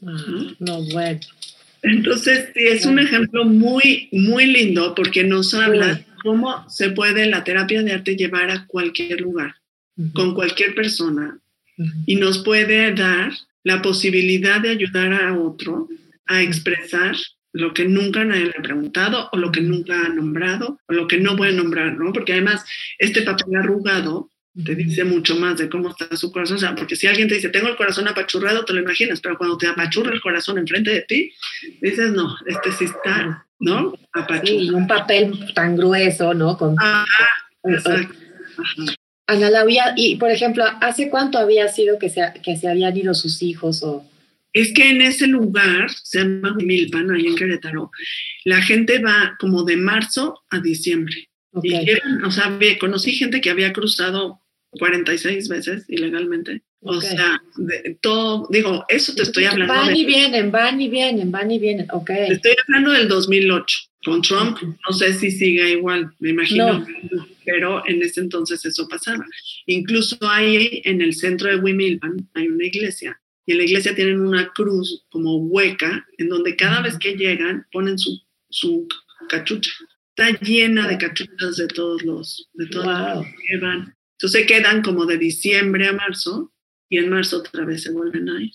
Ah, 0.06 0.54
¿no? 0.58 0.82
bueno. 0.92 1.20
Entonces, 1.82 2.50
es 2.54 2.84
un 2.84 2.98
ejemplo 2.98 3.44
muy, 3.44 4.08
muy 4.12 4.46
lindo 4.46 4.94
porque 4.94 5.24
nos 5.24 5.54
habla 5.54 6.04
cómo 6.22 6.68
se 6.68 6.90
puede 6.90 7.26
la 7.26 7.44
terapia 7.44 7.82
de 7.82 7.92
arte 7.92 8.16
llevar 8.16 8.50
a 8.50 8.66
cualquier 8.66 9.20
lugar, 9.20 9.54
con 10.12 10.34
cualquier 10.34 10.74
persona, 10.74 11.38
y 12.06 12.16
nos 12.16 12.38
puede 12.38 12.94
dar 12.94 13.32
la 13.64 13.82
posibilidad 13.82 14.60
de 14.60 14.70
ayudar 14.70 15.12
a 15.12 15.38
otro 15.38 15.88
a 16.26 16.42
expresar 16.42 17.16
lo 17.52 17.72
que 17.72 17.86
nunca 17.86 18.24
nadie 18.24 18.46
le 18.46 18.54
ha 18.58 18.62
preguntado 18.62 19.28
o 19.32 19.36
lo 19.36 19.50
que 19.50 19.60
nunca 19.60 20.04
ha 20.04 20.08
nombrado 20.08 20.78
o 20.86 20.92
lo 20.92 21.08
que 21.08 21.18
no 21.18 21.36
puede 21.36 21.52
nombrar, 21.52 21.96
¿no? 21.96 22.12
Porque 22.12 22.32
además 22.32 22.64
este 22.98 23.22
papel 23.22 23.56
arrugado 23.56 24.30
te 24.64 24.74
dice 24.74 25.04
mucho 25.04 25.36
más 25.36 25.58
de 25.58 25.68
cómo 25.68 25.90
está 25.90 26.14
su 26.16 26.32
corazón. 26.32 26.56
O 26.56 26.60
sea, 26.60 26.74
porque 26.74 26.96
si 26.96 27.06
alguien 27.06 27.28
te 27.28 27.34
dice, 27.34 27.50
tengo 27.50 27.68
el 27.68 27.76
corazón 27.76 28.08
apachurrado, 28.08 28.64
te 28.64 28.72
lo 28.72 28.80
imaginas, 28.80 29.20
pero 29.20 29.36
cuando 29.36 29.58
te 29.58 29.66
apachurra 29.66 30.12
el 30.12 30.20
corazón 30.20 30.58
enfrente 30.58 30.90
de 30.90 31.02
ti, 31.02 31.32
dices, 31.80 32.12
no, 32.12 32.36
este 32.46 32.72
sí 32.72 32.84
está, 32.84 33.46
¿no? 33.58 33.94
Apachurrado. 34.12 34.46
Sí, 34.46 34.70
un 34.70 34.86
papel 34.86 35.52
tan 35.54 35.76
grueso, 35.76 36.32
¿no? 36.34 36.56
Con... 36.56 36.74
Ajá, 36.78 37.06
exacto. 39.26 39.46
Ana 39.46 39.50
Laura, 39.50 39.94
y 39.96 40.16
por 40.16 40.30
ejemplo, 40.30 40.64
¿hace 40.80 41.10
cuánto 41.10 41.38
había 41.38 41.68
sido 41.68 41.98
que 41.98 42.08
se, 42.08 42.22
que 42.42 42.56
se 42.56 42.68
habían 42.68 42.96
ido 42.96 43.14
sus 43.14 43.42
hijos 43.42 43.82
o...? 43.82 44.04
Es 44.52 44.72
que 44.72 44.88
en 44.88 45.02
ese 45.02 45.26
lugar, 45.26 45.90
se 46.02 46.20
llama 46.20 46.56
Milpan, 46.58 47.10
ahí 47.10 47.26
en 47.26 47.36
Querétaro, 47.36 47.90
la 48.44 48.62
gente 48.62 48.98
va 49.00 49.36
como 49.38 49.64
de 49.64 49.76
marzo 49.76 50.42
a 50.50 50.60
diciembre. 50.60 51.28
Y 51.62 51.74
o 52.24 52.30
sea, 52.30 52.58
conocí 52.78 53.12
gente 53.12 53.40
que 53.40 53.50
había 53.50 53.72
cruzado 53.72 54.40
46 54.70 55.48
veces 55.48 55.84
ilegalmente. 55.88 56.62
O 56.80 57.00
sea, 57.00 57.42
todo, 58.00 58.46
digo, 58.50 58.84
eso 58.88 59.14
te 59.14 59.22
estoy 59.22 59.44
hablando. 59.44 59.74
Van 59.74 59.96
y 59.96 60.04
vienen, 60.04 60.52
van 60.52 60.80
y 60.80 60.88
vienen, 60.88 61.32
van 61.32 61.50
y 61.50 61.58
vienen, 61.58 61.88
ok. 61.90 62.06
Te 62.06 62.32
estoy 62.34 62.54
hablando 62.66 62.92
del 62.92 63.08
2008. 63.08 63.78
Con 64.04 64.22
Trump, 64.22 64.58
no 64.62 64.96
sé 64.96 65.14
si 65.14 65.32
siga 65.32 65.68
igual, 65.68 66.12
me 66.20 66.30
imagino, 66.30 66.86
pero 67.46 67.86
en 67.86 68.02
ese 68.02 68.20
entonces 68.20 68.64
eso 68.66 68.86
pasaba. 68.88 69.24
Incluso 69.66 70.18
hay 70.20 70.82
en 70.84 71.00
el 71.00 71.14
centro 71.14 71.48
de 71.48 71.56
Wimilban, 71.56 72.28
hay 72.34 72.48
una 72.48 72.66
iglesia, 72.66 73.18
y 73.46 73.52
en 73.52 73.58
la 73.58 73.64
iglesia 73.64 73.94
tienen 73.94 74.20
una 74.20 74.52
cruz 74.52 75.06
como 75.08 75.36
hueca, 75.36 76.04
en 76.18 76.28
donde 76.28 76.56
cada 76.56 76.82
vez 76.82 76.98
que 76.98 77.14
llegan 77.14 77.64
ponen 77.72 77.96
su, 77.96 78.20
su 78.50 78.88
cachucha. 79.28 79.70
Está 80.16 80.38
llena 80.40 80.88
de 80.88 80.98
cachuchas 80.98 81.56
de 81.56 81.68
todos 81.68 82.02
los, 82.02 82.50
de 82.54 82.66
todos 82.66 82.86
los 82.86 83.26
que 83.48 83.56
van. 83.58 83.94
Entonces 84.12 84.46
quedan 84.46 84.82
como 84.82 85.06
de 85.06 85.18
diciembre 85.18 85.86
a 85.86 85.92
marzo 85.92 86.52
y 86.88 86.98
en 86.98 87.08
marzo 87.08 87.38
otra 87.38 87.64
vez 87.64 87.82
se 87.82 87.92
vuelven 87.92 88.28
a 88.28 88.42
ir. 88.42 88.50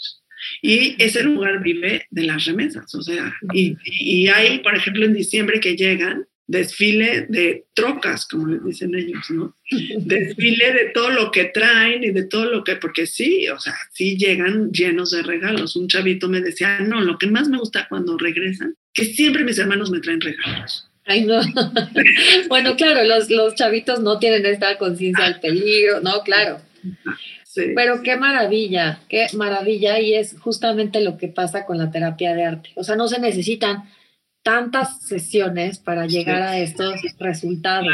Y 0.61 1.01
ese 1.01 1.23
lugar 1.23 1.61
vive 1.61 2.07
de 2.09 2.23
las 2.23 2.45
remesas, 2.45 2.93
o 2.95 3.01
sea, 3.03 3.31
y, 3.53 3.77
y 3.85 4.27
hay, 4.27 4.59
por 4.59 4.75
ejemplo, 4.75 5.05
en 5.05 5.13
diciembre 5.13 5.59
que 5.59 5.75
llegan 5.75 6.27
desfile 6.51 7.27
de 7.29 7.65
trocas, 7.73 8.27
como 8.27 8.47
les 8.47 8.63
dicen 8.63 8.93
ellos, 8.93 9.31
¿no? 9.31 9.55
Desfile 9.99 10.73
de 10.73 10.89
todo 10.93 11.09
lo 11.09 11.31
que 11.31 11.45
traen 11.45 12.03
y 12.03 12.11
de 12.11 12.25
todo 12.25 12.45
lo 12.45 12.63
que, 12.65 12.75
porque 12.75 13.07
sí, 13.07 13.47
o 13.47 13.57
sea, 13.57 13.73
sí 13.93 14.17
llegan 14.17 14.69
llenos 14.71 15.11
de 15.11 15.23
regalos. 15.23 15.77
Un 15.77 15.87
chavito 15.87 16.27
me 16.27 16.41
decía, 16.41 16.79
no, 16.81 16.99
lo 16.99 17.17
que 17.17 17.27
más 17.27 17.47
me 17.47 17.57
gusta 17.57 17.87
cuando 17.87 18.17
regresan, 18.17 18.75
que 18.93 19.05
siempre 19.05 19.45
mis 19.45 19.59
hermanos 19.59 19.89
me 19.91 20.01
traen 20.01 20.19
regalos. 20.19 20.89
Ay, 21.05 21.23
no. 21.23 21.39
bueno, 22.49 22.75
claro, 22.75 23.05
los, 23.05 23.29
los 23.29 23.55
chavitos 23.55 24.01
no 24.01 24.19
tienen 24.19 24.45
esta 24.45 24.77
conciencia 24.77 25.23
del 25.23 25.39
peligro, 25.39 26.01
¿no? 26.01 26.21
Claro. 26.23 26.59
Pero 27.55 28.01
qué 28.03 28.17
maravilla, 28.17 28.99
qué 29.07 29.27
maravilla. 29.33 29.99
Y 29.99 30.15
es 30.15 30.35
justamente 30.39 31.01
lo 31.01 31.17
que 31.17 31.29
pasa 31.29 31.65
con 31.65 31.77
la 31.77 31.91
terapia 31.91 32.33
de 32.33 32.43
arte. 32.43 32.69
O 32.75 32.83
sea, 32.83 32.97
no 32.97 33.07
se 33.07 33.21
necesitan 33.21 33.89
tantas 34.43 35.01
sesiones 35.05 35.79
para 35.79 36.07
llegar 36.07 36.41
a 36.41 36.59
estos 36.59 36.95
resultados. 37.19 37.87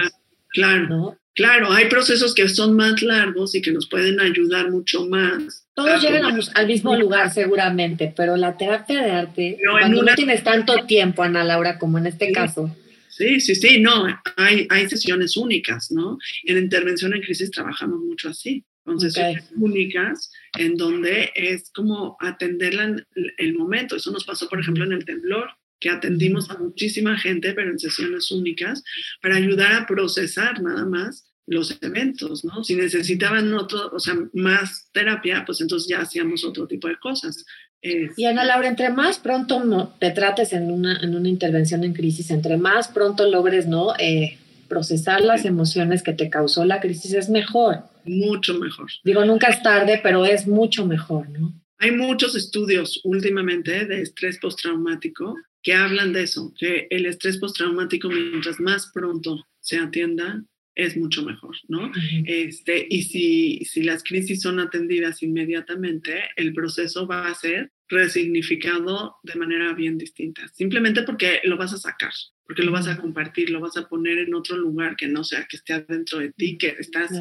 Claro, 0.50 1.18
claro, 1.34 1.72
hay 1.72 1.86
procesos 1.86 2.34
que 2.34 2.48
son 2.50 2.76
más 2.76 3.02
largos 3.02 3.54
y 3.56 3.62
que 3.62 3.72
nos 3.72 3.88
pueden 3.88 4.20
ayudar 4.20 4.72
mucho 4.72 5.06
más. 5.08 5.68
Todos 5.74 6.02
llegan 6.02 6.40
al 6.56 6.68
mismo 6.68 6.96
lugar 6.96 7.32
seguramente, 7.32 8.14
pero 8.16 8.36
la 8.38 8.58
terapia 8.58 9.02
de 9.04 9.12
arte, 9.12 9.58
cuando 9.70 10.04
no 10.04 10.16
tienes 10.16 10.44
tanto 10.44 10.86
tiempo, 10.86 11.22
Ana 11.22 11.44
Laura, 11.44 11.78
como 11.78 11.98
en 11.98 12.08
este 12.08 12.32
caso, 12.32 12.76
Sí, 13.18 13.40
sí, 13.40 13.56
sí, 13.56 13.80
no, 13.80 14.06
hay, 14.36 14.68
hay 14.70 14.88
sesiones 14.88 15.38
únicas, 15.38 15.92
¿no? 15.92 16.20
En 16.44 16.60
intervención 16.60 17.16
en 17.16 17.22
crisis 17.24 17.50
trabajamos 17.50 18.00
mucho 18.02 18.30
así, 18.30 18.64
con 18.84 19.00
sesiones 19.00 19.52
únicas 19.56 20.32
en 20.56 20.78
donde 20.78 21.32
es 21.34 21.72
como 21.72 22.16
atenderla 22.20 22.84
en 22.84 23.06
el 23.40 23.56
momento. 23.56 23.96
Eso 23.96 24.12
nos 24.12 24.24
pasó, 24.24 24.48
por 24.48 24.60
ejemplo, 24.60 24.84
en 24.84 24.92
el 24.92 25.04
temblor, 25.04 25.50
que 25.80 25.90
atendimos 25.90 26.50
a 26.50 26.58
muchísima 26.58 27.18
gente, 27.18 27.54
pero 27.54 27.72
en 27.72 27.80
sesiones 27.80 28.32
únicas, 28.32 28.84
para 29.22 29.36
ayudar 29.36 29.74
a 29.74 29.86
procesar 29.86 30.62
nada 30.62 30.86
más 30.86 31.28
los 31.46 31.78
eventos, 31.82 32.44
¿no? 32.44 32.64
Si 32.64 32.76
necesitaban 32.76 33.54
otro, 33.54 33.90
o 33.94 34.00
sea, 34.00 34.16
más 34.34 34.90
terapia, 34.92 35.44
pues 35.46 35.62
entonces 35.62 35.88
ya 35.90 36.02
hacíamos 36.02 36.44
otro 36.44 36.68
tipo 36.68 36.88
de 36.88 36.98
cosas. 36.98 37.46
Y 37.82 38.26
Ana 38.26 38.44
Laura, 38.44 38.68
entre 38.68 38.90
más 38.90 39.20
pronto 39.20 39.64
no, 39.64 39.96
te 40.00 40.12
trates 40.12 40.52
en 40.52 40.72
una, 40.72 41.00
en 41.02 41.16
una 41.16 41.30
intervención 41.30 41.84
en 41.84 41.94
crisis, 41.94 42.32
entre 42.32 42.58
más 42.58 42.90
pronto 42.90 43.30
logres 43.30 43.66
no 43.68 43.94
eh, 43.98 44.38
procesar 44.68 45.22
las 45.22 45.46
emociones 45.46 46.04
que 46.04 46.14
te 46.14 46.30
causó 46.30 46.66
la 46.66 46.82
crisis, 46.82 47.14
es 47.14 47.30
mejor. 47.30 47.84
Mucho 48.04 48.58
mejor. 48.60 48.88
Digo, 49.04 49.24
nunca 49.24 49.48
es 49.48 49.62
tarde, 49.62 50.00
pero 50.04 50.26
es 50.26 50.48
mucho 50.48 50.86
mejor, 50.86 51.30
¿no? 51.30 51.54
Hay 51.80 51.92
muchos 51.92 52.36
estudios 52.36 53.00
últimamente 53.04 53.86
de 53.86 54.02
estrés 54.02 54.40
postraumático 54.40 55.36
que 55.68 55.74
hablan 55.74 56.14
de 56.14 56.24
eso, 56.24 56.54
que 56.58 56.88
el 56.90 57.06
estrés 57.06 57.40
postraumático 57.40 58.08
mientras 58.08 58.58
más 58.62 58.90
pronto 58.94 59.46
se 59.60 59.78
atienda, 59.78 60.42
es 60.76 60.96
mucho 60.96 61.26
mejor, 61.26 61.58
¿no? 61.68 61.92
este, 62.26 62.88
y 62.90 63.02
si, 63.02 63.66
si 63.66 63.84
las 63.84 64.02
crisis 64.02 64.42
son 64.42 64.62
atendidas 64.62 65.22
inmediatamente, 65.24 66.24
el 66.38 66.54
proceso 66.54 67.06
va 67.06 67.28
a 67.28 67.36
ser 67.36 67.74
resignificado 67.90 69.18
de 69.24 69.36
manera 69.36 69.74
bien 69.74 69.98
distinta, 69.98 70.48
simplemente 70.54 71.04
porque 71.04 71.42
lo 71.44 71.58
vas 71.58 71.74
a 71.74 71.78
sacar, 71.78 72.14
porque 72.46 72.64
lo 72.64 72.72
vas 72.72 72.88
a 72.88 72.96
compartir, 72.96 73.50
lo 73.50 73.60
vas 73.60 73.76
a 73.76 73.90
poner 73.90 74.20
en 74.20 74.36
otro 74.36 74.56
lugar 74.56 74.96
que 74.96 75.10
no 75.10 75.26
sea 75.26 75.46
que 75.50 75.58
esté 75.58 75.74
adentro 75.74 76.20
de 76.20 76.32
ti, 76.32 76.58
que 76.58 76.78
estás 76.80 77.12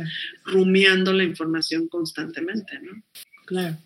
rumiando 0.44 1.12
la 1.12 1.24
información 1.24 1.88
constantemente, 1.88 2.78
¿no? 2.80 3.02
Claro. 3.46 3.76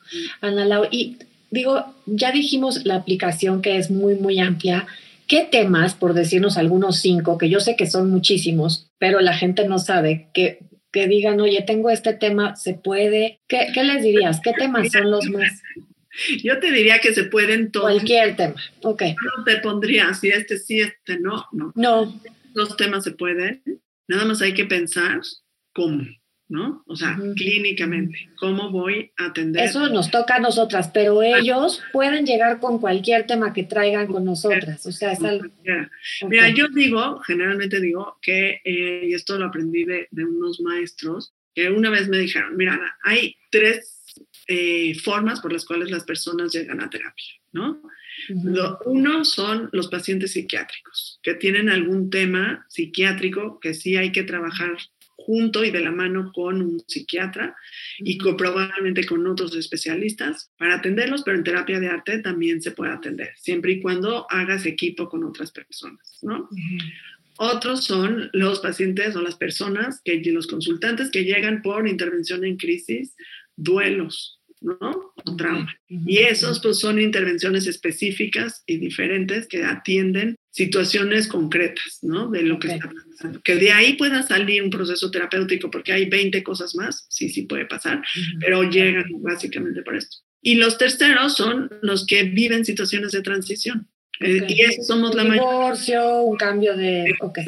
Ana 0.42 0.66
Lau, 0.66 0.86
y 0.90 1.16
digo, 1.50 1.84
ya 2.06 2.32
dijimos 2.32 2.84
la 2.84 2.96
aplicación 2.96 3.62
que 3.62 3.76
es 3.76 3.90
muy, 3.90 4.14
muy 4.14 4.38
amplia 4.38 4.86
¿Qué 5.30 5.46
temas, 5.48 5.94
por 5.94 6.12
decirnos 6.12 6.56
algunos 6.56 6.98
cinco, 6.98 7.38
que 7.38 7.48
yo 7.48 7.60
sé 7.60 7.76
que 7.76 7.86
son 7.86 8.10
muchísimos, 8.10 8.90
pero 8.98 9.20
la 9.20 9.32
gente 9.32 9.64
no 9.68 9.78
sabe, 9.78 10.28
que, 10.34 10.58
que 10.90 11.06
digan, 11.06 11.40
oye, 11.40 11.62
tengo 11.62 11.88
este 11.88 12.14
tema, 12.14 12.56
¿se 12.56 12.74
puede? 12.74 13.38
¿Qué, 13.46 13.68
qué 13.72 13.84
les 13.84 14.02
dirías? 14.02 14.40
¿Qué 14.42 14.52
temas 14.52 14.90
son 14.90 15.08
los 15.08 15.24
más? 15.26 15.62
Yo 16.42 16.58
te 16.58 16.72
diría 16.72 16.98
que 16.98 17.14
se 17.14 17.22
pueden 17.22 17.70
todos. 17.70 17.92
Cualquier 17.92 18.34
tema, 18.34 18.56
ok. 18.82 19.02
No 19.36 19.44
te 19.44 19.58
pondría 19.58 20.12
si 20.14 20.30
este 20.30 20.58
sí, 20.58 20.80
este 20.80 21.20
no, 21.20 21.46
no. 21.52 21.72
No. 21.76 22.20
Los 22.52 22.76
temas 22.76 23.04
se 23.04 23.12
pueden, 23.12 23.62
nada 24.08 24.24
más 24.24 24.42
hay 24.42 24.52
que 24.52 24.64
pensar 24.64 25.20
cómo. 25.72 26.02
¿No? 26.50 26.82
O 26.88 26.96
sea, 26.96 27.16
clínicamente, 27.36 28.28
¿cómo 28.36 28.70
voy 28.70 29.12
a 29.16 29.26
atender? 29.26 29.64
Eso 29.64 29.88
nos 29.88 30.10
toca 30.10 30.34
a 30.34 30.40
nosotras, 30.40 30.90
pero 30.92 31.20
ah. 31.20 31.38
ellos 31.38 31.80
pueden 31.92 32.26
llegar 32.26 32.58
con 32.58 32.80
cualquier 32.80 33.24
tema 33.24 33.52
que 33.52 33.62
traigan 33.62 34.08
con 34.08 34.24
nosotras, 34.24 34.84
o 34.84 34.90
sea, 34.90 35.12
es 35.12 35.22
algo... 35.22 35.48
Mira, 36.28 36.48
yo 36.50 36.66
digo, 36.68 37.20
generalmente 37.20 37.80
digo 37.80 38.18
que, 38.20 38.60
eh, 38.64 39.06
y 39.06 39.14
esto 39.14 39.38
lo 39.38 39.46
aprendí 39.46 39.84
de, 39.84 40.08
unos 40.12 40.60
maestros, 40.60 41.32
que 41.54 41.70
una 41.70 41.88
vez 41.88 42.08
me 42.08 42.18
dijeron, 42.18 42.56
mira, 42.56 42.78
hay 43.04 43.36
tres 43.50 44.04
eh, 44.48 44.98
formas 44.98 45.40
por 45.40 45.52
las 45.52 45.64
cuales 45.64 45.90
las 45.92 46.02
personas 46.02 46.52
llegan 46.52 46.80
a 46.80 46.90
terapia, 46.90 47.32
¿no? 47.52 47.80
uno 48.84 49.24
son 49.24 49.70
los 49.72 49.88
pacientes 49.88 50.32
psiquiátricos, 50.32 51.20
que 51.22 51.34
tienen 51.34 51.70
algún 51.70 52.10
tema 52.10 52.66
psiquiátrico 52.68 53.60
que 53.60 53.72
sí 53.72 53.96
hay 53.96 54.12
que 54.12 54.24
trabajar 54.24 54.76
junto 55.24 55.64
y 55.64 55.70
de 55.70 55.80
la 55.80 55.90
mano 55.90 56.32
con 56.32 56.62
un 56.62 56.82
psiquiatra 56.86 57.54
y 57.98 58.18
probablemente 58.18 59.06
con 59.06 59.26
otros 59.26 59.54
especialistas 59.56 60.50
para 60.56 60.76
atenderlos, 60.76 61.22
pero 61.24 61.36
en 61.36 61.44
terapia 61.44 61.80
de 61.80 61.88
arte 61.88 62.18
también 62.18 62.62
se 62.62 62.72
puede 62.72 62.92
atender, 62.92 63.30
siempre 63.36 63.72
y 63.72 63.80
cuando 63.80 64.26
hagas 64.30 64.66
equipo 64.66 65.08
con 65.08 65.24
otras 65.24 65.52
personas, 65.52 66.18
¿no? 66.22 66.48
Otros 67.38 67.84
son 67.84 68.28
los 68.34 68.60
pacientes 68.60 69.16
o 69.16 69.22
las 69.22 69.36
personas, 69.36 70.02
que 70.04 70.20
los 70.26 70.46
consultantes 70.46 71.10
que 71.10 71.24
llegan 71.24 71.62
por 71.62 71.88
intervención 71.88 72.44
en 72.44 72.56
crisis, 72.56 73.14
duelos, 73.56 74.40
¿no? 74.60 75.14
O 75.24 75.36
trauma. 75.36 75.74
Y 75.88 76.18
esos 76.18 76.60
pues 76.60 76.78
son 76.78 77.00
intervenciones 77.00 77.66
específicas 77.66 78.62
y 78.66 78.76
diferentes 78.76 79.48
que 79.48 79.64
atienden 79.64 80.36
situaciones 80.50 81.28
concretas, 81.28 81.98
¿no? 82.02 82.28
De 82.30 82.42
lo 82.42 82.58
que 82.58 82.68
está 82.68 82.90
pasando. 82.90 83.40
Que 83.42 83.54
de 83.56 83.72
ahí 83.72 83.94
pueda 83.94 84.22
salir 84.22 84.62
un 84.62 84.70
proceso 84.70 85.10
terapéutico, 85.10 85.70
porque 85.70 85.92
hay 85.92 86.08
20 86.08 86.42
cosas 86.42 86.74
más, 86.74 87.06
sí, 87.08 87.28
sí 87.28 87.42
puede 87.42 87.66
pasar, 87.66 88.02
pero 88.40 88.62
llegan 88.62 89.04
básicamente 89.20 89.82
por 89.82 89.96
esto. 89.96 90.18
Y 90.42 90.56
los 90.56 90.78
terceros 90.78 91.36
son 91.36 91.70
los 91.82 92.06
que 92.06 92.24
viven 92.24 92.64
situaciones 92.64 93.12
de 93.12 93.22
transición. 93.22 93.88
Eh, 94.20 94.44
y 94.48 94.62
eso 94.62 94.82
somos 94.82 95.14
la 95.14 95.24
mayoría. 95.24 95.42
Un 95.42 95.60
divorcio, 95.60 96.22
un 96.22 96.36
cambio 96.36 96.76
de... 96.76 97.14
Okay. 97.20 97.44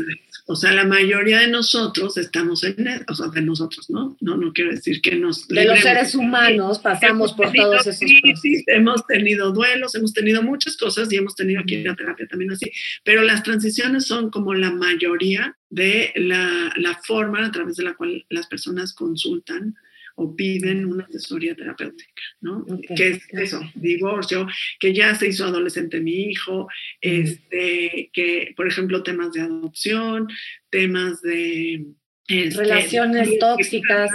O 0.46 0.56
sea, 0.56 0.72
la 0.72 0.84
mayoría 0.84 1.40
de 1.40 1.48
nosotros 1.48 2.16
estamos 2.16 2.64
en, 2.64 2.86
e, 2.86 3.00
o 3.08 3.14
sea, 3.14 3.28
de 3.28 3.42
nosotros, 3.42 3.88
¿no? 3.90 4.16
No, 4.20 4.36
no 4.36 4.52
quiero 4.52 4.72
decir 4.72 5.00
que 5.00 5.14
nos... 5.14 5.46
De 5.46 5.64
los 5.64 5.80
seres 5.80 6.14
humanos 6.14 6.80
pasamos 6.80 7.32
por 7.32 7.52
todos 7.52 7.86
esos 7.86 8.00
crisis, 8.00 8.64
Hemos 8.66 9.06
tenido 9.06 9.52
duelos, 9.52 9.94
hemos 9.94 10.12
tenido 10.12 10.42
muchas 10.42 10.76
cosas 10.76 11.12
y 11.12 11.16
hemos 11.16 11.36
tenido 11.36 11.60
aquí 11.60 11.82
la 11.82 11.94
terapia 11.94 12.26
también 12.26 12.52
así, 12.52 12.70
pero 13.04 13.22
las 13.22 13.42
transiciones 13.42 14.06
son 14.06 14.30
como 14.30 14.54
la 14.54 14.72
mayoría 14.72 15.56
de 15.70 16.12
la, 16.16 16.72
la 16.76 17.00
forma 17.04 17.46
a 17.46 17.50
través 17.52 17.76
de 17.76 17.84
la 17.84 17.94
cual 17.94 18.24
las 18.28 18.46
personas 18.46 18.92
consultan 18.92 19.76
o 20.16 20.34
piden 20.36 20.86
una 20.86 21.04
asesoría 21.04 21.54
terapéutica, 21.54 22.22
¿no? 22.40 22.64
Que 22.96 23.08
es 23.08 23.22
eso, 23.32 23.60
divorcio, 23.74 24.46
que 24.78 24.92
ya 24.92 25.14
se 25.14 25.28
hizo 25.28 25.44
adolescente 25.44 26.00
mi 26.00 26.30
hijo, 26.30 26.68
este, 27.00 28.10
que, 28.12 28.52
por 28.56 28.66
ejemplo, 28.66 29.02
temas 29.02 29.32
de 29.32 29.42
adopción, 29.42 30.28
temas 30.70 31.20
de... 31.22 31.86
Este, 32.28 32.62
Relaciones 32.62 33.38
tóxicas 33.38 34.10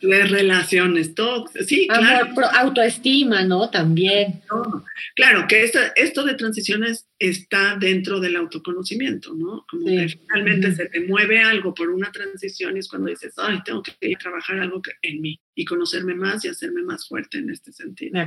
de 0.00 0.24
relaciones 0.24 1.14
tóxicas. 1.14 1.66
Sí, 1.66 1.86
claro. 1.88 2.28
autoestima, 2.58 3.42
¿no? 3.44 3.70
También. 3.70 4.42
Claro, 5.14 5.46
que 5.48 5.64
esto, 5.64 5.78
esto 5.96 6.24
de 6.24 6.34
transiciones 6.34 7.06
está 7.18 7.76
dentro 7.76 8.20
del 8.20 8.36
autoconocimiento, 8.36 9.34
¿no? 9.34 9.66
Como 9.68 9.86
que 9.86 10.08
finalmente 10.08 10.74
se 10.74 10.86
te 10.86 11.00
mueve 11.00 11.42
algo 11.42 11.74
por 11.74 11.90
una 11.90 12.10
transición 12.10 12.76
y 12.76 12.80
es 12.80 12.88
cuando 12.88 13.10
dices, 13.10 13.34
ay, 13.36 13.58
tengo 13.64 13.82
que 13.82 14.16
trabajar 14.16 14.58
algo 14.60 14.80
en 15.02 15.20
mí 15.20 15.38
y 15.54 15.64
conocerme 15.64 16.14
más 16.14 16.44
y 16.44 16.48
hacerme 16.48 16.82
más 16.82 17.06
fuerte 17.06 17.38
en 17.38 17.50
este 17.50 17.72
sentido. 17.72 18.18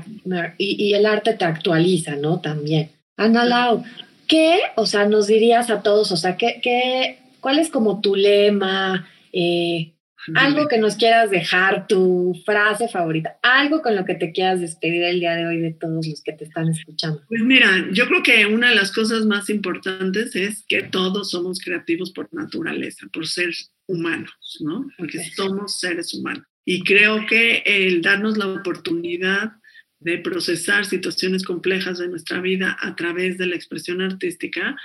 Y, 0.57 0.83
y 0.83 0.93
el 0.93 1.05
arte 1.05 1.33
te 1.33 1.45
actualiza, 1.45 2.15
¿no? 2.15 2.39
También. 2.41 2.91
Ana 3.17 3.45
Lau, 3.45 3.83
¿qué, 4.27 4.59
o 4.75 4.85
sea, 4.85 5.07
nos 5.07 5.27
dirías 5.27 5.69
a 5.69 5.81
todos, 5.81 6.11
o 6.11 6.17
sea, 6.17 6.37
qué, 6.37 6.59
qué, 6.61 7.19
cuál 7.39 7.59
es 7.59 7.69
como 7.69 8.01
tu 8.01 8.15
lema? 8.15 9.07
Eh, 9.31 9.92
algo 10.35 10.67
que 10.67 10.77
nos 10.77 10.95
quieras 10.95 11.29
dejar, 11.29 11.87
tu 11.87 12.33
frase 12.45 12.87
favorita, 12.87 13.37
algo 13.41 13.81
con 13.81 13.95
lo 13.95 14.05
que 14.05 14.15
te 14.15 14.31
quieras 14.31 14.61
despedir 14.61 15.03
el 15.03 15.19
día 15.19 15.35
de 15.35 15.47
hoy 15.47 15.59
de 15.59 15.73
todos 15.73 16.07
los 16.07 16.21
que 16.21 16.33
te 16.33 16.45
están 16.45 16.69
escuchando. 16.69 17.21
Pues 17.27 17.41
mira, 17.41 17.87
yo 17.91 18.07
creo 18.07 18.23
que 18.23 18.45
una 18.45 18.69
de 18.69 18.75
las 18.75 18.91
cosas 18.91 19.25
más 19.25 19.49
importantes 19.49 20.35
es 20.35 20.63
que 20.67 20.83
todos 20.83 21.31
somos 21.31 21.59
creativos 21.59 22.11
por 22.11 22.33
naturaleza, 22.33 23.07
por 23.11 23.27
ser 23.27 23.51
humanos, 23.87 24.57
¿no? 24.61 24.87
Porque 24.97 25.19
somos 25.35 25.79
seres 25.79 26.13
humanos. 26.13 26.43
Y 26.65 26.83
creo 26.83 27.25
que 27.27 27.63
el 27.65 28.01
darnos 28.01 28.37
la 28.37 28.47
oportunidad 28.47 29.53
de 29.99 30.17
procesar 30.17 30.85
situaciones 30.85 31.43
complejas 31.43 31.97
de 31.97 32.07
nuestra 32.07 32.41
vida 32.41 32.77
a 32.79 32.95
través 32.95 33.37
de 33.37 33.47
la 33.47 33.55
expresión 33.55 34.01
artística 34.01 34.75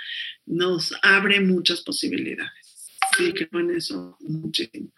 nos 0.45 0.93
abre 1.01 1.41
muchas 1.41 1.81
posibilidades 1.81 2.68
sí 3.19 3.33
creo 3.33 3.61
en 3.61 3.75
eso 3.75 4.17
muchísimo. 4.21 4.91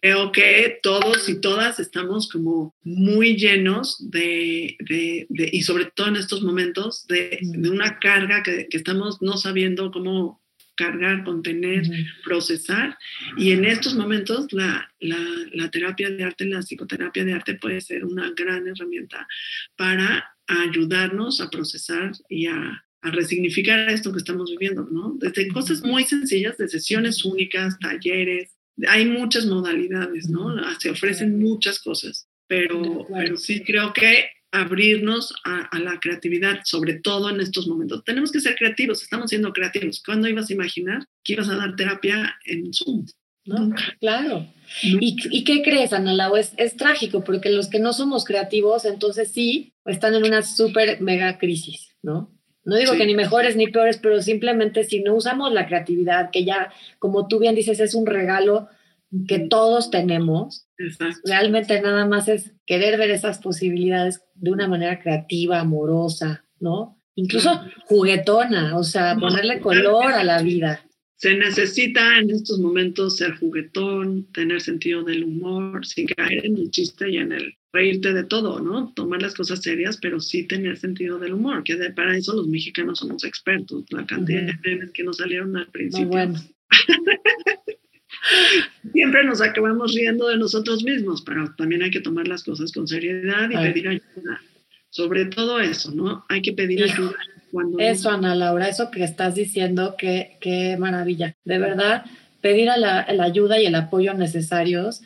Creo 0.00 0.32
que 0.32 0.78
todos 0.82 1.28
y 1.28 1.40
todas 1.40 1.80
estamos 1.80 2.28
como 2.30 2.74
muy 2.82 3.36
llenos 3.36 3.96
de, 4.10 4.76
de, 4.80 5.26
y 5.52 5.62
sobre 5.62 5.86
todo 5.86 6.08
en 6.08 6.16
estos 6.16 6.42
momentos, 6.42 7.06
de, 7.06 7.38
de 7.40 7.70
una 7.70 7.98
carga 7.98 8.42
que, 8.42 8.68
que, 8.68 8.76
estamos 8.76 9.20
no 9.20 9.36
sabiendo 9.36 9.90
cómo 9.90 10.42
cargar, 10.76 11.24
contener, 11.24 11.84
procesar. 12.22 12.96
Y 13.36 13.50
en 13.52 13.64
estos 13.64 13.94
momentos 13.94 14.52
la, 14.52 14.92
la, 15.00 15.18
la, 15.52 15.70
terapia 15.70 16.10
de 16.10 16.22
arte, 16.22 16.44
la 16.44 16.60
psicoterapia 16.60 17.24
de 17.24 17.32
arte 17.32 17.54
puede 17.54 17.80
ser 17.80 18.04
una 18.04 18.30
gran 18.36 18.68
herramienta 18.68 19.26
para 19.74 20.36
ayudarnos 20.46 21.40
a 21.40 21.50
procesar 21.50 22.12
y 22.28 22.46
a, 22.46 22.85
a 23.02 23.10
resignificar 23.10 23.88
esto 23.88 24.12
que 24.12 24.18
estamos 24.18 24.50
viviendo, 24.50 24.88
¿no? 24.90 25.16
Desde 25.18 25.48
cosas 25.48 25.82
muy 25.82 26.04
sencillas, 26.04 26.56
de 26.56 26.68
sesiones 26.68 27.24
únicas, 27.24 27.78
talleres, 27.78 28.56
hay 28.88 29.06
muchas 29.06 29.46
modalidades, 29.46 30.28
¿no? 30.28 30.54
Se 30.78 30.90
ofrecen 30.90 31.38
muchas 31.38 31.78
cosas, 31.78 32.28
pero, 32.46 33.06
pero 33.12 33.36
sí 33.36 33.62
creo 33.62 33.92
que 33.92 34.26
abrirnos 34.52 35.34
a, 35.44 35.78
la 35.78 35.98
creatividad, 36.00 36.60
sobre 36.64 36.94
todo 36.94 37.30
en 37.30 37.40
estos 37.40 37.66
momentos. 37.66 38.04
Tenemos 38.04 38.32
que 38.32 38.40
ser 38.40 38.54
creativos, 38.56 39.02
estamos 39.02 39.30
siendo 39.30 39.52
creativos. 39.52 40.02
¿Cuándo 40.04 40.28
ibas 40.28 40.50
a 40.50 40.54
imaginar 40.54 41.04
que 41.24 41.34
ibas 41.34 41.48
a 41.48 41.56
dar 41.56 41.76
terapia 41.76 42.34
en 42.44 42.72
Zoom? 42.72 43.06
¿No? 43.44 43.74
Claro. 44.00 44.46
¿Y, 44.82 45.16
¿Y, 45.30 45.44
qué 45.44 45.62
crees, 45.62 45.92
Ana 45.92 46.12
Lau? 46.12 46.36
Es, 46.36 46.52
es 46.56 46.76
trágico 46.76 47.22
porque 47.22 47.50
los 47.50 47.68
que 47.68 47.78
no 47.78 47.92
somos 47.92 48.24
creativos, 48.24 48.84
entonces 48.84 49.30
sí, 49.30 49.74
están 49.84 50.14
en 50.14 50.24
una 50.24 50.42
súper 50.42 51.00
mega 51.00 51.38
crisis, 51.38 51.94
¿no? 52.02 52.35
No 52.66 52.76
digo 52.76 52.94
que 52.94 53.06
ni 53.06 53.14
mejores 53.14 53.54
ni 53.54 53.68
peores, 53.68 53.96
pero 53.96 54.20
simplemente 54.20 54.82
si 54.82 55.00
no 55.00 55.14
usamos 55.14 55.52
la 55.52 55.66
creatividad, 55.66 56.30
que 56.32 56.44
ya, 56.44 56.72
como 56.98 57.28
tú 57.28 57.38
bien 57.38 57.54
dices, 57.54 57.78
es 57.78 57.94
un 57.94 58.06
regalo 58.06 58.68
que 59.28 59.38
todos 59.38 59.90
tenemos, 59.90 60.66
realmente 61.24 61.80
nada 61.80 62.06
más 62.06 62.26
es 62.26 62.52
querer 62.66 62.98
ver 62.98 63.10
esas 63.12 63.38
posibilidades 63.38 64.22
de 64.34 64.50
una 64.50 64.66
manera 64.66 65.00
creativa, 65.00 65.60
amorosa, 65.60 66.44
¿no? 66.58 67.00
Incluso 67.14 67.62
juguetona, 67.86 68.76
o 68.76 68.82
sea, 68.82 69.16
ponerle 69.16 69.60
color 69.60 70.12
a 70.12 70.24
la 70.24 70.42
vida. 70.42 70.84
Se 71.14 71.34
necesita 71.36 72.18
en 72.18 72.30
estos 72.30 72.58
momentos 72.58 73.16
ser 73.16 73.36
juguetón, 73.36 74.30
tener 74.32 74.60
sentido 74.60 75.04
del 75.04 75.22
humor, 75.22 75.86
sin 75.86 76.08
caer 76.08 76.44
en 76.44 76.56
el 76.58 76.70
chiste 76.70 77.10
y 77.10 77.18
en 77.18 77.32
el 77.32 77.56
reírte 77.76 78.14
de 78.14 78.24
todo, 78.24 78.60
¿no? 78.60 78.92
Tomar 78.94 79.20
las 79.20 79.34
cosas 79.34 79.60
serias, 79.60 79.98
pero 79.98 80.18
sí 80.18 80.44
tener 80.44 80.78
sentido 80.78 81.18
del 81.18 81.34
humor, 81.34 81.62
que 81.62 81.76
para 81.94 82.16
eso 82.16 82.34
los 82.34 82.48
mexicanos 82.48 83.00
somos 83.00 83.22
expertos, 83.24 83.84
la 83.90 84.06
cantidad 84.06 84.42
de 84.42 84.54
memes 84.64 84.92
que 84.92 85.04
nos 85.04 85.18
salieron 85.18 85.54
al 85.56 85.68
principio. 85.68 86.06
Muy 86.06 86.16
bueno. 86.16 86.40
Siempre 88.92 89.24
nos 89.24 89.42
acabamos 89.42 89.94
riendo 89.94 90.28
de 90.28 90.38
nosotros 90.38 90.82
mismos, 90.82 91.22
pero 91.22 91.54
también 91.56 91.82
hay 91.82 91.90
que 91.90 92.00
tomar 92.00 92.26
las 92.26 92.42
cosas 92.42 92.72
con 92.72 92.88
seriedad 92.88 93.50
y 93.50 93.56
pedir 93.56 93.88
ayuda. 93.88 94.40
Sobre 94.88 95.26
todo 95.26 95.60
eso, 95.60 95.92
¿no? 95.92 96.24
Hay 96.30 96.40
que 96.40 96.54
pedir 96.54 96.82
ayuda. 96.82 97.14
Cuando 97.52 97.78
eso, 97.78 98.10
Ana 98.10 98.34
Laura, 98.34 98.68
eso 98.68 98.90
que 98.90 99.04
estás 99.04 99.34
diciendo, 99.34 99.96
qué, 99.98 100.38
qué 100.40 100.76
maravilla. 100.78 101.36
De 101.44 101.58
verdad, 101.58 102.06
pedir 102.40 102.70
a 102.70 102.78
la, 102.78 103.06
la 103.12 103.24
ayuda 103.24 103.60
y 103.60 103.66
el 103.66 103.74
apoyo 103.74 104.14
necesarios 104.14 105.02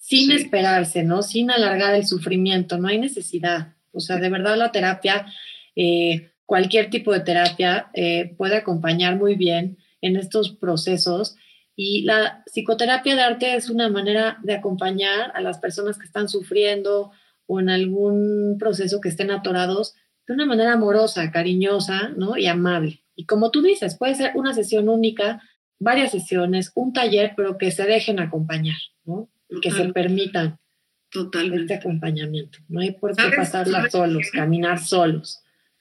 sin 0.00 0.32
esperarse, 0.32 1.04
¿no? 1.04 1.22
Sin 1.22 1.50
alargar 1.50 1.94
el 1.94 2.06
sufrimiento, 2.06 2.78
no 2.78 2.88
hay 2.88 2.98
necesidad. 2.98 3.74
O 3.92 4.00
sea, 4.00 4.16
de 4.16 4.30
verdad 4.30 4.56
la 4.56 4.72
terapia, 4.72 5.26
eh, 5.76 6.32
cualquier 6.46 6.88
tipo 6.90 7.12
de 7.12 7.20
terapia 7.20 7.90
eh, 7.92 8.34
puede 8.36 8.56
acompañar 8.56 9.16
muy 9.16 9.36
bien 9.36 9.76
en 10.00 10.16
estos 10.16 10.56
procesos 10.56 11.36
y 11.76 12.02
la 12.02 12.42
psicoterapia 12.46 13.14
de 13.14 13.22
arte 13.22 13.54
es 13.54 13.68
una 13.68 13.88
manera 13.90 14.38
de 14.42 14.54
acompañar 14.54 15.32
a 15.34 15.42
las 15.42 15.58
personas 15.58 15.98
que 15.98 16.06
están 16.06 16.28
sufriendo 16.28 17.12
o 17.46 17.60
en 17.60 17.68
algún 17.68 18.56
proceso 18.58 19.00
que 19.00 19.10
estén 19.10 19.30
atorados 19.30 19.94
de 20.26 20.34
una 20.34 20.46
manera 20.46 20.72
amorosa, 20.72 21.30
cariñosa, 21.30 22.08
¿no? 22.16 22.38
Y 22.38 22.46
amable. 22.46 23.04
Y 23.16 23.26
como 23.26 23.50
tú 23.50 23.60
dices, 23.60 23.98
puede 23.98 24.14
ser 24.14 24.32
una 24.34 24.54
sesión 24.54 24.88
única, 24.88 25.42
varias 25.78 26.12
sesiones, 26.12 26.72
un 26.74 26.92
taller, 26.94 27.34
pero 27.36 27.58
que 27.58 27.70
se 27.70 27.84
dejen 27.84 28.18
acompañar, 28.18 28.78
¿no? 29.04 29.28
Que 29.60 29.70
se 29.70 29.92
permitan 29.92 30.58
este 31.12 31.74
acompañamiento. 31.74 32.58
No 32.68 32.80
hay 32.80 32.92
por 32.92 33.16
qué 33.16 33.36
pasarla 33.36 33.90
solos, 33.90 34.30
caminar 34.32 34.78
solos. 34.78 35.40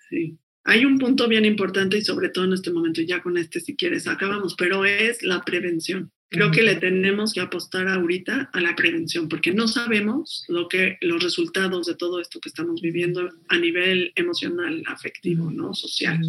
Sí. 0.09 0.38
Hay 0.63 0.86
un 0.86 0.97
punto 0.97 1.28
bien 1.28 1.45
importante 1.45 1.97
y 1.97 2.01
sobre 2.01 2.30
todo 2.30 2.45
en 2.45 2.53
este 2.53 2.72
momento, 2.72 3.01
ya 3.01 3.22
con 3.22 3.38
este 3.38 3.59
si 3.59 3.76
quieres 3.76 4.07
acabamos, 4.07 4.55
pero 4.57 4.86
es 4.86 5.24
la 5.24 5.41
prevención. 5.41 6.11
Creo 6.32 6.51
que 6.51 6.61
le 6.61 6.76
tenemos 6.76 7.34
que 7.34 7.39
apostar 7.39 7.88
ahorita 7.88 8.51
a 8.53 8.59
la 8.59 8.76
prevención 8.76 9.28
porque 9.28 9.51
no 9.51 9.67
sabemos 9.67 10.45
lo 10.47 10.67
que 10.67 10.97
los 11.01 11.24
resultados 11.24 11.88
de 11.88 11.95
todo 11.95 12.22
esto 12.22 12.39
que 12.39 12.49
estamos 12.49 12.82
viviendo 12.82 13.30
a 13.47 13.57
nivel 13.57 14.11
emocional, 14.15 14.84
afectivo, 14.86 15.49
no 15.49 15.74
social. 15.74 16.20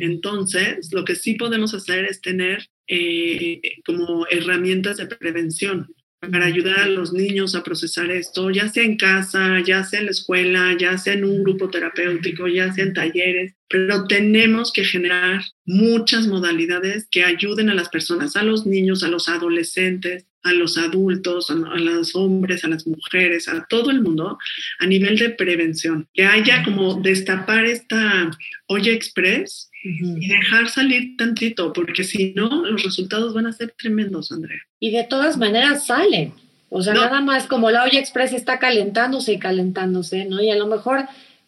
Entonces, 0.00 0.92
lo 0.92 1.04
que 1.04 1.14
sí 1.14 1.34
podemos 1.34 1.74
hacer 1.74 2.06
es 2.06 2.20
tener 2.20 2.66
eh, 2.88 3.60
como 3.86 4.26
herramientas 4.28 4.96
de 4.96 5.06
prevención 5.06 5.94
para 6.20 6.44
ayudar 6.44 6.80
a 6.80 6.86
los 6.86 7.12
niños 7.12 7.54
a 7.54 7.62
procesar 7.62 8.10
esto, 8.10 8.50
ya 8.50 8.68
sea 8.68 8.84
en 8.84 8.96
casa, 8.96 9.60
ya 9.60 9.84
sea 9.84 10.00
en 10.00 10.06
la 10.06 10.12
escuela, 10.12 10.76
ya 10.78 10.98
sea 10.98 11.14
en 11.14 11.24
un 11.24 11.42
grupo 11.42 11.70
terapéutico, 11.70 12.46
ya 12.46 12.72
sea 12.72 12.84
en 12.84 12.92
talleres, 12.92 13.54
pero 13.68 14.06
tenemos 14.06 14.70
que 14.72 14.84
generar 14.84 15.42
muchas 15.64 16.26
modalidades 16.26 17.08
que 17.10 17.24
ayuden 17.24 17.70
a 17.70 17.74
las 17.74 17.88
personas, 17.88 18.36
a 18.36 18.42
los 18.42 18.66
niños, 18.66 19.02
a 19.02 19.08
los 19.08 19.28
adolescentes, 19.28 20.26
a 20.42 20.52
los 20.52 20.76
adultos, 20.76 21.50
a, 21.50 21.54
los 21.54 22.14
hombres, 22.14 22.64
a 22.64 22.68
las 22.68 22.86
mujeres, 22.86 23.48
a 23.48 23.66
todo 23.68 23.90
el 23.90 24.02
mundo, 24.02 24.38
a 24.78 24.86
nivel 24.86 25.18
de 25.18 25.30
prevención, 25.30 26.08
que 26.14 26.24
haya 26.24 26.62
como 26.64 27.00
destapar 27.00 27.64
esta 27.64 28.30
olla 28.66 28.92
express 28.92 29.69
y 29.82 30.28
dejar 30.28 30.68
salir 30.68 31.16
tantito, 31.16 31.72
porque 31.72 32.04
si 32.04 32.32
no, 32.34 32.66
los 32.66 32.82
resultados 32.82 33.32
van 33.32 33.46
a 33.46 33.52
ser 33.52 33.74
tremendos, 33.78 34.30
Andrea. 34.30 34.60
Y 34.78 34.90
de 34.90 35.04
todas 35.04 35.38
maneras 35.38 35.86
salen. 35.86 36.34
O 36.68 36.82
sea, 36.82 36.94
nada 36.94 37.20
más 37.20 37.46
como 37.46 37.70
la 37.70 37.82
olla 37.82 37.98
express 37.98 38.32
está 38.32 38.58
calentándose 38.58 39.32
y 39.32 39.38
calentándose, 39.38 40.24
¿no? 40.26 40.40
Y 40.40 40.50
a 40.50 40.56
lo 40.56 40.66
mejor 40.66 41.06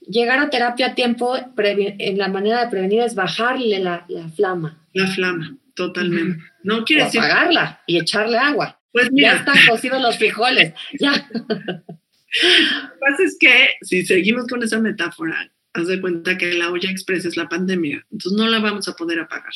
llegar 0.09 0.39
a 0.39 0.51
terapia 0.51 0.89
a 0.89 0.95
tiempo, 0.95 1.37
en 1.57 2.19
la 2.19 2.29
manera 2.29 2.65
de 2.65 2.71
prevenir 2.71 3.03
es 3.03 3.15
bajarle 3.15 3.79
la, 3.79 4.07
flama. 4.35 4.79
La 4.95 5.07
flama, 5.07 5.57
totalmente. 5.75 6.43
No 6.65 6.85
quiere 6.85 7.05
decir... 7.05 7.21
apagarla 7.21 7.83
y 7.87 7.99
echarle 7.99 8.39
agua. 8.39 8.81
Pues 8.93 9.13
mira. 9.13 9.33
Ya 9.33 9.39
están 9.39 9.57
cocidos 9.69 10.03
los 10.03 10.17
frijoles, 10.19 10.75
ya. 10.99 11.29
Lo 11.33 12.89
que 12.89 12.99
pasa 12.99 13.23
es 13.25 13.37
que 13.39 13.69
si 13.83 14.07
seguimos 14.07 14.47
con 14.47 14.63
esa 14.63 14.81
metáfora, 14.81 15.53
haz 15.75 15.87
de 15.89 16.01
cuenta 16.01 16.37
que 16.39 16.55
la 16.55 16.71
olla 16.71 16.91
express 16.91 17.25
es 17.25 17.37
la 17.37 17.49
pandemia, 17.49 18.05
entonces 18.11 18.39
no 18.39 18.49
la 18.49 18.59
vamos 18.61 18.89
a 18.89 18.95
poder 18.95 19.21
apagar. 19.21 19.53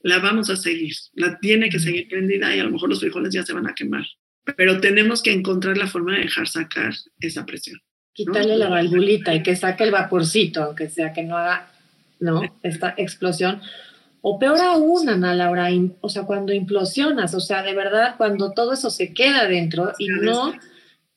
La 0.00 0.18
vamos 0.18 0.50
a 0.50 0.56
seguir, 0.56 0.94
la 1.14 1.38
tiene 1.38 1.68
que 1.68 1.80
seguir 1.80 2.08
prendida 2.08 2.54
y 2.54 2.60
a 2.60 2.64
lo 2.64 2.70
mejor 2.70 2.88
los 2.88 3.00
frijoles 3.00 3.32
ya 3.32 3.42
se 3.42 3.52
van 3.52 3.66
a 3.66 3.74
quemar. 3.74 4.04
Pero 4.56 4.80
tenemos 4.80 5.22
que 5.22 5.32
encontrar 5.32 5.76
la 5.76 5.88
forma 5.88 6.14
de 6.14 6.22
dejar 6.22 6.46
sacar 6.46 6.94
esa 7.18 7.44
presión. 7.44 7.80
Quitarle 8.12 8.56
la 8.56 8.68
valvulita 8.68 9.34
y 9.34 9.42
que 9.42 9.56
saque 9.56 9.84
el 9.84 9.90
vaporcito, 9.90 10.62
aunque 10.62 10.88
sea 10.88 11.12
que 11.12 11.24
no 11.24 11.36
haga 11.36 11.68
¿no? 12.20 12.42
esta 12.62 12.94
explosión. 12.96 13.60
O 14.20 14.38
peor 14.38 14.58
aún, 14.60 15.08
Ana 15.08 15.34
Laura, 15.34 15.68
o 16.00 16.08
sea, 16.08 16.22
cuando 16.22 16.52
implosionas, 16.52 17.34
o 17.34 17.40
sea, 17.40 17.62
de 17.62 17.74
verdad, 17.74 18.14
cuando 18.16 18.52
todo 18.52 18.72
eso 18.72 18.90
se 18.90 19.12
queda 19.12 19.46
dentro 19.46 19.92
y 19.98 20.08
no 20.08 20.54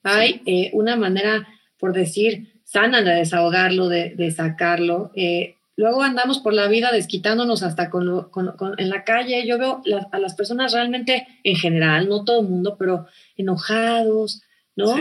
hay 0.03 0.41
eh, 0.45 0.69
una 0.73 0.95
manera, 0.95 1.47
por 1.77 1.93
decir, 1.93 2.58
sana 2.69 3.01
de 3.01 3.15
desahogarlo, 3.15 3.89
de, 3.89 4.31
sacarlo. 4.31 5.11
Eh, 5.15 5.55
luego 5.75 6.03
andamos 6.03 6.37
por 6.37 6.53
la 6.53 6.67
vida 6.67 6.91
desquitándonos 6.91 7.63
hasta 7.63 7.89
con, 7.89 8.29
en 8.77 8.89
la 8.89 9.03
calle. 9.03 9.47
Yo 9.47 9.57
veo 9.57 9.81
a 10.11 10.19
las 10.19 10.35
personas 10.35 10.71
realmente, 10.71 11.27
en 11.43 11.55
general, 11.55 12.07
no 12.07 12.23
todo 12.23 12.41
el 12.41 12.47
mundo, 12.47 12.75
pero 12.77 13.07
enojados, 13.37 14.43
¿no? 14.75 14.95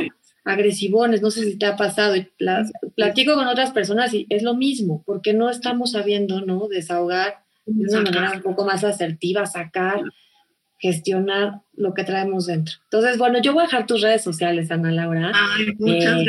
Agresivones, 0.44 1.20
no 1.20 1.30
sé 1.30 1.44
si 1.44 1.58
te 1.58 1.66
ha 1.66 1.76
pasado. 1.76 2.14
platico 2.96 3.34
con 3.34 3.46
otras 3.46 3.72
personas 3.72 4.14
y 4.14 4.26
es 4.30 4.42
lo 4.42 4.54
mismo, 4.54 5.02
porque 5.04 5.34
no 5.34 5.50
estamos 5.50 5.92
sabiendo, 5.92 6.40
¿no? 6.40 6.68
Desahogar 6.68 7.40
de 7.66 7.86
una 7.90 8.00
manera 8.00 8.32
un 8.34 8.42
poco 8.42 8.64
más 8.64 8.82
asertiva, 8.82 9.44
sacar 9.44 10.00
gestionar 10.78 11.62
lo 11.74 11.92
que 11.92 12.04
traemos 12.04 12.46
dentro. 12.46 12.74
Entonces, 12.84 13.18
bueno, 13.18 13.40
yo 13.42 13.52
voy 13.52 13.62
a 13.62 13.66
dejar 13.66 13.86
tus 13.86 14.00
redes 14.00 14.22
sociales, 14.22 14.70
Ana 14.70 14.92
Laura, 14.92 15.32
eh, 15.86 16.24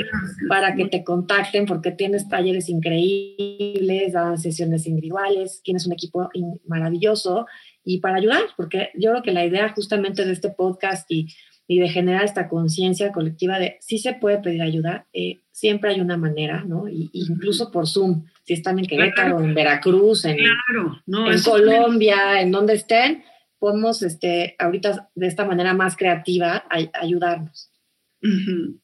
para 0.47 0.76
que 0.76 0.86
te 0.86 1.04
contacten 1.04 1.66
porque 1.66 1.91
tienes 1.91 2.28
talleres 2.28 2.68
increíbles, 2.68 4.14
das 4.14 4.41
sesiones 4.41 4.88
individuales, 4.88 5.62
tienes 5.64 5.86
un 5.86 5.93
equipo 5.93 6.30
maravilloso 6.68 7.45
y 7.84 8.00
para 8.00 8.18
ayudar, 8.18 8.41
porque 8.58 8.89
yo 8.95 9.12
creo 9.12 9.24
que 9.24 9.32
la 9.32 9.45
idea 9.45 9.70
justamente 9.70 10.26
de 10.26 10.34
este 10.34 10.50
podcast 10.50 11.10
y, 11.12 11.28
de 11.68 11.88
generar 11.88 12.24
esta 12.24 12.50
conciencia 12.50 13.12
colectiva 13.12 13.60
de 13.60 13.78
si 13.80 14.00
se 14.00 14.14
puede 14.14 14.39
pedir 14.39 14.64
ayuda, 14.64 15.06
eh, 15.14 15.38
siempre 15.52 15.91
hay 15.91 16.02
una 16.02 16.18
manera, 16.18 16.64
¿no? 16.66 16.88
Y, 16.89 17.12
incluso 17.14 17.72
por 17.72 17.88
Zoom, 17.88 18.26
si 18.43 18.54
están 18.54 18.80
en 18.80 18.86
Querétaro, 18.86 19.39
en 19.39 19.54
Veracruz, 19.54 20.26
en, 20.26 20.39
en 20.39 21.41
Colombia, 21.43 22.41
en 22.41 22.50
donde 22.50 22.74
estén, 22.74 23.24
podemos 23.60 24.01
este, 24.01 24.55
ahorita 24.57 25.10
de 25.16 25.28
esta 25.28 25.45
manera 25.45 25.74
más 25.74 25.95
creativa 25.95 26.66
ayudarnos. 26.93 27.72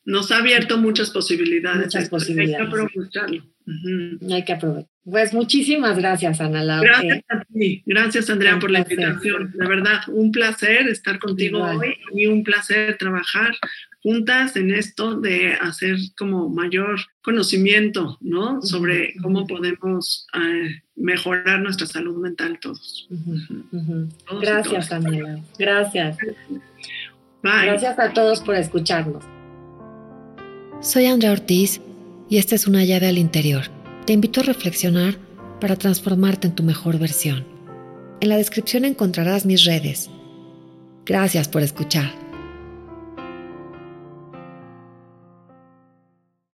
Nos 0.05 0.31
ha 0.31 0.37
abierto 0.37 0.77
muchas 0.77 1.09
posibilidades. 1.09 1.85
Muchas 1.85 2.09
posibilidades. 2.09 2.67
Hay 2.67 2.71
que 2.71 2.83
aprovecharlo. 2.83 3.54
Hay 4.31 4.43
que 4.45 4.53
aprovechar. 4.53 4.89
Pues 5.03 5.33
muchísimas 5.33 5.97
gracias, 5.97 6.41
Ana 6.41 6.63
Laura. 6.63 6.99
Gracias 6.99 7.23
a 7.29 7.45
ti. 7.53 7.83
Gracias, 7.85 8.29
Andrea, 8.29 8.57
por 8.59 8.71
la 8.71 8.79
invitación. 8.79 9.51
La 9.55 9.67
verdad, 9.67 9.99
un 10.07 10.31
placer 10.31 10.87
estar 10.87 11.19
contigo 11.19 11.63
hoy 11.63 11.95
y 12.13 12.25
un 12.25 12.43
placer 12.43 12.97
trabajar 12.97 13.55
juntas 14.01 14.55
en 14.55 14.71
esto 14.71 15.19
de 15.19 15.53
hacer 15.53 15.97
como 16.17 16.49
mayor 16.49 16.99
conocimiento, 17.21 18.17
¿no? 18.21 18.61
Sobre 18.63 19.13
cómo 19.21 19.45
podemos 19.45 20.27
eh, 20.33 20.81
mejorar 20.95 21.61
nuestra 21.61 21.85
salud 21.85 22.17
mental 22.21 22.59
todos. 22.59 23.07
Gracias, 24.41 24.91
Andrea. 24.91 25.39
Gracias. 25.59 26.17
Gracias 27.43 27.99
a 27.99 28.11
todos 28.11 28.41
por 28.41 28.55
escucharnos. 28.55 29.23
Soy 30.81 31.05
Andrea 31.05 31.31
Ortiz 31.31 31.79
y 32.29 32.37
esta 32.37 32.55
es 32.55 32.67
una 32.67 32.83
llave 32.83 33.07
al 33.07 33.17
interior. 33.17 33.65
Te 34.05 34.13
invito 34.13 34.41
a 34.41 34.43
reflexionar 34.43 35.17
para 35.59 35.75
transformarte 35.75 36.47
en 36.47 36.55
tu 36.55 36.63
mejor 36.63 36.99
versión. 36.99 37.45
En 38.21 38.29
la 38.29 38.37
descripción 38.37 38.85
encontrarás 38.85 39.45
mis 39.45 39.65
redes. 39.65 40.09
Gracias 41.05 41.47
por 41.47 41.61
escuchar. 41.61 42.24